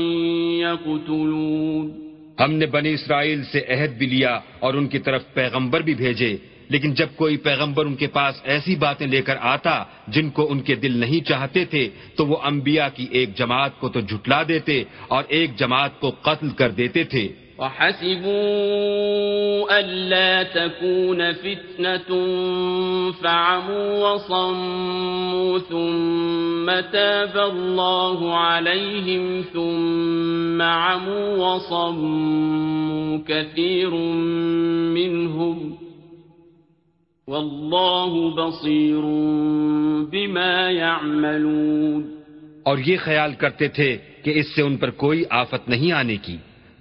يقتلون. 0.61 1.91
ہم 2.39 2.53
نے 2.53 2.65
بنی 2.65 2.93
اسرائیل 2.93 3.43
سے 3.43 3.59
عہد 3.69 3.97
بھی 3.97 4.05
لیا 4.05 4.39
اور 4.59 4.73
ان 4.73 4.87
کی 4.87 4.99
طرف 4.99 5.33
پیغمبر 5.33 5.81
بھی 5.81 5.93
بھیجے، 5.93 6.37
لیکن 6.69 6.93
جب 6.93 7.07
کوئی 7.15 7.37
پیغمبر 7.37 7.85
ان 7.85 7.95
کے 7.95 8.07
پاس 8.07 8.41
ایسی 8.43 8.75
باتیں 8.75 9.07
لے 9.07 9.21
کر 9.21 9.35
آتا 9.41 9.83
جن 10.07 10.29
کو 10.29 10.51
ان 10.51 10.59
کے 10.59 10.75
دل 10.75 10.97
نہیں 10.97 11.27
چاہتے 11.27 11.65
تھے، 11.65 11.89
تو 12.15 12.25
وہ 12.25 12.37
انبیاء 12.43 12.87
کی 12.95 13.05
ایک 13.11 13.37
جماعت 13.37 13.79
کو 13.79 13.89
تو 13.89 13.99
جھٹلا 13.99 14.43
دیتے 14.47 14.83
اور 15.07 15.23
ایک 15.27 15.57
جماعت 15.57 15.99
کو 15.99 16.09
قتل 16.09 16.49
کر 16.49 16.69
دیتے 16.69 17.03
تھے۔ 17.03 17.27
وحسبوا 17.59 18.37
ألا 19.79 20.43
تكون 20.43 21.33
فتنة 21.33 22.09
فعموا 23.11 24.13
وصموا 24.13 25.59
ثم 25.59 26.79
تاب 26.91 27.37
الله 27.37 28.35
عليهم 28.35 29.41
ثم 29.53 30.61
عموا 30.61 31.55
وصموا 31.55 33.19
كثير 33.27 33.89
منهم 34.93 35.77
والله 37.27 38.35
بصير 38.35 39.01
بما 40.11 40.69
يعملون 40.71 42.03
اور 42.63 42.77
یہ 42.77 42.97
خیال 42.97 43.33
کرتے 43.33 43.67
تھے 43.67 43.97
کہ 44.23 44.31
اس 44.39 44.55
سے 44.55 44.61
ان 44.61 44.77
پر 44.77 44.89
کوئی 44.89 45.23
آفت 45.29 45.69
نہیں 45.69 45.91
آنے 45.91 46.17
کی۔ 46.17 46.37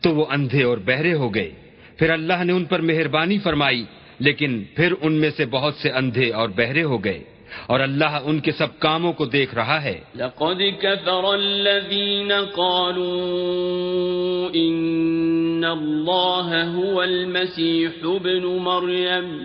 تو 0.07 0.15
وہ 0.15 0.25
اندھے 0.31 0.63
اور 0.63 0.79
بہرے 0.79 1.13
ہو 1.13 1.35
گئے۔ 1.35 1.51
پھر 1.99 2.11
اللہ 2.11 2.45
نے 2.45 2.53
ان 2.53 2.65
پر 2.65 2.81
مہربانی 2.81 3.39
فرمائی، 3.39 3.85
لیکن 4.19 4.65
پھر 4.75 4.95
ان 5.01 5.13
میں 5.13 5.31
سے 5.37 5.47
بہت 5.47 5.75
سے 5.75 5.91
اندھے 5.91 6.33
اور 6.33 6.49
بہرے 6.49 6.83
ہو 6.83 7.05
گئے۔ 7.05 7.25
اور 7.67 7.81
اللہ 7.81 8.19
ان 8.25 8.41
کے 8.41 8.53
سب 8.53 8.79
کاموں 8.79 9.13
کو 9.13 9.25
دیکھ 9.25 9.55
رہا 9.55 9.85
ہے۔ 9.85 10.01
لقد 10.15 10.61
كفر 10.81 11.25
الذين 11.25 12.33
قالوا 12.55 13.21
ان 14.55 15.65
الله 15.65 16.63
هو 16.73 17.01
المسيح 17.01 17.89
ابن 18.05 18.43
مريم۔ 18.43 19.45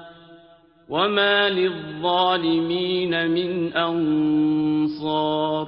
وما 0.91 1.47
للظالمين 1.47 3.11
من 3.11 3.69
أنصار 3.75 5.65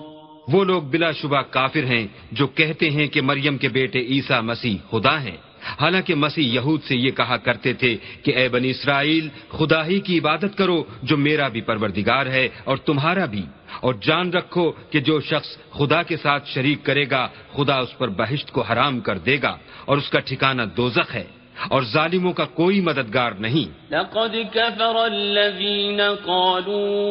وہ 0.48 0.64
لوگ 0.64 0.82
بلا 0.82 1.12
شبہ 1.12 1.42
کافر 1.42 1.84
ہیں 1.84 2.08
جو 2.32 2.48
کہتے 2.48 2.90
ہیں 2.90 3.08
کہ 3.08 3.22
مریم 3.22 3.58
کے 3.58 3.70
بیٹے 3.70 4.00
عیسیٰ 4.00 4.42
مسیح 4.42 4.78
خدا 4.92 5.24
ہیں۔ 5.24 5.38
حالانکہ 5.80 6.16
مسیح 6.16 6.54
یہود 6.54 6.84
سے 6.84 6.96
یہ 6.96 7.12
کہا 7.12 7.38
کرتے 7.38 7.74
تھے 7.74 7.98
کہ 8.24 8.36
اے 8.36 8.50
بنی 8.50 8.70
اسرائیل، 8.70 9.30
خدا 9.50 9.86
ہی 9.86 10.00
کی 10.00 10.20
عبادت 10.20 10.58
کرو 10.58 10.84
جو 11.04 11.18
میرا 11.18 11.48
بھی 11.48 11.62
پروردگار 11.62 12.26
ہے 12.26 12.50
اور 12.64 12.78
تمہارا 12.78 13.26
بھی۔ 13.26 13.44
اور 13.82 13.94
جان 13.94 14.34
رکھو 14.34 14.72
کہ 14.72 15.00
جو 15.00 15.20
شخص 15.20 15.58
خدا 15.72 16.04
کے 16.04 16.18
ساتھ 16.18 16.50
شریک 16.50 16.86
کرے 16.86 17.06
گا، 17.12 17.28
خدا 17.54 17.76
اس 17.76 17.98
پر 17.98 18.08
بہشت 18.08 18.52
کو 18.52 18.62
حرام 18.62 19.00
کر 19.00 19.18
دے 19.18 19.38
گا 19.44 19.58
اور 19.86 19.98
اس 19.98 20.10
کا 20.10 20.20
ٹھکانہ 20.20 20.62
دوزخ 20.78 21.16
ہے۔ 21.16 21.43
اور 21.70 21.82
ظالموں 21.82 22.34
کا 22.34 22.46
کوئی 22.46 22.82
مددگار 22.82 23.32
نہیں۔ 23.32 23.94
لقد 23.94 24.36
كفر 24.54 24.96
الذين 24.96 26.02
قالوا 26.26 27.04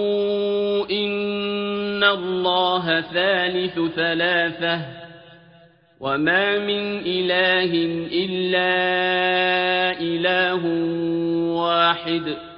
إن 0.90 2.02
الله 2.02 2.90
ثالث 3.12 3.78
ثلاثة 3.94 4.76
وما 6.00 6.58
من 6.58 7.00
إله 7.04 7.72
إلا 8.12 8.72
إله 10.00 10.68
واحد. 11.56 12.51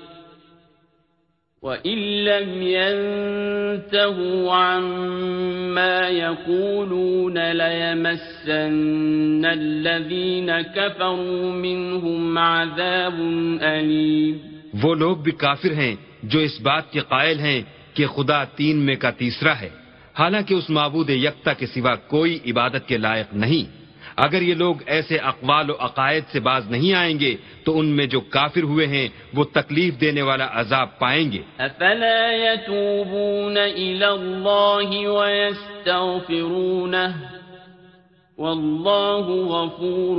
وہ 14.82 14.94
لوگ 14.94 15.16
بھی 15.16 15.32
کافر 15.32 15.72
ہیں 15.72 15.96
جو 16.22 16.38
اس 16.38 16.60
بات 16.60 16.92
کے 16.92 17.00
قائل 17.00 17.38
ہیں 17.38 17.62
کہ 17.94 18.06
خدا 18.06 18.44
تین 18.44 18.76
میں 18.76 18.96
کا 18.96 19.10
تیسرا 19.10 19.60
ہے۔ 19.60 19.70
حالانکہ 20.18 20.54
اس 20.54 20.70
معبود 20.70 21.10
یکتا 21.10 21.52
کے 21.52 21.66
سوا 21.66 21.94
کوئی 21.94 22.38
عبادت 22.46 22.88
کے 22.88 22.98
لائق 22.98 23.34
نہیں۔ 23.34 23.83
اگر 24.16 24.42
یہ 24.42 24.54
لوگ 24.54 24.76
ایسے 24.86 25.16
اقوال 25.18 25.70
و 25.70 25.74
عقائد 25.78 26.24
سے 26.32 26.40
باز 26.40 26.70
نہیں 26.70 26.94
آئیں 26.94 27.20
گے 27.20 27.36
تو 27.64 27.78
ان 27.78 27.86
میں 27.86 28.06
جو 28.06 28.20
کافر 28.20 28.62
ہوئے 28.62 28.86
ہیں 28.86 29.08
وہ 29.34 29.44
تکلیف 29.44 30.00
دینے 30.00 30.22
والا 30.22 30.46
عذاب 30.52 30.88
پائیں 30.98 31.32
گے۔ 31.32 31.42
افلا 31.58 32.22
يتوبون 32.32 33.56
الى 33.58 34.06
الله 34.06 34.88
ويستغفرونه 35.18 37.10
والله 38.38 39.26
غفور 39.46 40.16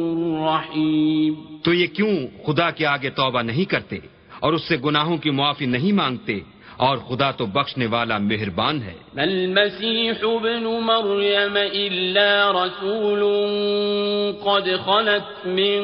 رحيم 0.48 1.34
تو 1.64 1.74
یہ 1.74 1.88
کیوں 1.88 2.16
خدا 2.46 2.72
کے 2.72 2.86
آگے 2.86 3.10
توبہ 3.10 3.42
نہیں 3.42 3.66
کرتے 3.66 3.98
اور 4.40 4.54
اس 4.54 4.64
سے 4.68 4.76
گناہوں 4.86 5.18
کی 5.18 5.30
معافی 5.30 5.66
نہیں 5.66 5.92
مانگتے؟ 5.92 6.40
اور 6.78 6.98
خدا 7.08 7.30
تو 7.32 7.46
بخشنے 7.46 7.86
والا 7.92 8.18
مہربان 8.18 8.82
ہے 8.84 8.94
المسيح 9.18 10.24
ابن 10.24 10.64
مريم 10.64 11.58
إلا 11.58 12.52
رسول 12.52 13.22
قد 14.44 14.68
خلت 14.86 15.46
من 15.46 15.82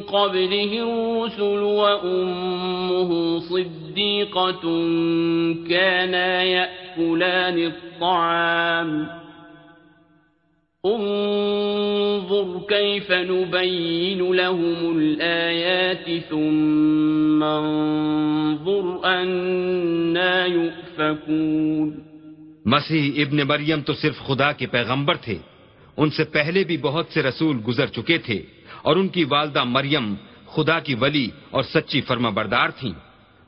قبله 0.00 0.72
الرسل 0.82 1.62
وأمه 1.62 3.38
صديقة 3.38 4.62
كانا 5.68 6.42
يأكلان 6.42 7.58
الطعام 7.58 9.19
انظر 10.84 12.58
كيف 12.68 13.10
نبين 13.10 14.18
لهم 14.18 14.96
الآيات 14.96 16.30
ثم 16.30 17.44
انظر 17.44 19.06
أنا 19.06 20.46
يؤفكون۔ 20.46 22.00
مسیح 22.64 23.24
ابن 23.26 23.36
مریم 23.36 23.80
تو 23.80 23.94
صرف 23.94 24.18
خدا 24.18 24.52
کے 24.52 24.66
پیغمبر 24.66 25.16
تھے۔ 25.16 25.38
ان 25.96 26.10
سے 26.10 26.24
پہلے 26.24 26.64
بھی 26.64 26.76
بہت 26.76 27.06
سے 27.10 27.22
رسول 27.22 27.58
گزر 27.68 27.86
چکے 27.86 28.18
تھے 28.18 28.42
اور 28.82 28.96
ان 28.96 29.08
کی 29.08 29.24
والدہ 29.24 29.64
مریم 29.64 30.14
خدا 30.46 30.80
کی 30.80 30.94
ولی 30.94 31.28
اور 31.50 31.62
سچی 31.62 32.00
فرما 32.00 32.28
بردار 32.28 32.68
تھیں۔ 32.68 32.92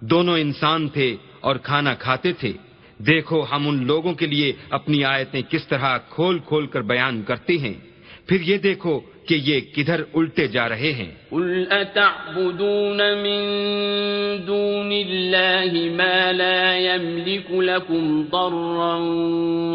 دونوں 0.01 0.39
انسان 0.39 0.89
تھے 0.89 1.17
اور 1.41 1.57
کھانا 1.57 1.95
کھاتے 1.95 2.33
تھے۔ 2.33 2.53
دیکھو 3.07 3.45
ہم 3.53 3.69
ان 3.69 3.87
لوگوں 3.87 4.15
کے 4.15 4.27
لیے 4.27 4.53
اپنی 4.71 5.05
آیتیں 5.05 5.43
کس 5.51 5.69
طرح 5.69 5.99
کھول 6.09 6.39
کھول 6.39 6.67
کر 6.67 6.81
بیان 6.81 7.23
کرتے 7.23 7.59
ہیں۔ 7.59 7.75
پھر 8.27 8.41
یہ 8.41 8.59
دیکھو 8.59 9.01
کہ 9.29 9.35
یہ 9.35 9.61
کدھر 9.61 10.03
الٹے 10.15 10.47
جا 10.47 10.69
رہے 10.69 10.93
ہیں۔ 10.93 11.11
قل 11.31 11.65
اتعبدون 11.71 13.01
من 13.25 13.43
دون 14.47 14.93
الله 14.93 15.97
ما 15.97 16.31
لا 16.31 16.77
يملك 16.77 17.51
لكم 17.51 18.23
ضرا 18.33 18.95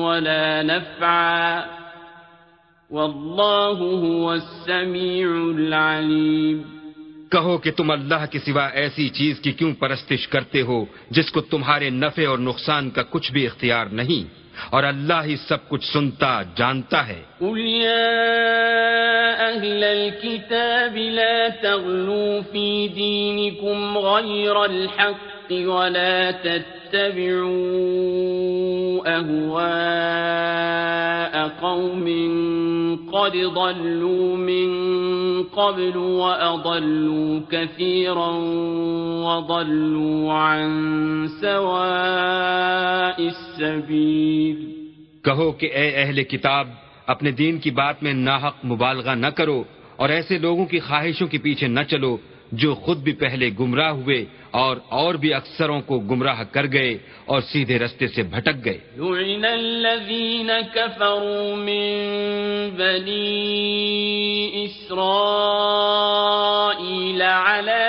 ولا 0.08 0.62
نفعا 0.62 1.62
والله 2.92 3.80
هو 4.08 4.32
السميع 4.32 5.30
العليم 5.58 6.77
کہو 7.32 7.58
کہ 7.58 7.72
تم 7.72 7.92
اللہ 7.92 8.26
کے 8.32 8.40
سوا 8.40 8.68
ایسی 8.68 9.10
چیز 9.10 9.40
کی 9.40 9.52
کیوں 9.52 9.74
پرستش 9.74 10.28
کرتے 10.28 10.62
ہو 10.62 10.86
جس 11.10 11.32
کو 11.32 11.42
تمہارے 11.42 11.90
نفع 11.90 12.28
اور 12.28 12.38
نقصان 12.38 12.90
کا 12.90 13.02
کچھ 13.10 13.32
بھی 13.32 13.46
اختیار 13.46 13.86
نہیں؟ 13.86 14.48
اور 14.70 14.84
اللہ 14.84 15.26
ہی 15.26 15.36
سب 15.36 15.70
کچھ 15.70 15.86
سنتا، 15.86 16.42
جانتا 16.56 17.08
ہے۔ 17.08 17.22
قل 17.40 17.60
يا 17.60 18.28
أهل 19.50 19.84
الكتاب 19.84 20.98
لا 20.98 21.48
تغلوا 21.62 22.42
في 22.52 22.88
دينكم 22.88 23.98
غير 23.98 24.56
الحق 24.56 25.52
ولا 25.52 26.32
تتبعوا 26.44 29.20
أهواء 29.20 31.48
قوم 31.60 32.08
قد 32.96 33.38
ضلوا 33.38 34.38
من 34.38 34.70
قبل 35.44 35.98
وأضلوا 35.98 37.42
كثيرا 37.52 38.32
وضلوا 39.28 40.34
عن 40.34 41.28
سواء 41.42 43.18
السبيل 43.20 44.66
کہو 45.24 45.52
کہ 45.52 45.68
اے 45.74 45.88
اہل 46.02 46.24
کتاب، 46.24 46.68
اپنے 47.08 47.32
دین 47.32 47.58
کی 47.60 47.72
بات 47.72 48.04
میں 48.04 48.14
ناحق 48.14 48.66
مبالغہ 48.66 49.16
نہ 49.16 49.28
کرو 49.36 49.64
اور 49.96 50.10
ایسے 50.10 50.38
لوگوں 50.38 50.66
کی 50.66 50.80
خواہشوں 50.80 51.28
کے 51.28 51.38
پیچھے 51.38 51.68
نہ 51.68 51.84
چلو 51.90 52.16
جو 52.53 52.75
خود 52.75 52.99
بھی 52.99 53.13
پہلے 53.13 53.47
گمراہ 53.61 53.93
ہوئے 53.93 54.25
اور 54.53 54.77
اور 54.93 55.15
بھی 55.15 55.31
اکثروں 55.35 55.81
کو 55.81 55.99
گمراہ 56.11 56.41
کر 56.53 56.67
گئے 56.73 56.91
اور 57.27 57.41
سیدھے 57.43 57.77
رستے 57.79 58.07
سے 58.09 58.23
بھٹک 58.23 58.57
گئے 58.65 58.79
لعن 58.97 59.45
الذين 59.45 60.51
كفروا 60.75 61.57
من 61.57 61.87
بني 62.77 64.65
إسرائيل 64.65 65.03
على 67.23 67.83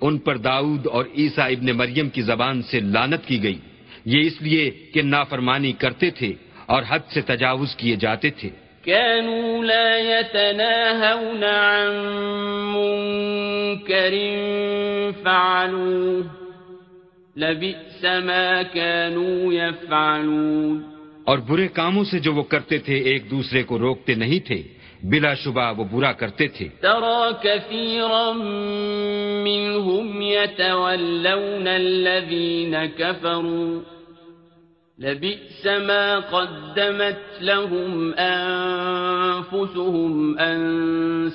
ان 0.00 0.18
پر 0.18 0.36
داؤد 0.36 0.86
اور 0.86 1.04
عیسیٰ 1.18 1.50
ابن 1.50 1.76
مریم 1.76 2.08
کی 2.08 2.22
زبان 2.22 2.62
سے 2.62 2.80
لانت 2.80 3.26
کی 3.26 3.42
گئی۔ 3.42 3.58
یہ 4.04 4.20
اس 4.20 4.42
لیے 4.42 4.70
کہ 4.70 5.02
نافرمانی 5.02 5.72
کرتے 5.72 6.10
تھے 6.10 6.32
اور 6.66 6.82
حد 6.88 6.98
سے 7.14 7.20
تجاوز 7.20 7.76
کیے 7.76 7.96
جاتے 7.96 8.30
تھے۔ 8.30 8.50
كانوا 8.82 9.64
لا 9.64 9.96
يتناهون 9.96 11.44
عن 11.44 12.06
منكر 12.74 14.14
فعلوه۔ 15.22 16.20
لبئس 17.36 18.04
ما 18.04 18.62
كانوا 18.72 19.54
يفعلون۔ 19.54 20.82
اور 21.24 21.38
برے 21.38 21.68
کاموں 21.68 22.04
سے 22.04 22.18
جو 22.18 22.34
وہ 22.34 22.42
کرتے 22.42 22.78
تھے 22.78 22.94
ایک 22.94 23.30
دوسرے 23.30 23.62
کو 23.62 23.78
روکتے 23.78 24.14
نہیں 24.14 24.46
تھے۔ 24.46 24.62
بلا 25.10 25.34
شبہ 25.34 25.72
وہ 25.76 25.84
برا 25.92 26.12
کرتے 26.12 26.48
تھے۔ 26.48 26.68
ترى 26.80 27.32
كثيرا 27.42 28.32
منهم 29.44 30.22
يتولون 30.22 31.68
الذين 31.68 32.74
كفروا 32.96 33.80
لبئس 34.98 35.66
ما 35.66 36.20
قدمت 36.30 37.42
لهم 37.42 38.10
أنفسهم 38.18 39.68
أن 40.38 40.58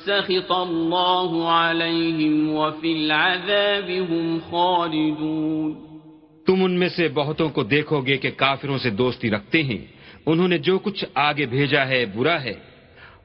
سخط 0.06 0.52
الله 0.52 1.48
عليهم 1.48 2.49
وفي 2.49 2.93
العذاب 2.93 3.91
هم 4.11 4.38
خالدون۔ 4.49 5.73
تم 6.45 6.64
ان 6.64 6.80
میں 6.80 6.89
سے 6.89 7.07
بہتوں 7.07 7.49
کو 7.49 7.64
دیکھو 7.64 8.02
گے 8.02 8.18
کہ 8.18 8.31
کافروں 8.31 8.77
سے 8.77 8.89
دوستی 8.89 9.31
رکھتے 9.31 9.64
ہیں۔ 9.64 9.85
انہوں 10.26 10.48
نے 10.48 10.57
جو 10.57 10.80
کچھ 10.80 11.06
آگے 11.14 11.45
بھیجا 11.45 11.88
ہے 11.88 12.06
برا 12.06 12.43
ہے۔ 12.43 12.70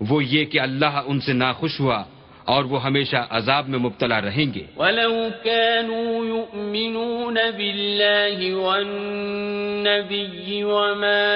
وہ 0.01 0.25
یہ 0.25 0.45
کہ 0.45 0.61
اللہ 0.61 1.01
ان 1.07 1.21
سے 1.21 1.33
ناخوش 1.33 1.81
ہوا 1.81 2.05
اور 2.45 2.65
وہ 2.65 2.85
ہمیشہ 2.85 3.17
عذاب 3.31 3.69
میں 3.69 3.79
مبتلا 3.79 4.21
رہیں 4.21 4.55
گے۔ 4.55 4.63
ولو 4.77 5.29
كانوا 5.45 6.27
يؤمنون 6.27 7.35
بالله 7.35 8.63
والنبي 8.67 10.63
وما 10.63 11.33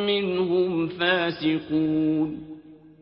منهم 0.06 0.88
فاسقون۔ 0.88 2.36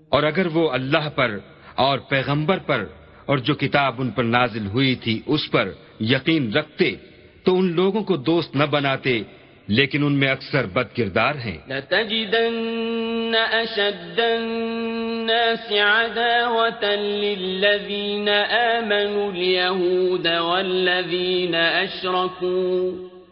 اور 0.09 0.23
اگر 0.23 0.47
وہ 0.53 0.69
اللہ 0.71 1.09
پر 1.15 1.37
اور 1.75 1.99
پیغمبر 1.99 2.57
پر 2.57 2.85
اور 3.25 3.37
جو 3.37 3.53
کتاب 3.53 3.95
ان 3.97 4.11
پر 4.11 4.23
نازل 4.23 4.65
ہوئی 4.65 4.95
تھی 4.95 5.21
اس 5.25 5.51
پر 5.51 5.71
یقین 5.99 6.53
رکھتے 6.53 6.95
تو 7.43 7.59
ان 7.59 7.71
لوگوں 7.75 8.03
کو 8.03 8.17
دوست 8.17 8.55
نہ 8.55 8.63
بناتے، 8.63 9.23
لیکن 9.67 10.03
ان 10.03 10.13
میں 10.13 10.27
اکثر 10.27 10.65
بد 10.65 10.97
کردار 10.97 11.35
ہیں۔ 11.35 11.57
لتجدن 11.69 13.35
أشد 13.51 14.19
الناس 14.19 15.71
عداوة 15.71 16.95
للذين 16.99 18.29
آمنوا 18.51 19.31
اليهود 19.33 20.25
والذين 20.25 21.55
أشركوا۔ 21.83 23.22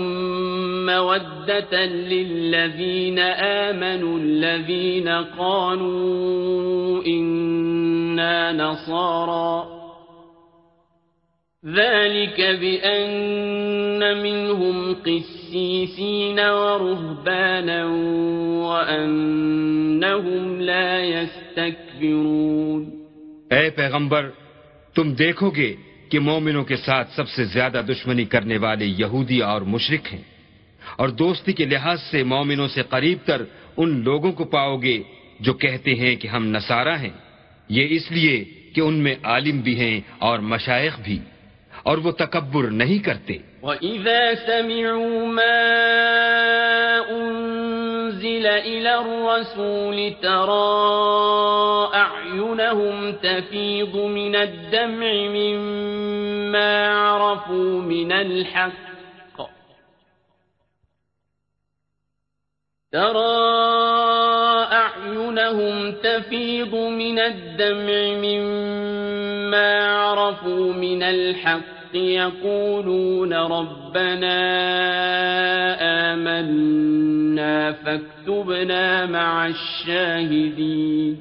مودة 0.85 1.85
للذين 1.85 3.19
آمنوا 3.19 4.19
الذين 4.19 5.07
قالوا 5.39 7.05
إنا 7.05 8.51
نصارى. 8.51 9.67
ذلك 11.65 12.41
بأن 12.41 14.23
منهم 14.23 14.95
قسيسين 14.95 16.39
ورهبانا 16.39 17.85
وأنهم 18.67 20.61
لا 20.61 21.03
يستكبرون. 21.03 22.91
اے 23.51 23.69
پیغمبر 23.69 24.29
تم 24.95 25.13
دیکھو 25.13 25.49
گے 25.49 25.92
کہ 26.13 26.19
مومنوں 26.19 26.63
کے 26.63 26.75
ساتھ 26.75 27.15
سب 27.15 27.29
سے 27.29 27.43
زیادہ 27.43 27.81
دشمنی 27.89 28.25
کرنے 28.25 28.57
والے 28.57 28.85
یہودی 28.85 29.39
اور 29.39 29.61
مشرق 29.61 30.13
ہیں۔ 30.13 30.21
اور 30.95 31.09
دوستی 31.09 31.53
کے 31.53 31.65
لحاظ 31.65 32.01
سے 32.01 32.23
مومنوں 32.23 32.67
سے 32.67 32.81
قریب 32.89 33.17
تر 33.25 33.41
ان 33.77 34.03
لوگوں 34.03 34.31
کو 34.31 34.43
پاؤ 34.43 34.77
گے 34.77 35.03
جو 35.39 35.53
کہتے 35.53 35.95
ہیں 35.95 36.15
کہ 36.15 36.27
ہم 36.27 36.45
نصارہ 36.45 36.97
ہیں۔ 36.97 37.09
یہ 37.69 37.87
اس 37.89 38.11
لیے 38.11 38.43
کہ 38.75 38.81
ان 38.81 38.93
میں 38.93 39.15
عالم 39.23 39.59
بھی 39.59 39.79
ہیں 39.79 40.01
اور 40.19 40.39
مشائق 40.39 40.93
بھی۔ 41.03 41.19
اور 41.83 41.97
وہ 41.97 42.11
تکبر 42.11 42.63
نہیں 42.63 42.97
کرتے۔ 42.97 43.37
وَإِذَا 43.61 44.35
سَمِعُوا 44.47 45.27
مَا 45.27 46.62
إِلَى 48.57 48.99
الرَّسُولِ 48.99 50.13
تَرَى 50.21 51.89
أَعْيُنَهُمْ 51.93 53.11
تَفِيضُ 53.11 53.95
مِنَ 53.95 54.35
الدَّمْعِ 54.35 55.13
مِمَّا 55.13 56.87
عَرَفُوا 56.87 57.81
مِنَ 57.81 58.11
الْحَقِّ. 58.11 59.49
تَرَى 62.91 63.33
أَعْيُنَهُمْ 64.71 65.91
تَفِيضُ 65.91 66.75
مِنَ 66.75 67.19
الدَّمْعِ 67.19 68.01
مِمَّا 68.21 69.97
عَرَفُوا 69.97 70.73
مِنَ 70.73 71.03
الْحَقِّ. 71.03 71.72
يقولون 71.95 73.33
ربنا 73.33 74.39
آمنا 76.13 77.71
فاكتبنا 77.71 79.05
مع 79.05 79.45
الشاهدين 79.45 81.15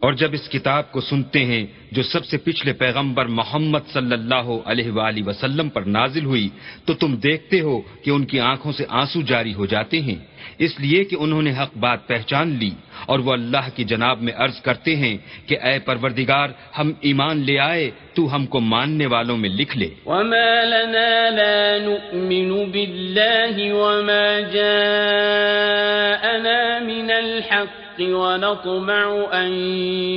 اور 0.00 0.12
جب 0.12 0.30
اس 0.32 0.48
کتاب 0.48 0.92
کو 0.92 1.00
سنتے 1.00 1.44
ہیں 1.44 1.66
جو 1.92 2.02
سب 2.02 2.24
سے 2.24 2.36
پچھلے 2.36 2.72
پیغمبر 2.72 3.26
محمد 3.26 3.84
صلی 3.92 4.12
اللہ 4.12 4.48
علیہ 4.66 4.90
وآلہ 4.90 5.22
وسلم 5.26 5.68
پر 5.68 5.82
نازل 5.82 6.24
ہوئی، 6.24 6.48
تو 6.84 6.94
تم 6.94 7.14
دیکھتے 7.16 7.60
ہو 7.60 7.80
کہ 8.04 8.10
ان 8.10 8.24
کی 8.24 8.40
آنکھوں 8.40 8.72
سے 8.72 8.84
آنسو 8.88 9.22
جاری 9.22 9.54
ہو 9.54 9.66
جاتے 9.66 10.00
ہیں۔ 10.00 10.20
اس 10.58 10.80
لیے 10.80 11.04
کہ 11.04 11.16
انہوں 11.20 11.42
نے 11.42 11.50
حق 11.50 11.76
بات 11.76 12.06
پہچان 12.06 12.48
لی 12.48 12.70
اور 13.06 13.18
وہ 13.18 13.32
اللہ 13.32 13.68
کی 13.74 13.84
جناب 13.84 14.22
میں 14.22 14.32
عرض 14.36 14.60
کرتے 14.60 14.96
ہیں 14.96 15.18
کہ 15.46 15.56
اے 15.62 15.78
پروردگار، 15.78 16.48
ہم 16.78 16.92
ایمان 17.00 17.38
لے 17.38 17.58
آئے، 17.58 17.90
تو 18.14 18.36
ہم 18.36 18.46
کو 18.46 18.60
ماننے 18.60 19.06
والوں 19.06 19.36
میں 19.36 19.48
لکھ 19.48 19.78
لے۔ 19.78 19.88
وما 20.06 20.64
لنا 20.64 21.30
لا 21.30 21.78
نؤمن 21.78 22.70
بالله 22.70 23.72
وما 23.72 24.40
جاءنا 24.52 26.78
من 26.78 27.10
الحق 27.10 28.00
ونطمع 28.00 29.14
أن 29.32 29.52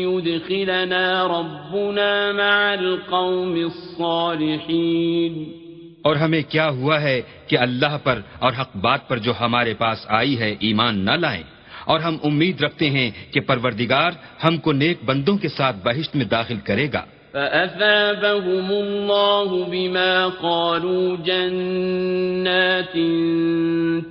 يدخلنا 0.08 1.28
ربنا 1.28 2.32
مع 2.32 2.74
القوم 2.74 3.56
الصالحين 3.56 5.67
اور 6.02 6.16
ہمیں 6.16 6.42
کیا 6.50 6.70
ہوا 6.70 7.02
ہے 7.02 7.22
کہ 7.48 7.58
اللہ 7.58 7.98
پر 8.04 8.22
اور 8.40 8.54
حق 8.62 8.78
بات 8.78 9.08
پر 9.08 9.18
جو 9.18 9.34
ہمارے 9.40 9.74
پاس 9.74 10.06
آئی 10.08 10.40
ہے 10.40 10.56
ایمان 10.60 11.06
نہ 11.06 11.12
لائیں؟ 11.12 11.44
اور 11.86 12.00
ہم 12.00 12.18
امید 12.24 12.62
رکھتے 12.62 12.90
ہیں 12.90 13.12
کہ 13.32 13.40
پروردگار 13.40 14.12
ہم 14.44 14.58
کو 14.58 14.72
نیک 14.72 14.98
بندوں 15.06 15.38
کے 15.38 15.48
ساتھ 15.48 15.76
بہشت 15.84 16.16
میں 16.16 16.26
داخل 16.26 16.58
کرے 16.64 16.88
گا۔ 16.94 17.06
فأثابهم 17.34 18.72
الله 18.72 19.50
بما 19.72 20.28
قالوا 20.42 21.16
جنات 21.26 22.96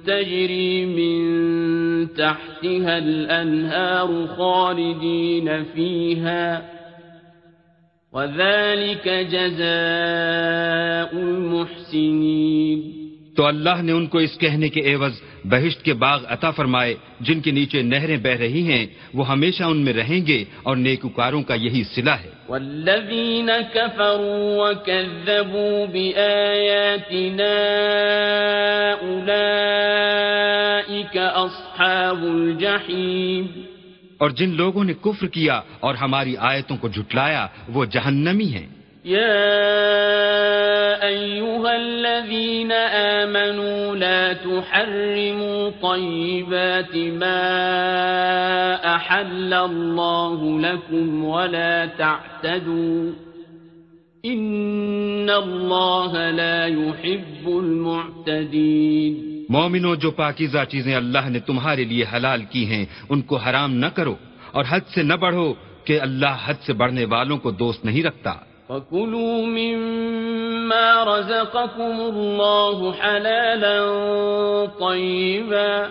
تجري 0.06 0.84
من 0.84 1.16
تحتها 2.06 2.96
الأنهار 2.98 4.08
خالدين 4.36 5.48
فيها 5.74 6.60
وذلك 8.16 9.08
جزاء 9.30 11.12
المحسنين۔ 11.12 13.06
تو 13.36 13.46
اللہ 13.46 13.82
نے 13.82 13.92
ان 13.92 14.06
کو 14.06 14.18
اس 14.18 14.38
کہنے 14.38 14.68
کے 14.68 14.94
عوض 14.94 15.12
بہشت 15.44 15.82
کے 15.82 15.94
باغ 15.94 16.22
عطا 16.28 16.50
فرمائے 16.50 16.94
جن 17.20 17.40
کے 17.40 17.50
نیچے 17.50 17.82
نہریں 17.82 18.16
بہ 18.16 18.28
رہی 18.28 18.62
ہیں 18.62 18.86
وہ 19.14 19.28
ہمیشہ 19.28 19.64
ان 19.64 19.76
میں 19.76 19.92
رہیں 19.92 20.26
گے 20.26 20.44
اور 20.62 20.76
نیکوکاروں 20.76 21.42
کا 21.42 21.54
یہی 21.54 21.84
صلہ 21.84 22.10
ہے۔ 22.10 22.30
والذین 22.48 23.50
كفروا 23.74 24.68
وكذبوا 24.68 25.86
بآیاتنا 25.92 27.54
اولئیک 29.00 31.16
اصحاب 31.16 32.22
الجحیم۔ 32.22 33.75
اور 34.20 34.30
جن 34.30 34.50
لوگوں 34.56 34.84
نے 34.84 34.94
کفر 35.02 35.26
کیا 35.26 35.60
اور 35.80 35.94
ہماری 35.94 36.36
آیتوں 36.40 36.76
کو 36.76 36.88
جھٹلایا 36.88 37.46
وہ 37.68 37.84
جہنمی 37.84 38.48
ہیں 38.54 38.66
يا 39.06 39.38
أيها 41.02 41.76
الذين 41.76 42.72
آمنوا 42.72 43.96
لا 43.96 44.32
تحرموا 44.32 45.70
طيبات 45.82 46.96
ما 46.96 47.44
أحل 48.94 49.54
الله 49.54 50.60
لكم 50.60 51.24
ولا 51.24 51.86
تعتدوا 51.88 53.12
إن 54.24 55.30
الله 55.30 56.30
لا 56.30 56.66
يحب 56.66 57.48
المعتدين 57.48 59.35
مومنو 59.48 59.94
جو 59.94 60.10
پاکیزہ 60.10 60.64
چیزیں 60.68 60.94
اللہ 60.94 61.28
نے 61.28 61.40
تمہارے 61.40 61.84
لیے 61.84 62.04
حلال 62.14 62.44
کی 62.50 62.66
ہیں، 62.66 62.86
ان 63.08 63.22
کو 63.22 63.36
حرام 63.36 63.74
نہ 63.74 63.86
کرو 63.86 64.14
اور 64.52 64.64
حد 64.68 64.80
سے 64.94 65.02
نہ 65.02 65.14
بڑھو 65.14 65.54
کہ 65.84 66.00
اللہ 66.00 66.36
حد 66.44 66.54
سے 66.66 66.72
بڑھنے 66.72 67.04
والوں 67.04 67.38
کو 67.38 67.50
دوست 67.50 67.84
نہیں 67.84 68.02
رکھتا۔ 68.02 68.32
وَكُلُوا 68.68 69.46
مِمَّا 69.46 71.04
رَزَقَكُمُ 71.04 72.00
اللَّهُ 72.00 72.90
حَلَالًا 73.00 73.84
طَيِّبًا 74.78 75.86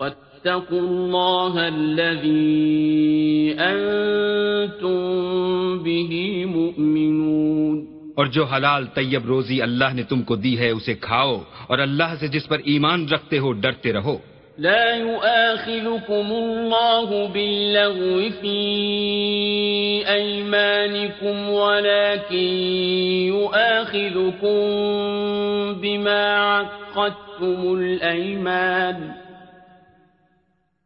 وَاتَّقُوا 0.00 0.78
اللَّهَ 0.78 1.66
الَّذِي 1.74 2.56
أَنتُم 3.52 4.98
بِهِ 5.78 6.44
مُؤْمِنُونَ۔ 6.56 7.95
اور 8.16 8.26
جو 8.26 8.44
حلال 8.44 8.86
طیب 8.86 9.26
روزی 9.26 9.62
اللہ 9.62 9.84
نے 9.94 10.02
تم 10.02 10.22
کو 10.22 10.36
دی 10.36 10.58
ہے 10.58 10.70
اسے 10.70 10.94
کھاؤ 10.94 11.42
اور 11.66 11.78
اللہ 11.78 12.14
سے 12.20 12.28
جس 12.28 12.48
پر 12.48 12.58
ایمان 12.64 13.08
رکھتے 13.08 13.38
ہو 13.38 13.52
ڈرتے 13.52 13.92
رہو۔ 13.92 14.18
لا 14.58 14.94
يؤاخذكم 14.96 16.32
الله 16.32 17.26
باللغو 17.32 18.20
في 18.40 18.58
أيمانكم 20.08 21.48
ولكن 21.48 22.46
يؤاخذكم 23.26 24.56
بما 25.80 26.60
عقدتم 26.60 27.78
الأيمان۔ 27.78 29.25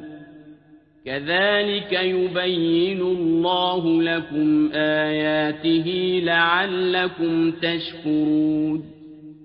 كذلك 1.06 1.94
يبين 1.94 3.02
الله 3.02 4.02
لكم 4.02 4.68
آياته 4.74 5.92
لعلكم 6.24 7.52
تشكرون. 7.52 8.82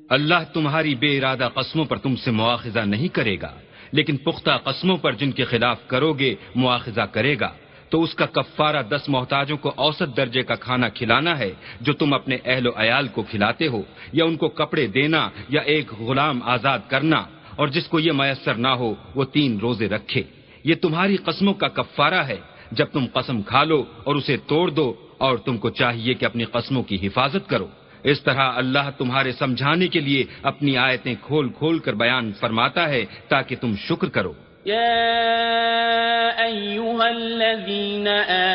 اللہ 0.08 0.34
تمہاری 0.54 0.94
بے 0.94 1.18
ارادہ 1.18 1.48
قسموں 1.54 1.84
پر 1.84 1.96
تم 1.96 2.16
سے 2.16 2.30
مواخذہ 2.30 2.80
نہیں 2.80 3.08
کرے 3.08 3.36
گا، 3.42 3.52
لیکن 3.92 4.16
پختہ 4.16 4.50
قسموں 4.64 4.96
پر 4.96 5.12
جن 5.12 5.32
کے 5.32 5.44
خلاف 5.44 5.88
کرو 5.88 6.12
گے، 6.12 6.34
مواخذہ 6.54 7.00
کرے 7.00 7.36
گا۔ 7.40 7.52
تو 7.90 8.02
اس 8.02 8.14
کا 8.14 8.26
کفارہ 8.26 8.82
دس 8.82 9.08
محتاجوں 9.08 9.56
کو 9.56 9.72
اوسط 9.76 10.16
درجے 10.16 10.42
کا 10.42 10.54
کھانا 10.54 10.88
کھلانا 10.88 11.38
ہے 11.38 11.52
جو 11.80 11.92
تم 11.92 12.14
اپنے 12.14 12.36
اہل 12.44 12.66
و 12.66 12.70
عیال 12.76 13.08
کو 13.08 13.22
کھلاتے 13.22 13.66
ہو، 13.66 13.82
یا 14.12 14.24
ان 14.24 14.36
کو 14.36 14.48
کپڑے 14.48 14.86
دینا، 14.86 15.28
یا 15.48 15.60
ایک 15.60 15.92
غلام 15.92 16.42
آزاد 16.42 16.78
کرنا۔ 16.88 17.24
اور 17.56 17.68
جس 17.68 17.86
کو 17.86 18.00
یہ 18.00 18.12
میسر 18.12 18.54
نہ 18.54 18.68
ہو، 18.68 18.94
وہ 19.14 19.24
تین 19.24 19.58
روزے 19.58 19.88
رکھے۔ 19.88 20.22
یہ 20.64 20.74
تمہاری 20.74 21.16
قسموں 21.16 21.54
کا 21.54 21.68
کفارہ 21.68 22.22
ہے۔ 22.22 22.36
جب 22.72 22.86
تم 22.86 23.04
قسم 23.12 23.42
کھا 23.42 23.64
لو 23.64 23.84
اور 24.04 24.14
اسے 24.14 24.36
توڑ 24.36 24.70
دو، 24.70 24.94
اور 25.18 25.38
تم 25.38 25.58
کو 25.58 25.70
چاہیے 25.70 26.14
کہ 26.14 26.24
اپنی 26.24 26.44
قسموں 26.44 26.82
کی 26.82 27.06
حفاظت 27.06 27.48
کرو۔ 27.48 27.66
اس 28.02 28.22
طرح 28.22 28.52
اللہ 28.54 28.90
تمہارے 28.98 29.32
سمجھانے 29.32 29.88
کے 29.88 30.00
لیے 30.00 30.24
اپنی 30.42 30.76
آیتیں 30.76 31.14
کھول 31.22 31.48
کھول 31.48 31.78
کر 31.78 31.92
بیان 31.92 32.32
فرماتا 32.32 32.88
ہے 32.88 33.04
تاکہ 33.28 33.56
تم 33.56 33.74
شکر 33.76 34.08
کرو۔ 34.08 34.32
يا 34.66 36.46
أيها 36.46 37.10
الذين 37.10 38.08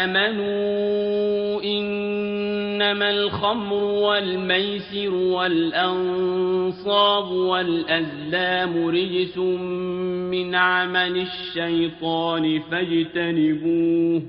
آمنوا 0.03 1.63
إنما 1.63 3.09
الخمر 3.09 3.83
والميسر 3.83 5.13
والأنصاب 5.13 6.45
والأزلام 7.31 8.87
رجس 8.87 9.37
من 9.37 10.55
عمل 10.55 11.17
الشيطان 11.17 12.59
فاجتنبوه 12.71 14.21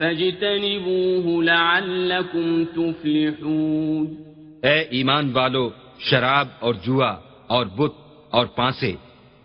فاجتنبوه 0.00 1.44
لعلكم 1.44 2.64
تفلحون 2.64 4.16
اے 4.64 4.78
ایمان 4.90 5.30
والو 5.34 5.68
شراب 6.10 6.48
اور 6.60 6.74
جوا 6.86 7.12
اور 7.46 7.66
بت 7.76 7.92
اور 8.30 8.46
پانسے 8.46 8.92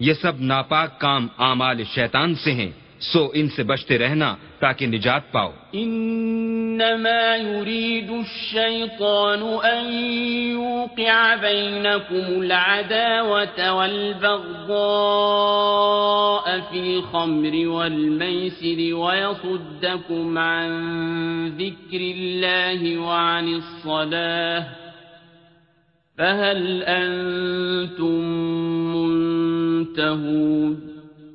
یہ 0.06 0.14
سب 0.14 0.32
ناپاک 0.40 1.00
کام 1.00 1.28
اعمال 1.40 1.84
شیطان 1.84 2.36
سے 2.36 2.52
ہیں، 2.52 2.72
سو 3.00 3.32
ان 3.34 3.50
سے 3.50 3.64
بچتے 3.64 3.98
رہنا 3.98 4.36
تاکہ 4.60 4.88
نجات 4.88 5.32
پاؤ۔ 5.32 5.52
انما 5.74 7.36
يريد 7.36 8.10
الشيطان 8.10 9.44
ان 9.44 9.94
يوقع 10.52 11.36
بينكم 11.36 12.40
العداوة 12.42 13.72
والبغضاء 13.72 14.44
في 16.72 16.80
الخمر 16.80 17.68
والميسر 17.68 18.94
ويصدكم 18.94 20.38
عن 20.38 20.70
ذكر 21.58 22.02
الله 22.18 23.00
وعن 23.00 23.54
الصلاة۔ 23.54 24.83
فهل 26.18 26.84
أنتم 26.84 28.24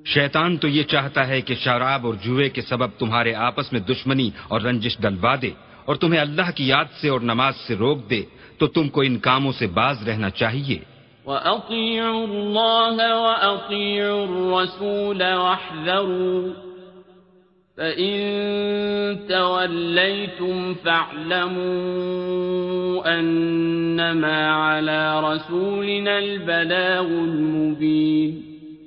شیطان 0.05 0.57
تو 0.57 0.69
یہ 0.69 0.83
چاہتا 0.83 1.29
ہے 1.29 1.41
کہ 1.41 1.55
شراب 1.55 2.07
اور 2.07 2.15
جوئے 2.15 2.49
کے 2.49 2.61
سبب 2.61 2.91
تمہارے 2.99 3.35
آپس 3.35 3.73
میں 3.73 3.81
دشمنی 3.81 4.31
اور 4.49 4.61
رنجش 4.61 4.99
ڈلوا 4.99 5.35
دے 5.43 5.51
اور 5.85 5.95
تمہیں 5.95 6.21
اللہ 6.21 6.51
کی 6.55 6.69
یاد 6.69 6.85
سے 7.01 7.09
اور 7.09 7.21
نماز 7.21 7.57
سے 7.57 7.75
روک 7.77 8.11
دے 8.11 8.23
تو 8.59 8.67
تم 8.67 8.89
کو 8.89 9.01
ان 9.01 9.19
کاموں 9.19 9.53
سے 9.53 9.67
باز 9.67 10.09
رہنا 10.09 10.31
چاہیے۔ 10.31 10.79
وَأَطِيعُوا 11.27 12.25
اللَّهَ 12.25 12.99
وَأَطِيعُوا 13.17 14.23
الرَّسُولَ 14.29 15.25
وَاحْذَرُوا 15.25 16.68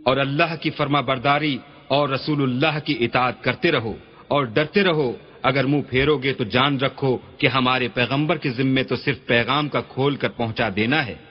اور 0.03 0.17
اللہ 0.17 0.55
کی 0.61 0.69
فرما 0.69 1.01
برداری 1.01 1.57
اور 1.87 2.09
رسول 2.09 2.41
اللہ 2.43 2.79
کی 2.85 2.97
اطاعت 2.99 3.43
کرتے 3.43 3.71
رہو 3.71 3.93
اور 4.27 4.43
ڈرتے 4.43 4.83
رہو۔ 4.83 5.13
اگر 5.43 5.63
منہ 5.63 5.81
پھیرو 5.89 6.17
گے 6.17 6.33
تو 6.33 6.43
جان 6.43 6.77
رکھو 6.77 7.17
کہ 7.37 7.47
ہمارے 7.47 7.87
پیغمبر 7.87 8.37
کے 8.37 8.49
ذمے 8.49 8.83
تو 8.83 8.95
صرف 8.95 9.25
پیغام 9.25 9.69
کا 9.69 9.81
کھول 9.81 10.15
کر 10.15 10.29
پہنچا 10.29 10.69
دینا 10.75 11.05
ہے۔ 11.05 11.30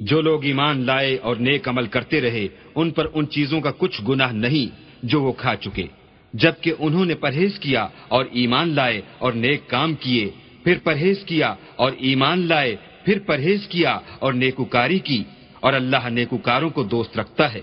جو 0.00 0.20
لوگ 0.20 0.44
ایمان 0.44 0.80
لائے 0.80 1.16
اور 1.16 1.36
نیک 1.36 1.68
عمل 1.68 1.86
کرتے 1.86 2.20
رہے، 2.20 2.48
ان 2.74 2.90
پر 2.90 3.06
ان 3.14 3.28
چیزوں 3.28 3.60
کا 3.60 3.70
کچھ 3.78 4.02
گناہ 4.08 4.32
نہیں 4.32 4.80
جو 5.02 5.22
وہ 5.22 5.32
کھا 5.32 5.56
چکے۔ 5.56 5.86
جبکہ 6.32 6.72
انہوں 6.78 7.04
نے 7.04 7.14
پرہیز 7.14 7.58
کیا 7.58 7.88
اور 8.08 8.24
ایمان 8.30 8.68
لائے 8.68 9.00
اور 9.18 9.32
نیک 9.32 9.68
کام 9.68 9.94
کیے، 9.94 10.30
پھر 10.64 10.78
پرہیز 10.84 11.24
کیا 11.24 11.54
اور 11.76 11.92
ایمان 11.98 12.46
لائے، 12.46 12.76
پھر 13.04 13.18
پرہیز 13.18 13.68
کیا 13.68 13.98
اور 14.18 14.32
نیکوکاری 14.32 14.98
کی۔ 14.98 15.22
اور 15.60 15.72
اللہ 15.72 16.08
نیکوکاروں 16.08 16.70
کو 16.70 16.82
دوست 16.94 17.18
رکھتا 17.18 17.52
ہے 17.52 17.62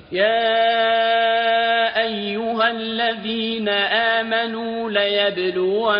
أيها 1.95 2.71
الذين 2.71 3.69
آمنوا 4.19 4.89
ليبلونكم 4.89 5.95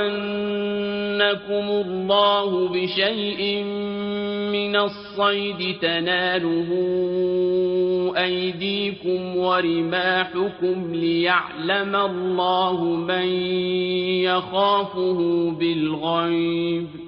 الله 1.85 2.67
بشيء 2.67 3.63
من 4.51 4.76
الصيد 4.76 5.77
تناله 5.81 6.69
أيديكم 8.17 9.38
ورماحكم 9.38 10.95
ليعلم 10.95 11.95
الله 11.95 12.84
من 12.84 13.27
يخافه 14.23 15.51
بالغيب 15.59 17.05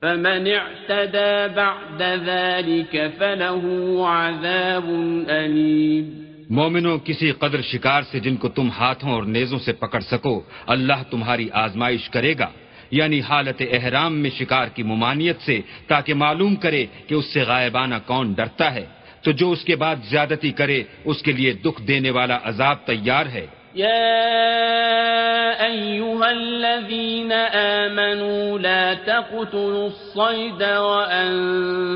فمن 0.00 0.46
اعتدى 0.46 1.54
بعد 1.54 2.02
ذلك 2.26 2.96
فله 3.18 3.68
عذاب 4.04 4.90
أليم. 5.28 6.22
مومنوں 6.50 6.98
کسی 6.98 7.32
قدر 7.32 7.60
شکار 7.62 8.02
سے 8.02 8.20
جن 8.20 8.36
کو 8.36 8.48
تم 8.48 8.68
ہاتھوں 8.70 9.12
اور 9.12 9.22
نیزوں 9.22 9.58
سے 9.58 9.72
پکڑ 9.72 10.00
سکو، 10.00 10.42
اللہ 10.66 11.10
تمہاری 11.10 11.48
آزمائش 11.52 12.10
کرے 12.10 12.34
گا۔ 12.38 12.48
یعنی 12.90 13.20
حالت 13.20 13.62
احرام 13.72 14.18
میں 14.18 14.30
شکار 14.30 14.66
کی 14.74 14.82
ممانیت 14.82 15.36
سے، 15.40 15.60
تاکہ 15.86 16.14
معلوم 16.14 16.54
کرے 16.54 16.86
کہ 17.06 17.14
اس 17.14 17.24
سے 17.24 17.40
غائبانہ 17.40 17.94
کون 18.06 18.32
ڈرتا 18.32 18.74
ہے۔ 18.74 18.86
تو 19.22 19.32
جو 19.32 19.50
اس 19.50 19.64
کے 19.64 19.76
بعد 19.76 19.96
زیادتی 20.10 20.50
کرے، 20.50 20.82
اس 21.04 21.22
کے 21.22 21.32
لیے 21.32 21.52
دکھ 21.52 21.82
دینے 21.82 22.10
والا 22.10 22.38
عذاب 22.44 22.76
تیار 22.86 23.26
ہے۔ 23.26 23.46
يا 23.76 25.66
أيها 25.66 26.30
الذين 26.30 27.32
آمنوا 27.32 28.58
لا 28.58 28.94
تقتلوا 28.94 29.86
الصيد 29.86 30.62
وأنتم 30.62 31.94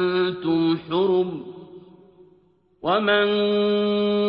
حرم 0.90 1.50
ومن 2.82 3.26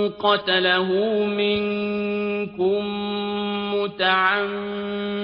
قتله 0.09 0.87
منكم 1.25 2.81
متعمدا 3.75 5.21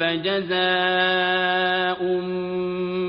فجزاء 0.00 1.00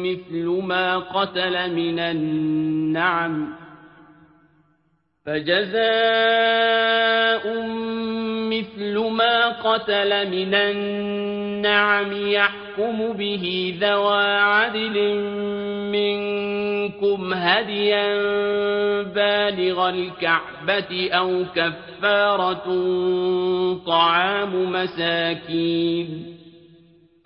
مثل 0.03 0.45
ما 0.63 0.97
قتل 0.97 1.75
من 1.75 1.99
النعم 1.99 3.60
فجزاء 5.25 5.81
مثل 8.49 8.97
ما 8.97 9.49
قتل 9.49 10.29
من 10.29 10.53
النعم 10.53 12.11
يحكم 12.13 13.13
به 13.13 13.75
ذوى 13.81 14.23
عدل 14.23 15.15
منكم 15.91 17.33
هديا 17.33 18.13
بالغ 19.03 19.89
الكعبة 19.89 21.09
أو 21.11 21.45
كفارة 21.55 22.65
طعام 23.85 24.71
مساكين 24.71 26.40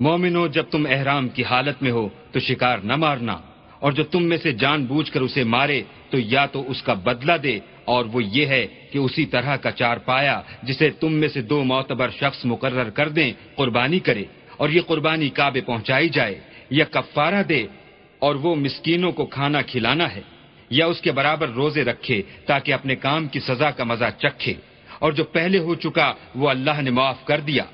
مومنو، 0.00 0.46
جب 0.46 0.64
تم 0.70 0.86
احرام 0.90 1.28
کی 1.28 1.44
حالت 1.44 1.82
میں 1.82 1.90
ہو 1.90 2.08
تو 2.32 2.40
شکار 2.40 2.78
نہ 2.90 2.96
مارنا، 2.96 3.36
اور 3.82 3.92
جو 3.92 4.04
تم 4.04 4.22
میں 4.28 4.36
سے 4.42 4.52
جان 4.52 4.84
بوجھ 4.86 5.10
کر 5.12 5.20
اسے 5.20 5.42
مارے 5.44 5.80
تو 6.10 6.18
یا 6.18 6.44
تو 6.52 6.64
اس 6.70 6.82
کا 6.82 6.94
بدلہ 7.06 7.36
دے، 7.42 7.58
اور 7.92 8.04
وہ 8.12 8.22
یہ 8.36 8.46
ہے 8.46 8.64
کہ 8.90 8.98
اسی 8.98 9.24
طرح 9.26 9.56
کا 9.56 9.70
چار 9.70 9.96
پایا 10.04 10.40
جسے 10.62 10.90
تم 11.00 11.12
میں 11.20 11.28
سے 11.28 11.40
دو 11.42 11.62
معتبر 11.64 12.10
شخص 12.20 12.44
مقرر 12.44 12.90
کر 12.98 13.08
دیں، 13.16 13.30
قربانی 13.56 13.98
کرے، 14.06 14.24
اور 14.58 14.68
یہ 14.68 14.80
قربانی 14.86 15.28
کعبے 15.38 15.60
پہنچائی 15.60 16.08
جائے، 16.08 16.36
یا 16.70 16.84
کفارہ 16.90 17.42
دے، 17.48 17.62
اور 18.22 18.34
وہ 18.42 18.54
مسکینوں 18.54 19.12
کو 19.12 19.24
کھانا 19.26 19.60
کھلانا 19.70 20.06
ہے، 20.14 20.22
یا 20.70 20.86
اس 20.86 21.00
کے 21.00 21.12
برابر 21.12 21.48
روزے 21.50 21.84
رکھے 21.84 22.20
تاکہ 22.46 22.70
اپنے 22.72 22.94
کام 22.96 23.28
کی 23.32 23.40
سزا 23.40 23.70
کا 23.76 23.84
مزہ 23.84 24.10
چکھے، 24.18 24.54
اور 25.00 25.12
جو 25.12 25.24
پہلے 25.36 25.58
ہو 25.58 25.74
چکا 25.74 26.12
وہ 26.34 26.48
اللہ 26.50 26.80
نے 26.84 26.90
معاف 26.90 27.24
کر 27.24 27.40
دیا۔ 27.40 27.64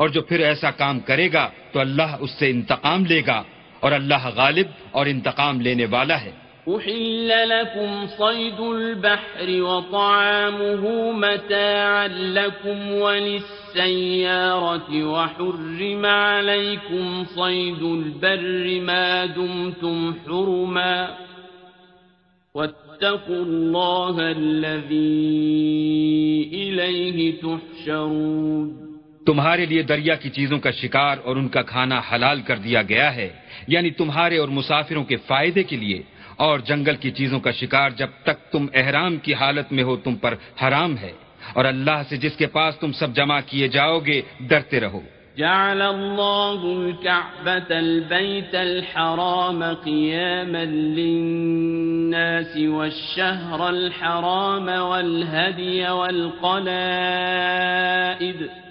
اور 0.00 0.08
جو 0.08 0.20
پھر 0.28 0.40
ایسا 0.40 0.70
کام 0.76 1.00
کرے 1.06 1.28
گا 1.32 1.40
تو 1.72 1.80
اللہ 1.80 2.10
اس 2.20 2.30
سے 2.38 2.46
انتقام 2.50 3.04
لے 3.04 3.20
گا 3.26 3.42
اور 3.80 3.92
اللہ 3.92 4.22
غالب 4.36 4.66
اور 4.92 5.06
انتقام 5.06 5.60
لینے 5.60 5.86
والا 5.90 6.16
ہے 6.22 6.32
أحل 6.68 7.28
لكم 7.48 8.06
صيد 8.08 8.60
البحر 8.60 9.62
وطعامه 9.62 11.12
متاعا 11.12 12.08
لكم 12.08 12.92
وللسيارة 12.92 14.24
وحرم 15.04 16.06
عليكم 16.06 17.24
صيد 17.24 17.82
البر 17.82 18.80
ما 18.80 19.26
دمتم 19.26 20.14
حرما 20.26 21.16
واتقوا 22.54 23.42
الله 23.44 24.20
الذي 24.20 25.30
إليه 26.52 27.40
تحشرون 27.40 28.89
تمہارے 29.30 29.66
لیے 29.66 29.82
دریا 29.82 30.14
کی 30.14 30.30
چیزوں 30.30 30.58
کا 30.58 30.70
شکار 30.70 31.16
اور 31.24 31.36
ان 31.36 31.48
کا 31.48 31.62
کھانا 31.62 32.00
حلال 32.12 32.40
کر 32.40 32.56
دیا 32.56 32.82
گیا 32.82 33.14
ہے 33.14 33.28
یعنی 33.66 33.90
تمہارے 33.90 34.38
اور 34.38 34.48
مسافروں 34.48 35.04
کے 35.04 35.16
فائدے 35.16 35.62
کے 35.62 35.76
لیے۔ 35.76 36.02
اور 36.36 36.58
جنگل 36.58 36.96
کی 36.96 37.10
چیزوں 37.10 37.40
کا 37.40 37.50
شکار 37.50 37.90
جب 37.90 38.06
تک 38.22 38.52
تم 38.52 38.66
احرام 38.74 39.16
کی 39.16 39.34
حالت 39.34 39.72
میں 39.72 39.84
ہو 39.84 39.96
تم 39.96 40.14
پر 40.14 40.34
حرام 40.62 40.98
ہے۔ 40.98 41.12
اور 41.52 41.64
اللہ 41.64 42.02
سے 42.08 42.16
جس 42.16 42.36
کے 42.36 42.46
پاس 42.46 42.76
تم 42.76 42.92
سب 42.92 43.14
جمع 43.14 43.40
کیے 43.46 43.68
جاؤ 43.68 43.98
گے، 43.98 44.22
ڈرتے 44.40 44.80
رہو۔ 44.80 45.00
جعل 45.36 45.82
الله 45.82 46.62
الكعبة 46.62 47.68
البيت 47.68 48.54
الحرام 48.54 49.64
قياما 49.84 50.64
للناس 50.68 52.56
والشهر 52.56 53.60
الحرام 53.60 54.68
والهدي 54.68 55.82
والقلائد 55.82 58.69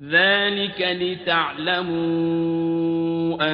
ذلك 0.00 0.80
لتعلموا 0.80 1.96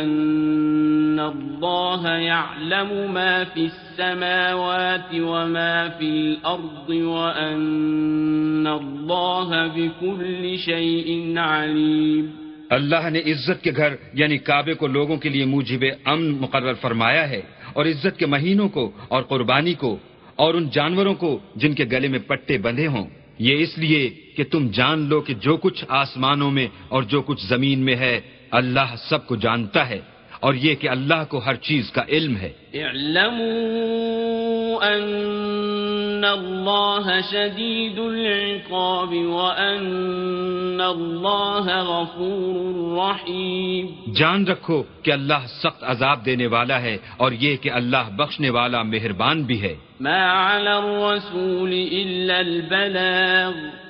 أن 0.02 1.20
الله 1.20 2.08
يعلم 2.08 3.14
ما 3.14 3.44
في 3.44 3.70
السماوات 3.70 5.14
وما 5.14 5.88
في 5.88 6.04
الأرض 6.04 6.88
وأن 6.90 8.66
الله 8.66 9.66
بكل 9.66 10.58
شيء 10.58 11.38
عليم 11.38 12.26
اللہ 12.70 13.10
نے 13.10 13.18
عزت 13.18 13.62
کے 13.62 13.70
گھر 13.76 13.94
یعنی 14.12 14.38
کعبے 14.38 14.74
کو 14.74 14.86
لوگوں 14.86 15.16
کے 15.16 15.28
لیے 15.28 15.44
موجب 15.44 15.84
امن 16.04 16.26
مقرر 16.40 16.74
فرمایا 16.74 17.30
ہے 17.30 17.42
اور 17.72 17.86
عزت 17.86 18.18
کے 18.18 18.26
مہینوں 18.26 18.68
کو 18.68 18.90
اور 19.08 19.22
قربانی 19.22 19.74
کو 19.74 19.96
اور 20.36 20.54
ان 20.54 20.70
جانوروں 20.70 21.14
کو 21.14 21.38
جن 21.56 21.74
کے 21.74 21.84
گلے 21.92 22.08
میں 22.08 22.18
پٹے 22.18 22.58
بندھے 22.58 22.86
ہوں۔ 22.86 23.06
یہ 23.42 23.62
اس 23.62 23.78
لیے 23.78 24.10
کہ 24.36 24.44
تم 24.44 24.68
جان 24.68 24.98
لو 24.98 25.20
کہ 25.20 25.34
جو 25.34 25.56
کچھ 25.56 25.84
آسمانوں 25.88 26.50
میں 26.50 26.68
اور 26.88 27.02
جو 27.02 27.22
کچھ 27.22 27.46
زمین 27.46 27.78
میں 27.78 27.96
ہے، 27.96 28.20
اللہ 28.50 28.94
سب 29.08 29.26
کو 29.26 29.36
جانتا 29.36 29.88
ہے۔ 29.88 30.00
اور 30.42 30.54
یہ 30.54 30.74
کہ 30.74 30.88
اللہ 30.88 31.24
کو 31.28 31.38
ہر 31.38 31.54
چیز 31.54 31.92
کا 31.92 32.02
علم 32.08 32.36
ہے۔ 32.36 32.52
اعلموا 32.74 34.86
ان 34.86 36.24
اللہ 36.24 37.20
شدید 37.30 37.98
العقاب 37.98 39.12
وان 39.12 40.80
اللہ 40.80 41.84
غفور 41.88 42.98
رحیم۔ 42.98 44.12
جان 44.12 44.46
رکھو 44.46 44.82
کہ 45.02 45.10
اللہ 45.10 45.46
سخت 45.46 45.82
عذاب 45.82 46.26
دینے 46.26 46.46
والا 46.46 46.82
ہے 46.82 46.98
اور 47.16 47.32
یہ 47.32 47.56
کہ 47.56 47.70
اللہ 47.70 48.16
بخشنے 48.16 48.50
والا 48.50 48.82
مہربان 48.82 49.42
بھی 49.42 49.62
ہے۔ 49.62 49.74
ما 50.00 50.56
على 50.56 50.66
الرسول 50.66 51.88
الا 51.92 52.38
البلاغ۔ 52.38 53.81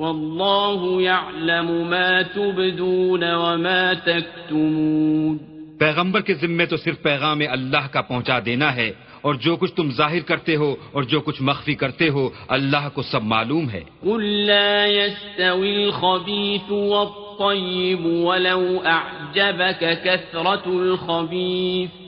والله 0.00 1.02
يعلم 1.02 1.88
ما 1.88 2.22
تبدون 2.34 3.22
وما 3.24 3.92
تكتمون۔ 4.04 5.38
پیغمبر 5.78 6.20
کے 6.20 6.34
ذمے 6.34 6.66
تو 6.66 6.76
صرف 6.76 7.02
پیغام 7.02 7.40
اللہ 7.50 7.86
کا 7.92 8.00
پہنچا 8.00 8.38
دینا 8.46 8.76
ہے 8.76 8.90
اور 9.20 9.34
جو 9.34 9.56
کچھ 9.56 9.72
تم 9.72 9.90
ظاہر 9.90 10.20
کرتے 10.20 10.56
ہو 10.56 10.74
اور 10.92 11.02
جو 11.02 11.20
کچھ 11.20 11.42
مخفی 11.42 11.74
کرتے 11.74 12.08
ہو 12.08 12.28
اللہ 12.48 12.88
کو 12.94 13.02
سب 13.02 13.22
معلوم 13.22 13.70
ہے۔ 13.70 13.80
قل 14.00 14.24
لا 14.24 14.86
يستوي 14.86 15.82
الخبيث 15.82 16.70
والطيب 16.70 18.06
ولو 18.06 18.78
أعجبك 18.84 19.84
كثرة 20.04 20.80
الخبيث۔ 20.80 21.99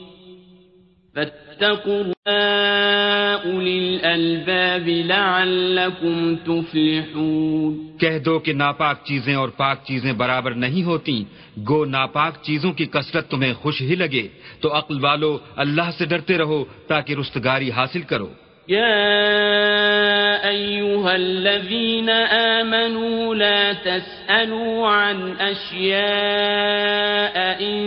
فاتقوا 1.15 2.03
کہہ 7.99 8.19
دو 8.25 8.39
کہ 8.39 8.53
ناپاک 8.53 9.03
چیزیں 9.05 9.35
اور 9.35 9.49
پاک 9.49 9.83
چیزیں 9.85 10.13
برابر 10.13 10.51
نہیں 10.51 10.83
ہوتی 10.83 11.23
گو 11.69 11.85
ناپاک 11.85 12.41
چیزوں 12.41 12.71
کی 12.71 12.85
کثرت 12.85 13.29
تمہیں 13.31 13.53
خوش 13.53 13.81
ہی 13.81 13.95
لگے 13.95 14.27
تو 14.61 14.77
عقل 14.77 15.03
والو 15.03 15.37
اللہ 15.55 15.91
سے 15.97 16.05
ڈرتے 16.05 16.37
رہو 16.37 16.63
تاکہ 16.87 17.15
رستگاری 17.19 17.71
حاصل 17.71 18.01
کرو۔ 18.01 18.29
يا 18.69 20.49
أيها 20.49 21.11
الذين 21.11 22.09
آمنوا 22.59 23.35
لا 23.35 23.73
تسألوا 23.83 24.87
عن 24.87 25.33
أشياء 25.39 27.37
إن 27.61 27.77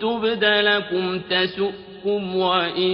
تبد 0.00 0.44
لكم 0.44 1.18
لكم 2.06 2.36
وإن 2.36 2.92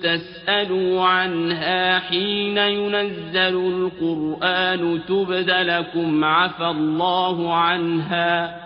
تسألوا 0.00 1.08
عنها 1.08 1.98
حين 1.98 2.58
ينزل 2.58 3.56
القرآن 3.56 4.98
تبد 5.08 5.50
لكم 5.50 6.24
عفى 6.24 6.64
الله 6.64 7.52
عنها 7.52 8.58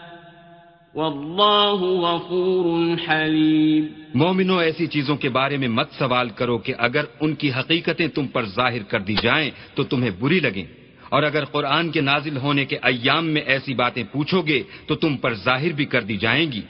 والله 0.95 1.81
غفور 1.81 2.97
حليم 3.09 3.87
مومنو، 4.15 4.59
ایسی 4.59 4.87
چیزوں 4.87 5.17
کے 5.17 5.29
بارے 5.29 5.57
میں 5.57 5.69
مت 5.69 5.89
سوال 5.99 6.29
کرو 6.29 6.59
کہ 6.59 6.75
اگر 6.79 7.05
ان 7.21 7.35
کی 7.35 7.51
حقیقتیں 7.53 8.09
تم 8.09 8.27
پر 8.27 8.45
ظاہر 8.45 8.83
کر 8.83 9.01
دی 9.01 9.15
جائیں 9.23 9.51
تو 9.75 9.85
تمہیں 9.85 10.11
بری 10.21 10.41
لگیں۔ 10.41 10.65
اور 11.09 11.23
اگر 11.23 11.45
قرآن 11.45 11.91
کے 11.91 12.01
نازل 12.01 12.37
ہونے 12.37 12.65
کے 12.65 12.79
ایام 12.83 13.27
میں 13.27 13.43
ایسی 13.43 13.75
باتیں 13.75 14.05
پوچھو 14.13 14.43
گے 14.43 14.63
تو 14.87 14.95
تم 14.95 15.17
پر 15.17 15.35
ظاہر 15.35 15.73
بھی 15.73 15.85
کر 15.85 16.01
دی 16.01 16.17
جائیں 16.17 16.53
گی۔ 16.53 16.61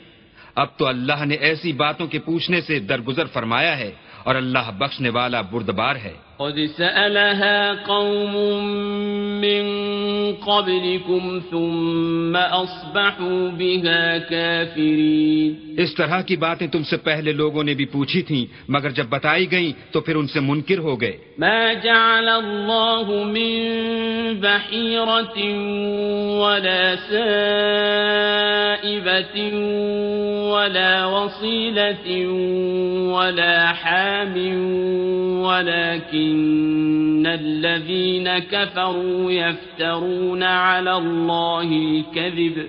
اب 0.57 0.67
تو 0.77 0.87
اللہ 0.87 1.25
نے 1.25 1.35
ایسی 1.35 1.73
باتوں 1.73 2.07
کے 2.07 2.19
پوچھنے 2.19 2.61
سے 2.61 2.79
درگزر 2.79 3.27
فرمایا 3.27 3.79
ہے 3.79 3.91
اور 4.25 4.35
اللہ 4.35 4.71
بخشنے 4.79 5.09
والا 5.09 5.41
بردبار 5.41 5.97
ہے۔ 5.97 6.26
قد 6.39 6.71
سألها 6.77 7.75
قوم 7.87 8.35
من 9.41 9.65
قبلكم 10.33 11.41
ثم 11.51 12.37
أصبحوا 12.37 13.49
بها 13.59 14.19
كافرين. 14.19 15.55
اس 15.79 15.95
طرح 15.95 16.21
کی 16.21 16.37
باتیں 16.37 16.67
تم 16.67 16.83
سے 16.83 16.97
پہلے 16.97 17.33
لوگوں 17.33 17.65
نے 17.65 17.75
بھی 17.75 17.85
پوچھی 17.85 18.23
تھیں 18.23 18.45
مگر 18.69 18.91
جب 18.91 19.07
بتائی 19.09 19.51
گئیں 19.51 19.73
تو 19.93 20.01
پھر 20.01 20.17
ان 20.17 20.27
سے 20.27 20.41
منکر 20.41 20.79
ہو 20.79 21.01
گئے۔ 21.01 21.17
ما 21.39 21.73
جعل 21.85 22.29
الله 22.29 23.07
من 23.25 23.59
بحيرة 24.41 25.39
ولا 26.43 26.95
سائبة 27.11 27.37
ولا 30.53 31.07
وصيلة 31.07 32.07
ولا 33.17 33.73
حام 33.73 34.37
ولكن 35.47 36.26
الذين 37.27 38.39
كفروا 38.39 39.33
يفترون 39.33 40.43
على 40.43 40.97
الله 40.97 41.63
الكذب 41.63 42.69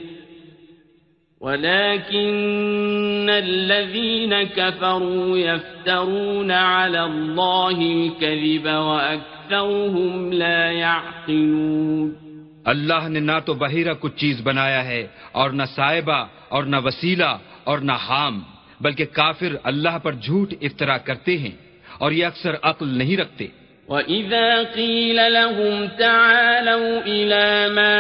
ولكن 1.42 3.30
الذين 3.30 4.44
كفروا 4.44 5.38
يفترون 5.38 6.52
على 6.52 7.04
الله 7.04 7.82
الكذب 7.82 8.66
وأكثرهم 8.66 10.34
لا 10.34 10.72
يعقلون 10.72 12.28
اللہ 12.66 13.08
نے 13.10 13.20
نہ 13.20 13.40
تو 13.46 13.54
بحیرہ 13.54 13.94
کچھ 14.00 14.16
چیز 14.16 14.42
بنایا 14.44 14.86
ہے 14.86 15.08
اور 15.32 15.50
نہ 15.50 15.64
صاحبہ 15.76 16.26
اور 16.50 16.64
نہ 16.64 16.76
وسیلہ 16.84 17.38
اور 17.64 17.80
نہ 17.80 17.92
حام، 17.92 18.42
بلکہ 18.82 19.06
کافر 19.06 19.56
اللہ 19.64 19.98
پر 20.04 20.14
جھوٹ 20.14 20.54
افطرا 20.62 20.98
کرتے 20.98 21.38
ہیں۔ 21.38 21.67
اور 21.98 22.12
یہ 22.12 22.26
اکثر 22.26 22.56
عقل 22.64 22.88
نہیں 22.88 23.18
رکھتے۔ 23.18 23.48
وَإِذَا 23.88 24.64
قِيلَ 24.76 25.16
لَهُمْ 25.16 25.88
تَعَالَوْا 25.98 27.02
إِلَى 27.06 27.74
مَا 27.74 28.00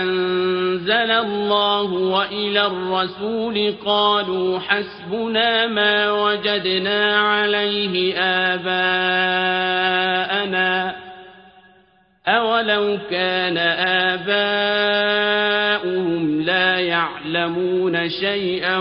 أَنزَلَ 0.00 1.10
اللَّهُ 1.10 1.92
وَإِلَى 1.92 2.66
الرَّسُولِ 2.66 3.72
قَالُوا 3.84 4.58
حَسْبُنَا 4.58 5.66
مَا 5.66 6.10
وَجَدْنَا 6.10 7.16
عَلَيْهِ 7.16 8.18
آبَاءَنَا 8.18 9.08
أَوَلَوْ 12.28 12.98
كَانَ 13.10 13.58
آبَاؤُهُمْ 14.12 16.40
لَا 16.40 16.78
يَعْلَمُونَ 16.78 18.08
شَيْئًا 18.08 18.78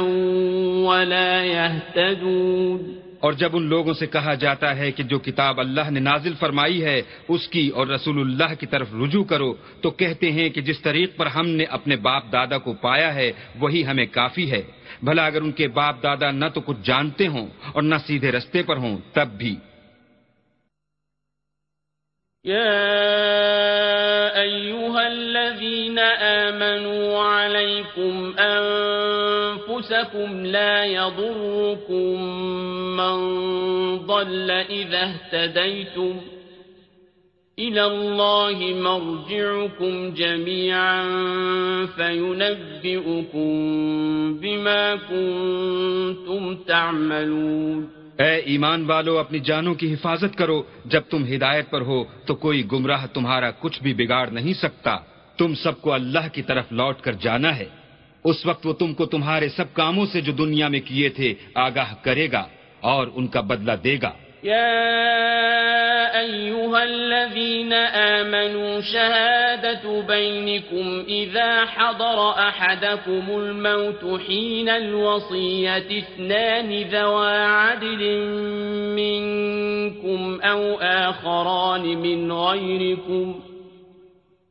وَلَا 0.88 1.44
يَهْتَدُونَ 1.44 2.97
اور 3.20 3.34
جب 3.34 3.56
ان 3.56 3.64
لوگوں 3.64 3.94
سے 3.94 4.08
کہا 4.08 4.34
جاتا 4.34 4.78
ہے 4.78 4.92
کہ 4.92 5.04
جو 5.04 5.20
کتاب 5.20 5.60
اللہ 5.60 5.90
نے 5.90 6.00
نازل 6.00 6.34
فرمائی 6.40 6.84
ہے، 6.84 7.02
اس 7.28 7.48
کی 7.48 7.68
اور 7.68 7.88
رسول 7.88 8.20
اللہ 8.20 8.54
کی 8.60 8.66
طرف 8.66 8.88
رجوع 9.04 9.24
کرو، 9.24 9.54
تو 9.82 9.92
کہتے 9.92 10.32
ہیں 10.32 10.50
کہ 10.50 10.62
جس 10.62 10.82
طریق 10.82 11.18
پر 11.18 11.26
ہم 11.26 11.50
نے 11.50 11.64
اپنے 11.64 11.96
باپ 11.96 12.24
دادا 12.32 12.58
کو 12.58 12.74
پایا 12.74 13.16
ہے، 13.16 13.32
وہی 13.60 13.86
ہمیں 13.86 14.06
کافی 14.06 14.52
ہے۔ 14.52 14.62
بھلا 15.04 15.26
اگر 15.26 15.42
ان 15.42 15.52
کے 15.52 15.68
باپ 15.68 16.04
دادا 16.04 16.32
نہ 16.32 16.46
تو 16.54 16.62
کچھ 16.62 16.78
جانتے 16.84 17.28
ہوں 17.28 17.48
اور 17.74 17.84
نہ 17.84 17.96
سیدھے 18.08 18.32
رستے 18.32 18.64
پر 18.64 18.78
ہوں، 18.78 18.98
تب 19.14 19.28
بھی۔ 19.38 19.56
يا 22.46 22.74
أيها 24.36 25.06
الذين 25.06 26.00
آمنوا 26.22 27.20
عليكم 27.24 28.32
أنفسكم 29.78 30.46
لا 30.46 30.84
يضركم 30.86 32.22
من 32.98 33.18
ضل 34.06 34.52
إذا 34.70 35.00
اهتديتم 35.00 36.18
إلى 37.58 37.82
الله 37.82 38.60
مرجعكم 38.82 40.10
جميعا 40.14 41.04
فينبئكم 41.96 43.50
بما 44.34 44.96
كنتم 45.10 46.56
تعملون 46.56 47.86
اے 48.20 48.36
ایمان 48.36 48.86
والو، 48.86 49.18
اپنی 49.18 49.40
جانوں 49.40 49.76
کی 49.76 49.94
حفاظت 49.94 50.38
کرو۔ 50.38 50.64
جب 50.86 51.02
تم 51.10 51.24
ہدایت 51.36 51.70
پر 51.70 51.82
ہو 51.82 52.04
تو 52.26 52.36
کوئی 52.36 52.64
گمراہ 52.72 53.06
تمہارا 53.14 53.52
کچھ 53.52 53.84
بھی 53.84 53.94
بگاڑ 53.94 54.28
نہیں 54.28 54.54
سکتا۔ 54.54 54.98
تم 55.38 55.56
سب 55.56 55.82
کو 55.82 55.94
اللہ 55.94 56.28
کی 56.34 56.42
طرف 56.42 56.66
لوٹ 56.72 57.02
کر 57.02 57.12
جانا 57.12 57.58
ہے۔ 57.58 57.87
اس 58.30 58.46
وقت 58.46 58.66
وہ 58.68 58.74
تم 58.74 58.94
کو 58.94 59.06
تمہارے 59.06 59.50
سب 59.50 59.74
کاموں 59.74 60.06
سے 60.12 60.22
جو 60.22 60.32
دنیا 60.32 60.68
میں 60.68 60.80
کیے 60.80 61.10
تھے 61.10 61.34
آگاہ 61.56 61.94
کرے 62.04 62.28
گا 62.32 62.44
اور 62.82 63.08
ان 63.16 63.28
کا 63.28 63.42
بدلہ 63.42 63.76
دے 63.84 63.98
گا۔ 64.02 64.12
يا 64.44 66.14
أيها 66.20 66.84
الذين 66.84 67.74
آمنوا 67.74 68.82
شهادة 68.82 70.02
بينكم 70.02 71.06
إذا 71.08 71.66
حضر 71.66 72.20
أحدكم 72.30 73.26
الموت 73.30 74.22
حين 74.28 74.70
الوصية 74.70 75.90
اثنان 76.04 76.70
ذوى 76.92 77.38
عدل 77.38 78.04
منكم 78.96 80.40
أو 80.42 80.80
آخران 80.82 81.82
من 81.82 82.32
غيركم 82.32 83.57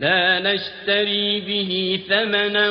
لا 0.00 0.40
نشتري 0.40 1.40
به 1.40 2.00
ثمنا 2.08 2.70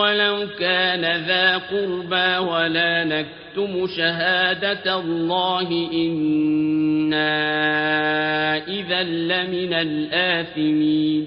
ولو 0.00 0.46
كان 0.58 1.24
ذا 1.26 1.56
قربى 1.56 2.50
ولا 2.50 3.04
نكتم 3.04 3.86
شهادة 3.96 5.00
الله 5.00 5.68
إنا 5.92 7.36
إذا 8.68 9.02
لمن 9.02 9.72
الآثمين. 9.72 11.26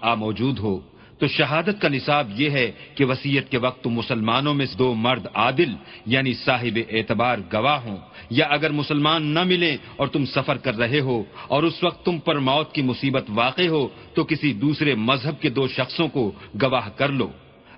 آ 0.00 0.14
موجود 0.14 0.58
ہو 0.58 0.89
تو 1.20 1.28
شہادت 1.28 1.80
کا 1.80 1.88
نصاب 1.88 2.40
یہ 2.40 2.50
ہے 2.50 2.72
کہ 2.94 3.04
وسیعت 3.04 3.50
کے 3.50 3.58
وقت 3.58 3.86
مسلمانوں 3.86 4.54
میں 4.54 4.66
دو 4.78 4.94
مرد 4.94 5.26
عادل 5.34 5.74
یعنی 6.06 6.34
صاحب 6.34 6.78
اعتبار 6.90 7.38
گواہ 7.52 7.80
ہوں۔ 7.80 7.96
یا 8.30 8.46
اگر 8.46 8.70
مسلمان 8.70 9.22
نہ 9.22 9.42
ملیں 9.42 9.76
اور 9.96 10.06
تم 10.06 10.24
سفر 10.24 10.56
کر 10.56 10.76
رہے 10.76 11.00
ہو 11.00 11.22
اور 11.48 11.62
اس 11.62 11.84
وقت 11.84 12.04
تم 12.04 12.18
پر 12.18 12.38
موت 12.38 12.74
کی 12.74 12.82
مصیبت 12.82 13.24
واقع 13.28 13.68
ہو، 13.68 13.88
تو 14.14 14.24
کسی 14.24 14.52
دوسرے 14.52 14.94
مذہب 14.94 15.40
کے 15.40 15.48
دو 15.48 15.68
شخصوں 15.68 16.08
کو 16.08 16.32
گواہ 16.62 16.88
کر 16.96 17.08
لو۔ 17.08 17.30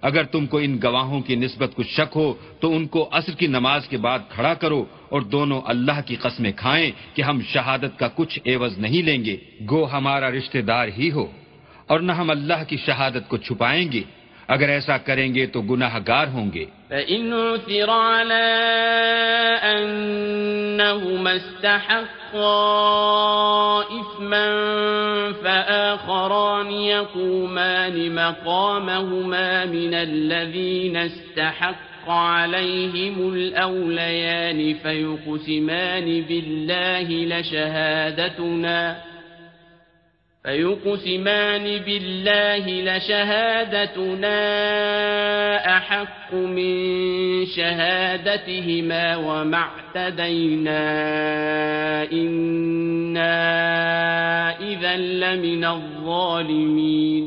اگر 0.02 0.22
تم 0.22 0.46
کو 0.46 0.58
ان 0.58 0.78
گواہوں 0.82 1.20
کی 1.20 1.36
نسبت 1.36 1.70
کچھ 1.74 1.88
شک 1.88 2.16
ہو، 2.16 2.34
تو 2.60 2.76
ان 2.76 2.86
کو 2.86 3.08
عصر 3.12 3.32
کی 3.32 3.46
نماز 3.46 3.88
کے 3.88 3.96
بعد 3.96 4.18
کھڑا 4.28 4.54
کرو 4.54 4.84
اور 5.08 5.20
دونوں 5.20 5.60
اللہ 5.64 6.00
کی 6.06 6.16
قسمیں 6.16 6.52
کھائیں 6.56 6.90
کہ 7.14 7.22
ہم 7.22 7.40
شہادت 7.48 7.98
کا 7.98 8.08
کچھ 8.08 8.40
عوض 8.46 8.78
نہیں 8.78 9.02
لیں 9.02 9.24
گے۔ 9.24 9.36
گو 9.70 9.86
ہمارا 9.92 10.30
رشتہ 10.30 10.58
دار 10.58 10.88
ہی 10.98 11.10
ہو۔ 11.10 11.26
اور 11.86 12.00
نہ 12.00 12.12
ہم 12.12 12.30
اللہ 12.30 12.62
کی 12.68 12.76
شہادت 12.76 13.28
کو 13.28 13.36
چھپائیں 13.38 13.92
گے 13.92 14.02
اگر 14.48 14.68
ایسا 14.68 14.96
کریں 14.98 15.34
گے 15.34 15.46
تو 15.46 15.62
گناہ 15.62 15.98
گار 16.06 16.26
ہوں 16.28 16.52
گے 16.52 16.64
فإن 16.90 17.32
عثر 17.32 17.90
على 17.90 18.48
أنهما 19.64 21.36
استحقا 21.36 22.52
إثما 23.82 24.48
فآخران 25.32 26.70
يقومان 26.70 28.14
مقامهما 28.14 29.64
من 29.66 29.94
الذين 29.94 30.96
استحق 30.96 32.08
عليهم 32.08 33.32
الأوليان 33.34 34.74
فيقسمان 34.74 36.22
بالله 36.22 37.08
لشهادتنا 37.32 39.11
فيقسمان 40.44 41.64
بالله 41.78 42.64
لشهادتنا 42.66 44.38
أحق 45.76 46.34
من 46.34 46.72
شهادتهما 47.46 49.16
وما 49.16 49.58
اعتدينا 49.58 50.82
إنا 52.12 53.36
إذا 54.60 54.96
لمن 54.96 55.64
الظالمين۔ 55.64 57.26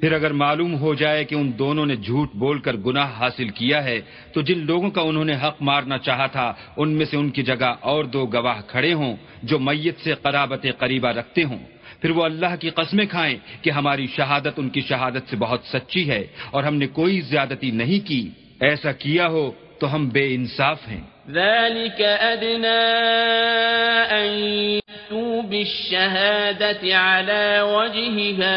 پھر 0.00 0.12
اگر 0.12 0.32
معلوم 0.32 0.74
ہو 0.74 0.94
جائے 0.94 1.24
کہ 1.24 1.34
ان 1.34 1.52
دونوں 1.58 1.86
نے 1.86 1.96
جھوٹ 1.96 2.28
بول 2.34 2.58
کر 2.58 2.76
گناہ 2.76 3.20
حاصل 3.20 3.48
کیا 3.48 3.84
ہے، 3.84 4.00
تو 4.32 4.40
جن 4.40 4.58
لوگوں 4.58 4.90
کا 4.90 5.00
انہوں 5.00 5.24
نے 5.24 5.34
حق 5.34 5.56
مارنا 5.60 5.98
چاہا 5.98 6.26
تھا، 6.26 6.52
ان 6.76 6.88
میں 6.88 7.06
سے 7.06 7.16
ان 7.16 7.30
کی 7.30 7.42
جگہ 7.42 7.74
اور 7.80 8.04
دو 8.04 8.26
گواہ 8.26 8.60
کھڑے 8.68 8.92
ہوں 8.92 9.16
جو 9.42 9.58
میت 9.58 10.00
سے 10.04 10.14
قرابت 10.14 10.66
قریبہ 10.78 11.08
رکھتے 11.08 11.44
ہوں۔ 11.44 11.73
پھر 12.04 12.10
وہ 12.10 12.24
اللہ 12.24 12.56
کی 12.60 12.70
قسمیں 12.70 13.06
کھائیں 13.06 13.36
کہ 13.62 13.70
ہماری 13.70 14.06
شہادت 14.06 14.54
ان 14.56 14.68
کی 14.68 14.80
شہادت 14.80 15.30
سے 15.30 15.36
بہت 15.36 15.60
سچی 15.64 16.10
ہے 16.10 16.26
اور 16.50 16.64
ہم 16.64 16.74
نے 16.74 16.86
کوئی 16.86 17.20
زیادتی 17.20 17.70
نہیں 17.70 18.08
کی۔ 18.08 18.30
ایسا 18.60 18.92
کیا 18.92 19.26
ہو 19.26 19.50
تو 19.80 19.94
ہم 19.94 20.08
بے 20.08 20.34
انصاف 20.34 20.88
ہیں۔ 20.88 21.00
ذلك 21.30 22.02
أدنى 22.20 22.80
أن 24.10 24.38
يأتوا 24.76 25.42
بالشهادة 25.42 26.82
على 26.94 27.60
وجهها 27.60 28.56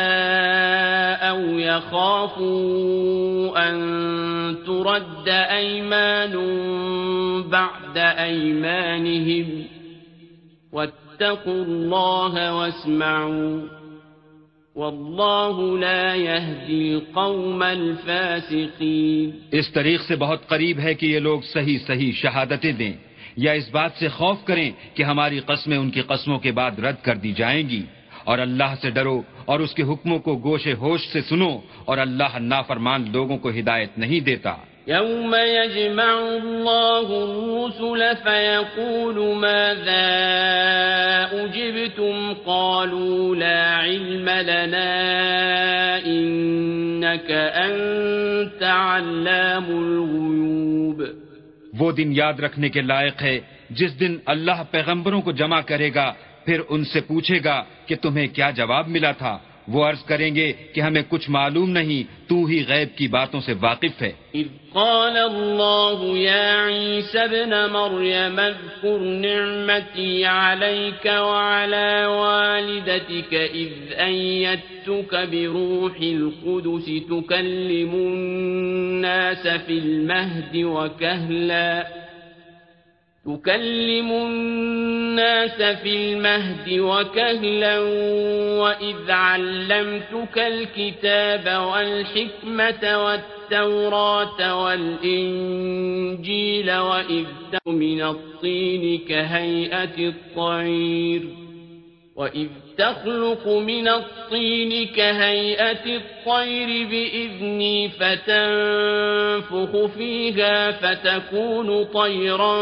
أو 1.30 1.60
يخافوا 1.60 2.49
أن 3.69 3.76
ترد 4.65 5.30
أيمان 5.52 6.36
بعد 7.49 7.98
أيمانهم 8.18 9.61
واتقوا 10.72 11.07
الله 11.22 12.52
واسمعوا. 12.53 13.65
والله 14.76 15.80
لا 15.80 16.15
يهدي 16.15 16.94
القوم 16.94 17.64
الفاسقين. 17.64 19.30
اس 19.52 19.72
طریق 19.72 20.02
سے 20.02 20.15
بہت 20.15 20.48
قریب 20.48 20.80
ہے 20.80 20.94
کہ 20.94 21.06
یہ 21.06 21.19
لوگ 21.19 21.41
صحیح 21.41 21.77
صحیح 21.88 22.11
شہادتیں 22.11 22.72
دیں 22.72 22.94
یا 23.38 23.52
اس 23.52 23.69
بات 23.72 23.91
سے 23.99 24.07
خوف 24.07 24.38
کریں 24.45 24.72
کہ 24.94 25.03
ہماری 25.03 25.39
قسمیں 25.39 25.77
ان 25.77 25.89
کی 25.89 26.02
قسموں 26.02 26.39
کے 26.39 26.52
بعد 26.52 26.80
رد 26.80 26.95
کر 27.02 27.15
دی 27.15 27.34
جائیں 27.34 27.69
گی۔ 27.69 27.84
اور 28.23 28.39
اللہ 28.39 28.76
سے 28.81 28.89
ڈرو 28.89 29.22
اور 29.45 29.60
اس 29.60 29.73
کے 29.73 29.84
حکموں 29.84 30.19
کو 30.19 30.39
گوشے 30.44 30.73
ہوش 30.73 31.02
سے 31.14 31.22
سنو 31.22 31.60
اور 31.85 31.98
اللہ 31.98 32.39
نافرمان 32.39 33.11
لوگوں 33.11 33.38
کو 33.38 33.49
ہدایت 33.49 33.98
نہیں 33.98 34.19
دیتا۔ 34.19 34.56
يوم 34.90 35.36
يجمع 35.36 36.20
الله 36.20 37.08
الرسل 37.24 38.16
فيقول 38.24 39.36
ماذا 39.36 40.08
أجبتم 41.44 42.34
قالوا 42.46 43.36
لا 43.36 43.64
علم 43.80 44.30
لنا 44.30 44.92
إنك 46.06 47.32
أنت 47.32 48.64
علام 48.64 49.68
الغيوب 49.70 51.04
وہ 51.80 51.92
دن 51.92 52.10
یاد 52.12 52.40
رکھنے 52.40 52.70
کے 52.70 52.82
لائق 52.82 53.22
ہے 53.24 53.40
جس 53.70 54.00
دن 54.00 54.18
اللہ 54.26 54.64
پیغمبروں 54.72 55.22
کو 55.22 55.32
جمع 55.32 55.62
کرے 55.62 55.90
گا، 55.96 56.14
پھر 56.46 56.62
ان 56.70 56.84
سے 56.86 57.02
پوچھے 57.02 57.40
گا 57.44 57.64
کہ 57.86 57.96
تمہیں 57.96 58.28
کیا 58.28 58.50
جواب 58.52 58.88
ملا 58.88 59.12
تھا۔ 59.12 59.38
وہ 59.68 59.84
عرض 59.85 60.03
کریں 60.07 60.34
گے 60.35 60.52
کہ 60.73 60.81
ہمیں 60.81 61.02
کچھ 61.10 61.30
معلوم 61.30 61.69
نہیں 61.69 62.03
تو 62.27 62.35
ہی 62.45 62.64
غیب 62.68 62.95
کی 62.98 63.07
باتوں 63.15 63.41
سے 63.48 63.53
واقف 63.61 64.02
ہے 64.02 64.11
إذ 64.35 64.48
قال 64.76 65.18
الله 65.18 66.18
يا 66.18 66.48
عيسى 66.61 67.19
ابن 67.19 67.53
مريم 67.73 68.39
اذكر 68.39 68.98
نعمتي 68.98 70.26
عليك 70.26 71.06
وعلى 71.06 72.06
والدتك 72.06 73.34
إذ 73.34 73.72
أيدتك 73.99 75.15
بروح 75.31 75.98
القدس 76.02 76.85
تكلم 77.10 77.94
الناس 77.94 79.48
في 79.48 79.77
المهد 79.77 80.56
وكهلاً 80.56 82.07
تكلم 83.28 84.12
الناس 84.12 85.62
في 85.62 85.95
المهد 85.95 86.80
وكهلا 86.80 87.80
وإذ 88.60 89.12
علمتك 89.12 90.38
الكتاب 90.38 91.62
والحكمة 91.68 93.06
والتوراة 93.06 94.64
والإنجيل 95.58 96.72
وإذ 96.78 97.26
من 97.68 98.02
الطين 98.02 98.99
كهيئة 99.10 100.10
الطير 100.10 101.47
وإذ 102.18 102.48
تخلق 102.77 103.48
من 103.48 103.88
الطين 103.88 104.88
كهيئة 104.88 105.95
الطير 105.95 106.88
بإذني 106.88 107.89
فتنفخ 107.89 109.85
فيها 109.98 110.72
فتكون 110.72 111.84
طيرا 111.84 112.57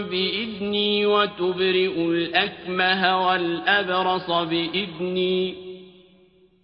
بإذني 0.00 1.06
وتبرئ 1.06 2.00
الأكمه 2.00 3.28
والأبرص 3.28 4.30
بإذني 4.30 5.69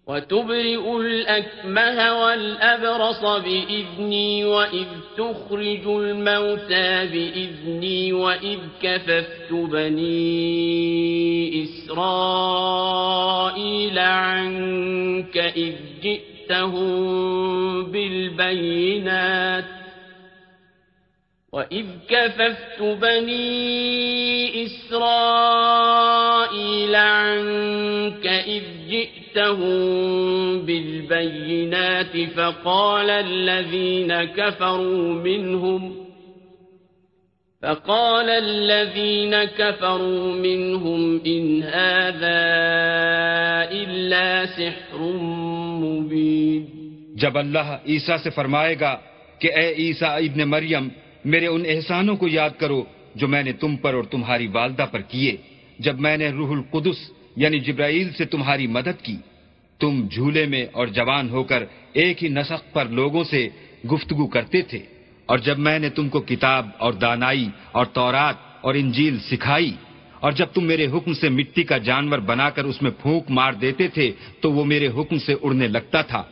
وتبرئ 0.07 0.97
الأكمه 0.97 2.23
والأبرص 2.23 3.25
بإذني 3.25 4.45
وإذ 4.45 4.87
تخرج 5.17 5.87
الموتى 5.87 7.07
بإذني 7.07 8.13
وإذ 8.13 8.59
كففت 8.83 9.53
بني 9.53 10.05
إسرائيل 11.65 12.99
عنك 13.99 15.37
إذ 15.37 15.75
جئتهم 16.03 16.97
بالبينات 17.91 19.65
وإذ 21.53 21.87
كففت 22.09 22.83
بني 22.83 24.65
إسرائيل 24.65 26.15
عنك 26.95 28.27
إذ 28.27 28.63
جئتهم 28.89 29.16
بالبينات 30.67 32.17
فقال 32.37 33.11
الذين 33.11 34.25
كفروا 34.25 35.15
منهم 35.15 36.07
فقال 37.63 38.31
الذين 38.31 39.45
كفروا 39.45 40.33
منهم 40.33 41.21
إن 41.27 41.63
هذا 41.63 42.43
إلا 43.73 44.47
سحر 44.47 44.99
مبين 45.83 46.63
جب 47.17 47.39
اللہ 47.39 47.77
عیسیٰ 47.87 48.17
سے 48.23 48.31
فرمائے 48.31 48.75
گا 48.81 48.97
کہ 49.39 49.53
اے 49.53 49.69
عیسیٰ 49.75 50.13
ابن 50.17 50.41
مریم، 50.49 50.89
میرے 51.25 51.47
ان 51.47 51.63
احسانوں 51.69 52.17
کو 52.17 52.29
یاد 52.29 52.51
کرو 52.59 52.85
جو 53.15 53.29
میں 53.29 53.43
نے 53.43 53.53
تم 53.53 53.77
پر 53.77 53.95
اور 53.95 54.05
تمہاری 54.05 54.47
والدہ 54.53 54.87
پر 54.91 55.01
کیے، 55.01 55.37
جب 55.79 56.01
میں 56.01 56.17
نے 56.17 56.29
روح 56.31 56.51
القدس 56.53 57.01
یعنی 57.37 57.59
جبرائیل 57.61 58.13
سے 58.13 58.25
تمہاری 58.25 58.67
مدد 58.67 59.03
کی۔ 59.03 59.17
تم 59.81 60.07
جھولے 60.11 60.47
میں 60.47 60.67
اور 60.73 60.87
جوان 60.87 61.29
ہو 61.31 61.43
کر 61.43 61.65
ایک 61.93 62.25
ہی 62.25 62.29
نسق 62.29 62.73
پر 62.73 62.85
لوگوں 62.89 63.25
سے 63.25 63.49
گفتگو 63.93 64.27
کرتے 64.27 64.63
تھے۔ 64.63 64.79
اور 65.27 65.39
جب 65.39 65.59
میں 65.59 65.79
نے 65.79 65.89
تم 65.91 66.09
کو 66.09 66.21
کتاب 66.21 66.69
اور 66.79 66.93
دانائی 66.93 67.49
اور 67.73 67.87
تورات 67.87 68.35
اور 68.61 68.75
انجیل 68.75 69.19
سکھائی، 69.21 69.73
اور 70.21 70.33
جب 70.33 70.47
تم 70.47 70.65
میرے 70.65 70.87
حکم 70.87 71.13
سے 71.13 71.29
مٹی 71.29 71.63
کا 71.63 71.79
جانور 71.79 72.19
بنا 72.19 72.51
کر 72.51 72.65
اس 72.65 72.83
میں 72.83 72.91
پھونک 73.03 73.31
مار 73.31 73.53
دیتے 73.53 73.89
تھے، 73.89 74.13
تو 74.41 74.53
وہ 74.53 74.65
میرے 74.65 74.89
حکم 74.89 75.19
سے 75.19 75.35
اڑنے 75.43 75.69
لگتا 75.69 76.03
تھا۔ 76.03 76.23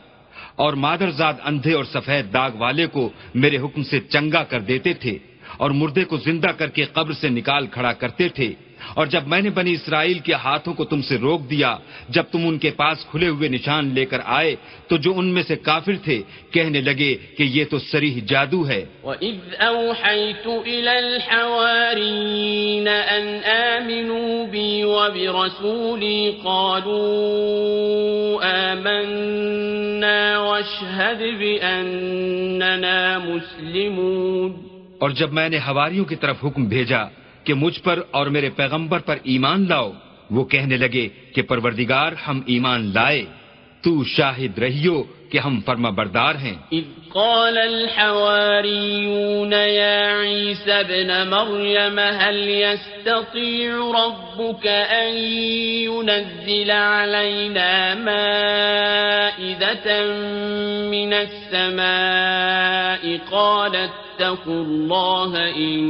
اور 0.55 0.73
مادرزاد 0.73 1.33
اندھے 1.43 1.73
اور 1.73 1.83
سفید 1.83 2.33
داغ 2.33 2.51
والے 2.57 2.85
کو 2.87 3.09
میرے 3.35 3.57
حکم 3.57 3.83
سے 3.83 3.99
چنگا 4.09 4.43
کر 4.43 4.61
دیتے 4.61 4.93
تھے، 4.93 5.17
اور 5.57 5.69
مردے 5.71 6.03
کو 6.03 6.17
زندہ 6.17 6.51
کر 6.57 6.69
کے 6.69 6.85
قبر 6.85 7.13
سے 7.13 7.29
نکال 7.29 7.67
کھڑا 7.67 7.93
کرتے 7.93 8.29
تھے۔ 8.29 8.53
اور 8.93 9.05
جب 9.07 9.27
میں 9.27 9.41
نے 9.41 9.49
بنی 9.49 9.71
اسرائیل 9.71 10.19
کے 10.19 10.33
ہاتھوں 10.33 10.73
کو 10.73 10.85
تم 10.85 11.01
سے 11.01 11.17
روک 11.17 11.49
دیا 11.49 11.77
جب 12.09 12.23
تم 12.31 12.47
ان 12.47 12.57
کے 12.57 12.71
پاس 12.71 13.05
کھلے 13.05 13.27
ہوئے 13.27 13.49
نشان 13.49 13.93
لے 13.93 14.05
کر 14.05 14.17
آئے 14.25 14.55
تو 14.87 14.97
جو 14.97 15.13
ان 15.15 15.25
میں 15.25 15.43
سے 15.43 15.55
کافر 15.55 15.93
تھے 16.03 16.21
کہنے 16.51 16.81
لگے 16.81 17.15
کہ 17.37 17.43
یہ 17.43 17.65
تو 17.69 17.79
سریح 17.79 18.21
جادو 18.27 18.67
ہے۔ 18.67 18.85
وَإِذْ 19.03 19.63
أَوْحَيْتُ 19.63 20.49
إِلَى 20.49 20.97
الْحَوَارِيِّينَ 20.97 22.89
أَنْ 22.89 23.45
آمِنُوا 23.45 24.45
بِي 24.51 24.83
وَبِرَسُولِي 24.83 26.31
قَالُوا 26.31 27.15
آمَنَّا 28.71 30.39
وَاشْهَدْ 30.39 31.37
بِأَنَّنَا 31.37 33.17
مُسْلِمُونَ۔ 33.17 34.53
اور 34.99 35.09
جب 35.09 35.33
میں 35.33 35.49
نے 35.49 35.57
ہواریوں 35.57 36.05
کی 36.05 36.15
طرف 36.15 36.35
حکم 36.45 36.65
بھیجا 36.65 37.24
کہ 37.45 37.53
مجھ 37.53 37.81
پر 37.81 37.99
اور 38.11 38.27
میرے 38.27 38.49
پیغمبر 38.49 38.99
پر 38.99 39.17
ایمان 39.23 39.65
لاؤ۔ 39.69 39.91
وہ 40.29 40.45
کہنے 40.45 40.77
لگے 40.77 41.07
کہ 41.35 41.41
پروردگار 41.41 42.11
ہم 42.27 42.41
ایمان 42.45 42.91
لائے۔ 42.93 43.25
تو 43.85 43.93
شاہد 44.07 44.53
رہیو 44.59 44.97
کہ 45.31 45.37
ہم 45.39 45.55
فرما 45.65 45.89
بردار 45.97 46.35
ہیں 46.43 46.57
اذ 46.73 46.85
قال 47.13 47.57
الحواريون 47.57 49.53
يا 49.53 49.97
عيسى 50.13 50.71
ابن 50.71 51.29
مريم 51.29 51.99
هل 51.99 52.49
يستطيع 52.49 53.75
ربك 53.97 54.67
أن 54.67 55.17
ينزل 55.87 56.71
علينا 56.71 57.95
مائدة 57.95 59.87
من 60.91 61.13
السماء 61.13 63.03
قالت 63.31 63.91
اتقوا 64.15 64.63
الله 64.63 65.31
إن 65.47 65.81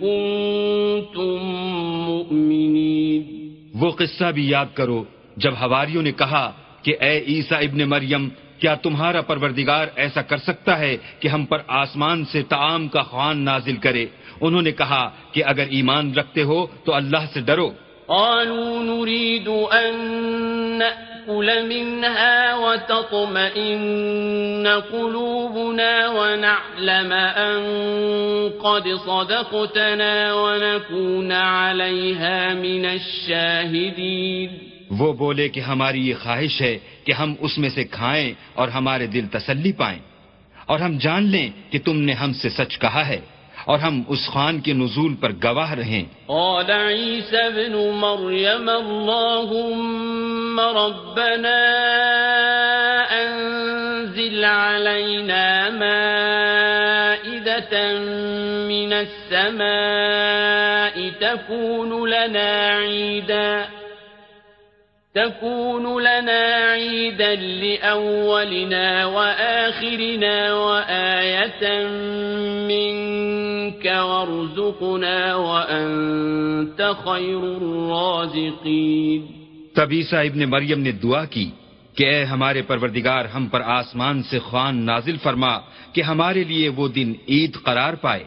كنتم 0.00 1.38
مؤمنين 2.06 3.22
وہ 3.74 3.90
قصہ 3.92 4.30
بھی 4.34 4.44
یاد 4.48 4.66
کرو 4.74 5.04
جب 5.36 5.52
ہواریوں 5.60 6.02
نے 6.02 6.12
کہا 6.12 6.44
کہ 6.86 6.96
اے 7.00 7.24
عیسیٰ 7.28 7.58
ابن 7.58 7.88
مریم، 7.88 8.28
کیا 8.58 8.74
تمہارا 8.74 9.20
پروردگار 9.20 9.86
ایسا 9.96 10.22
کر 10.22 10.36
سکتا 10.36 10.78
ہے 10.78 10.96
کہ 11.20 11.28
ہم 11.28 11.44
پر 11.44 11.58
آسمان 11.68 12.24
سے 12.24 12.42
تعام 12.42 12.88
کا 12.88 13.02
خوان 13.02 13.38
نازل 13.38 13.76
کرے؟ 13.76 14.06
انہوں 14.40 14.62
نے 14.62 14.72
کہا 14.72 15.10
کہ 15.32 15.42
اگر 15.46 15.64
ایمان 15.70 16.14
رکھتے 16.14 16.42
ہو 16.42 16.66
تو 16.84 16.94
اللہ 16.94 17.16
سے 17.34 17.40
ڈرو۔ 17.40 17.70
قالوا 18.06 18.82
نريد 18.82 19.48
أن 19.48 19.94
نأكل 20.78 21.62
منها 21.62 22.54
وتطمئن 22.54 24.68
قلوبنا 24.90 26.10
ونعلم 26.10 27.14
أن 27.36 27.56
قد 28.62 28.88
صدقتنا 29.06 30.34
ونكون 30.34 31.32
عليها 31.32 32.54
من 32.54 32.84
الشاهدين۔ 32.84 34.75
وہ 34.90 35.12
بولے 35.12 35.48
کہ 35.48 35.60
ہماری 35.60 36.08
یہ 36.08 36.14
خواہش 36.22 36.62
ہے 36.62 36.78
کہ 37.04 37.12
ہم 37.12 37.34
اس 37.40 37.58
میں 37.58 37.68
سے 37.68 37.84
کھائیں 37.84 38.32
اور 38.54 38.68
ہمارے 38.68 39.06
دل 39.06 39.26
تسلی 39.26 39.72
پائیں۔ 39.72 39.98
اور 40.66 40.80
ہم 40.80 40.98
جان 40.98 41.22
لیں 41.22 41.50
کہ 41.70 41.78
تم 41.84 41.96
نے 41.96 42.12
ہم 42.12 42.32
سے 42.32 42.48
سچ 42.48 42.78
کہا 42.78 43.08
ہے 43.08 43.20
اور 43.64 43.78
ہم 43.78 44.02
اس 44.08 44.26
خان 44.26 44.60
کے 44.60 44.72
نزول 44.72 45.14
پر 45.14 45.32
گواہ 45.44 45.72
رہیں۔ 45.72 46.04
قال 46.26 46.70
عيسى 46.70 47.36
ابن 47.36 47.90
مريم 47.94 48.68
اللهم 48.68 50.60
ربنا 50.60 51.66
أنزل 53.10 54.44
علينا 54.44 55.70
مائدة 55.70 57.74
من 58.66 58.92
السماء 58.92 61.18
تكون 61.18 62.10
لنا 62.10 62.78
عيداً 62.78 63.75
تكون 65.16 65.84
لنا 66.02 66.42
عيدا 66.72 67.34
لأولنا 67.34 69.04
وآخرنا 69.06 70.54
وآية 70.54 71.62
منك 72.68 73.84
وارزقنا 73.86 75.34
وأنت 75.34 76.80
خير 77.04 77.42
الرازقين. 77.56 79.20
تب 79.74 79.88
عیسیٰ 79.90 80.24
ابن 80.26 80.40
مریم 80.50 80.80
نے 80.80 80.92
دعا 80.92 81.24
کی 81.24 81.50
کہ 81.96 82.04
اے 82.04 82.24
ہمارے 82.24 82.60
پروردگار 82.62 83.24
ہم 83.24 83.44
پر 83.46 83.60
آسمان 83.60 84.22
سے 84.22 84.38
خوان 84.38 84.74
نازل 84.86 85.16
فرما 85.22 85.54
کہ 85.92 86.00
ہمارے 86.02 86.42
لیے 86.44 86.68
وہ 86.76 86.88
دن 86.88 87.12
عید 87.28 87.52
قرار 87.64 87.94
پائے 88.04 88.24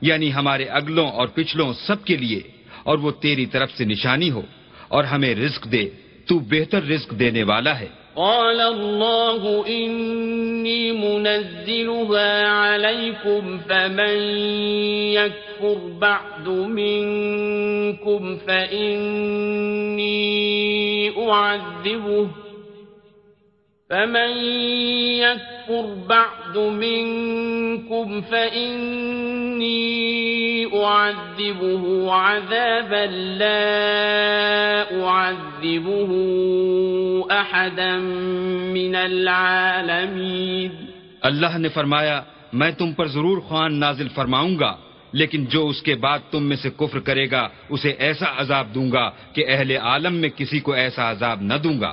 یعنی 0.00 0.28
ہمارے 0.34 0.64
اگلوں 0.78 1.08
اور 1.10 1.26
پچھلوں 1.34 1.72
سب 1.86 1.98
کے 2.04 2.16
لیے، 2.16 2.40
اور 2.82 2.96
وہ 2.98 3.10
تیری 3.22 3.46
طرف 3.46 3.70
سے 3.78 3.84
نشانی 3.84 4.30
ہو 4.30 4.42
اور 4.88 5.04
ہمیں 5.04 5.34
رزق 5.34 5.64
دے۔ 5.72 5.84
تو 6.26 6.38
بہتر 6.38 6.82
رزق 6.82 7.10
دینے 7.10 7.42
والا 7.42 7.80
ہے۔ 7.80 7.88
قال 8.14 8.60
الله 8.60 9.44
إني 9.66 10.92
منزلها 10.92 12.42
عليكم 12.46 13.58
فمن 13.68 14.16
يكفر 15.14 15.74
بعد 15.98 16.48
منكم 16.48 18.36
فإني 18.36 19.08
أعذبه 21.30 22.26
فمن 23.88 24.38
يكفر 25.16 25.51
بعد 26.08 26.58
منكم 26.58 28.20
فإني 28.20 29.82
أعذبه 30.66 32.12
عذابا 32.12 33.06
لا 33.38 33.70
أعذبه 35.04 36.10
أحدا 37.30 37.98
من 38.74 38.94
العالمين 38.96 40.70
اللہ 41.22 41.58
نے 41.58 41.68
فرمایا، 41.68 42.22
میں 42.52 42.70
تم 42.70 42.92
پر 42.92 43.06
ضرور 43.06 43.38
خوان 43.40 43.72
نازل 43.80 44.08
فرماؤں 44.14 44.58
گا، 44.60 44.76
لیکن 45.12 45.44
جو 45.44 45.68
اس 45.68 45.82
کے 45.82 45.94
بعد 45.94 46.18
تم 46.30 46.42
میں 46.48 46.56
سے 46.56 46.70
کفر 46.70 46.98
کرے 46.98 47.26
گا، 47.30 47.48
اسے 47.68 47.90
ایسا 47.98 48.26
عذاب 48.36 48.66
دوں 48.74 48.92
گا 48.92 49.10
کہ 49.32 49.44
اہل 49.48 49.70
عالم 49.76 50.14
میں 50.14 50.28
کسی 50.36 50.60
کو 50.60 50.72
ایسا 50.72 51.10
عذاب 51.10 51.42
نہ 51.42 51.54
دوں 51.54 51.80
گا۔ 51.80 51.92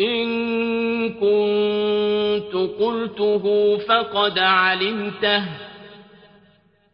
إن 0.00 0.28
كنت 1.08 2.80
قلته 2.80 3.76
فقد 3.76 4.38
علمته. 4.38 5.44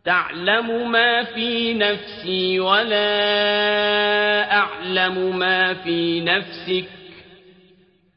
تعلم 0.04 0.90
ما 0.90 1.22
في 1.22 1.74
نفسي 1.74 2.58
ولا 2.58 3.10
أعلم 4.56 5.38
ما 5.38 5.72
في 5.72 6.20
نفسك. 6.20 6.84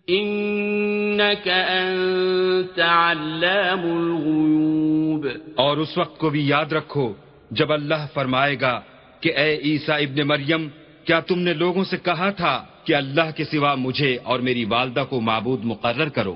إنك 0.09 1.47
أنت 1.47 2.79
علام 2.79 3.83
الغيوب. 3.83 5.27
اور 5.55 5.77
اس 5.77 5.97
وقت 5.97 6.17
کو 6.17 6.29
بھی 6.29 6.47
یاد 6.47 6.73
رکھو 6.73 7.13
جب 7.51 7.71
اللہ 7.71 8.07
فرمائے 8.13 8.55
گا 8.61 8.79
کہ 9.21 9.33
اے 9.35 9.59
عیسیٰ 9.63 10.01
ابن 10.01 10.27
مریم 10.27 10.67
کیا 11.09 11.19
تم 11.19 11.39
نے 11.39 11.53
لوگوں 11.53 11.83
سے 11.83 11.97
کہا 11.97 12.29
تھا 12.29 12.53
کہ 12.83 12.95
اللہ 12.95 13.29
کے 13.35 13.43
سوا 13.43 13.75
مجھے 13.75 14.17
اور 14.23 14.39
میری 14.39 14.65
والدہ 14.65 15.03
کو 15.09 15.21
معبود 15.21 15.63
مقرر 15.63 16.09
کرو؟ 16.09 16.35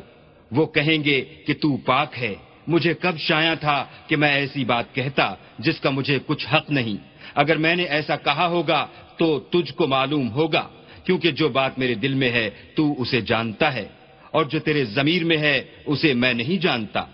وہ 0.51 0.65
کہیں 0.65 1.03
گے 1.03 1.21
کہ 1.45 1.53
تو 1.53 1.77
پاک 1.77 2.17
ہے۔ 2.17 2.33
مجھے 2.67 2.93
کب 2.93 3.17
شایا 3.17 3.53
تھا 3.53 3.85
کہ 4.07 4.15
میں 4.15 4.33
ایسی 4.33 4.65
بات 4.65 4.95
کہتا 4.95 5.35
جس 5.59 5.79
کا 5.79 5.89
مجھے 5.89 6.19
کچھ 6.25 6.47
حق 6.53 6.71
نہیں۔ 6.71 6.97
اگر 7.35 7.57
میں 7.57 7.75
نے 7.75 7.83
ایسا 7.83 8.15
کہا 8.15 8.47
ہوگا 8.47 8.85
تو 9.17 9.27
تجھ 9.39 9.73
کو 9.73 9.87
معلوم 9.87 10.31
ہوگا، 10.31 10.67
کیونکہ 11.03 11.31
جو 11.31 11.49
بات 11.49 11.79
میرے 11.79 11.95
دل 11.95 12.13
میں 12.13 12.31
ہے 12.31 12.49
تو 12.75 13.01
اسے 13.01 13.21
جانتا 13.21 13.73
ہے، 13.73 13.87
اور 14.31 14.45
جو 14.45 14.59
تیرے 14.59 14.85
ضمیر 14.85 15.23
میں 15.23 15.37
ہے 15.37 15.57
اسے 15.85 16.13
میں 16.13 16.33
نہیں 16.33 16.57
جانتا۔ 16.61 17.05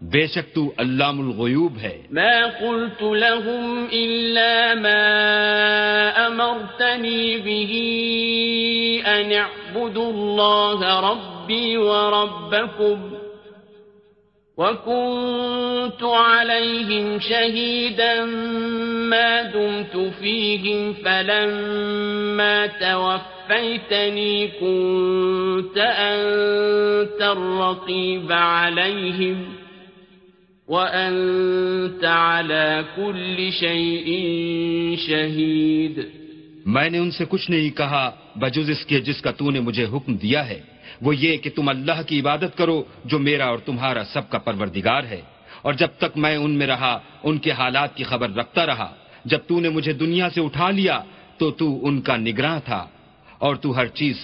بے 0.00 0.26
شک 0.26 0.54
تو 0.54 0.62
علام 0.78 1.20
الغیوب 1.20 1.78
ہے 1.82 1.96
ما 2.10 2.46
قلت 2.60 3.02
لهم 3.02 3.86
إلا 3.92 4.74
ما 4.74 6.26
أمرتني 6.26 7.38
به 7.38 7.72
أن 9.06 9.32
اعبدوا 9.32 10.10
الله 10.10 11.00
ربي 11.10 11.76
وربكم 11.76 13.10
وكنت 14.56 16.02
عليهم 16.02 17.20
شهيدا 17.20 18.24
ما 19.10 19.42
دمت 19.42 19.96
فيهم 20.20 20.92
فلما 20.92 22.66
توفيتني 22.66 24.48
كنت 24.48 25.78
أنت 25.78 27.22
الرقيب 27.22 28.32
عليهم 28.32 29.65
وأنت 30.68 32.04
على 32.04 32.80
كل 32.96 33.50
شيء 33.50 34.08
شهيد۔ 34.96 35.98
میں 36.66 36.90
نے 36.90 36.98
ان 36.98 37.10
سے 37.10 37.24
کچھ 37.28 37.50
نہیں 37.50 37.76
کہا، 37.76 38.10
بجز 38.36 38.70
اس 38.70 38.86
کے 38.86 39.00
جس 39.00 39.22
کا 39.22 39.30
تو 39.30 39.50
نے 39.50 39.60
مجھے 39.60 39.84
حکم 39.84 40.16
دیا 40.16 40.48
ہے۔ 40.48 40.60
وہ 41.02 41.16
یہ 41.16 41.36
کہ 41.36 41.50
تم 41.54 41.68
اللہ 41.68 42.02
کی 42.06 42.20
عبادت 42.20 42.58
کرو 42.58 42.82
جو 43.04 43.18
میرا 43.18 43.46
اور 43.46 43.58
تمہارا 43.58 44.04
سب 44.04 44.30
کا 44.30 44.38
پروردگار 44.38 45.04
ہے۔ 45.04 45.20
اور 45.62 45.72
جب 45.72 45.88
تک 45.98 46.18
میں 46.18 46.36
ان 46.36 46.50
میں 46.50 46.66
رہا، 46.66 46.98
ان 47.22 47.38
کے 47.38 47.50
حالات 47.50 47.96
کی 47.96 48.04
خبر 48.04 48.30
رکھتا 48.30 48.66
رہا، 48.66 48.94
جب 49.24 49.38
تو 49.46 49.60
نے 49.60 49.68
مجھے 49.68 49.92
دنیا 49.92 50.30
سے 50.30 50.40
اٹھا 50.40 50.70
لیا، 50.70 51.00
تو 51.38 51.50
تو 51.50 51.86
ان 51.86 52.00
کا 52.00 52.16
نگراں 52.16 52.60
تھا۔ 52.64 52.86
اور 53.38 53.56
تو 53.56 53.76
ہر 53.76 53.86
چیز 53.86 54.14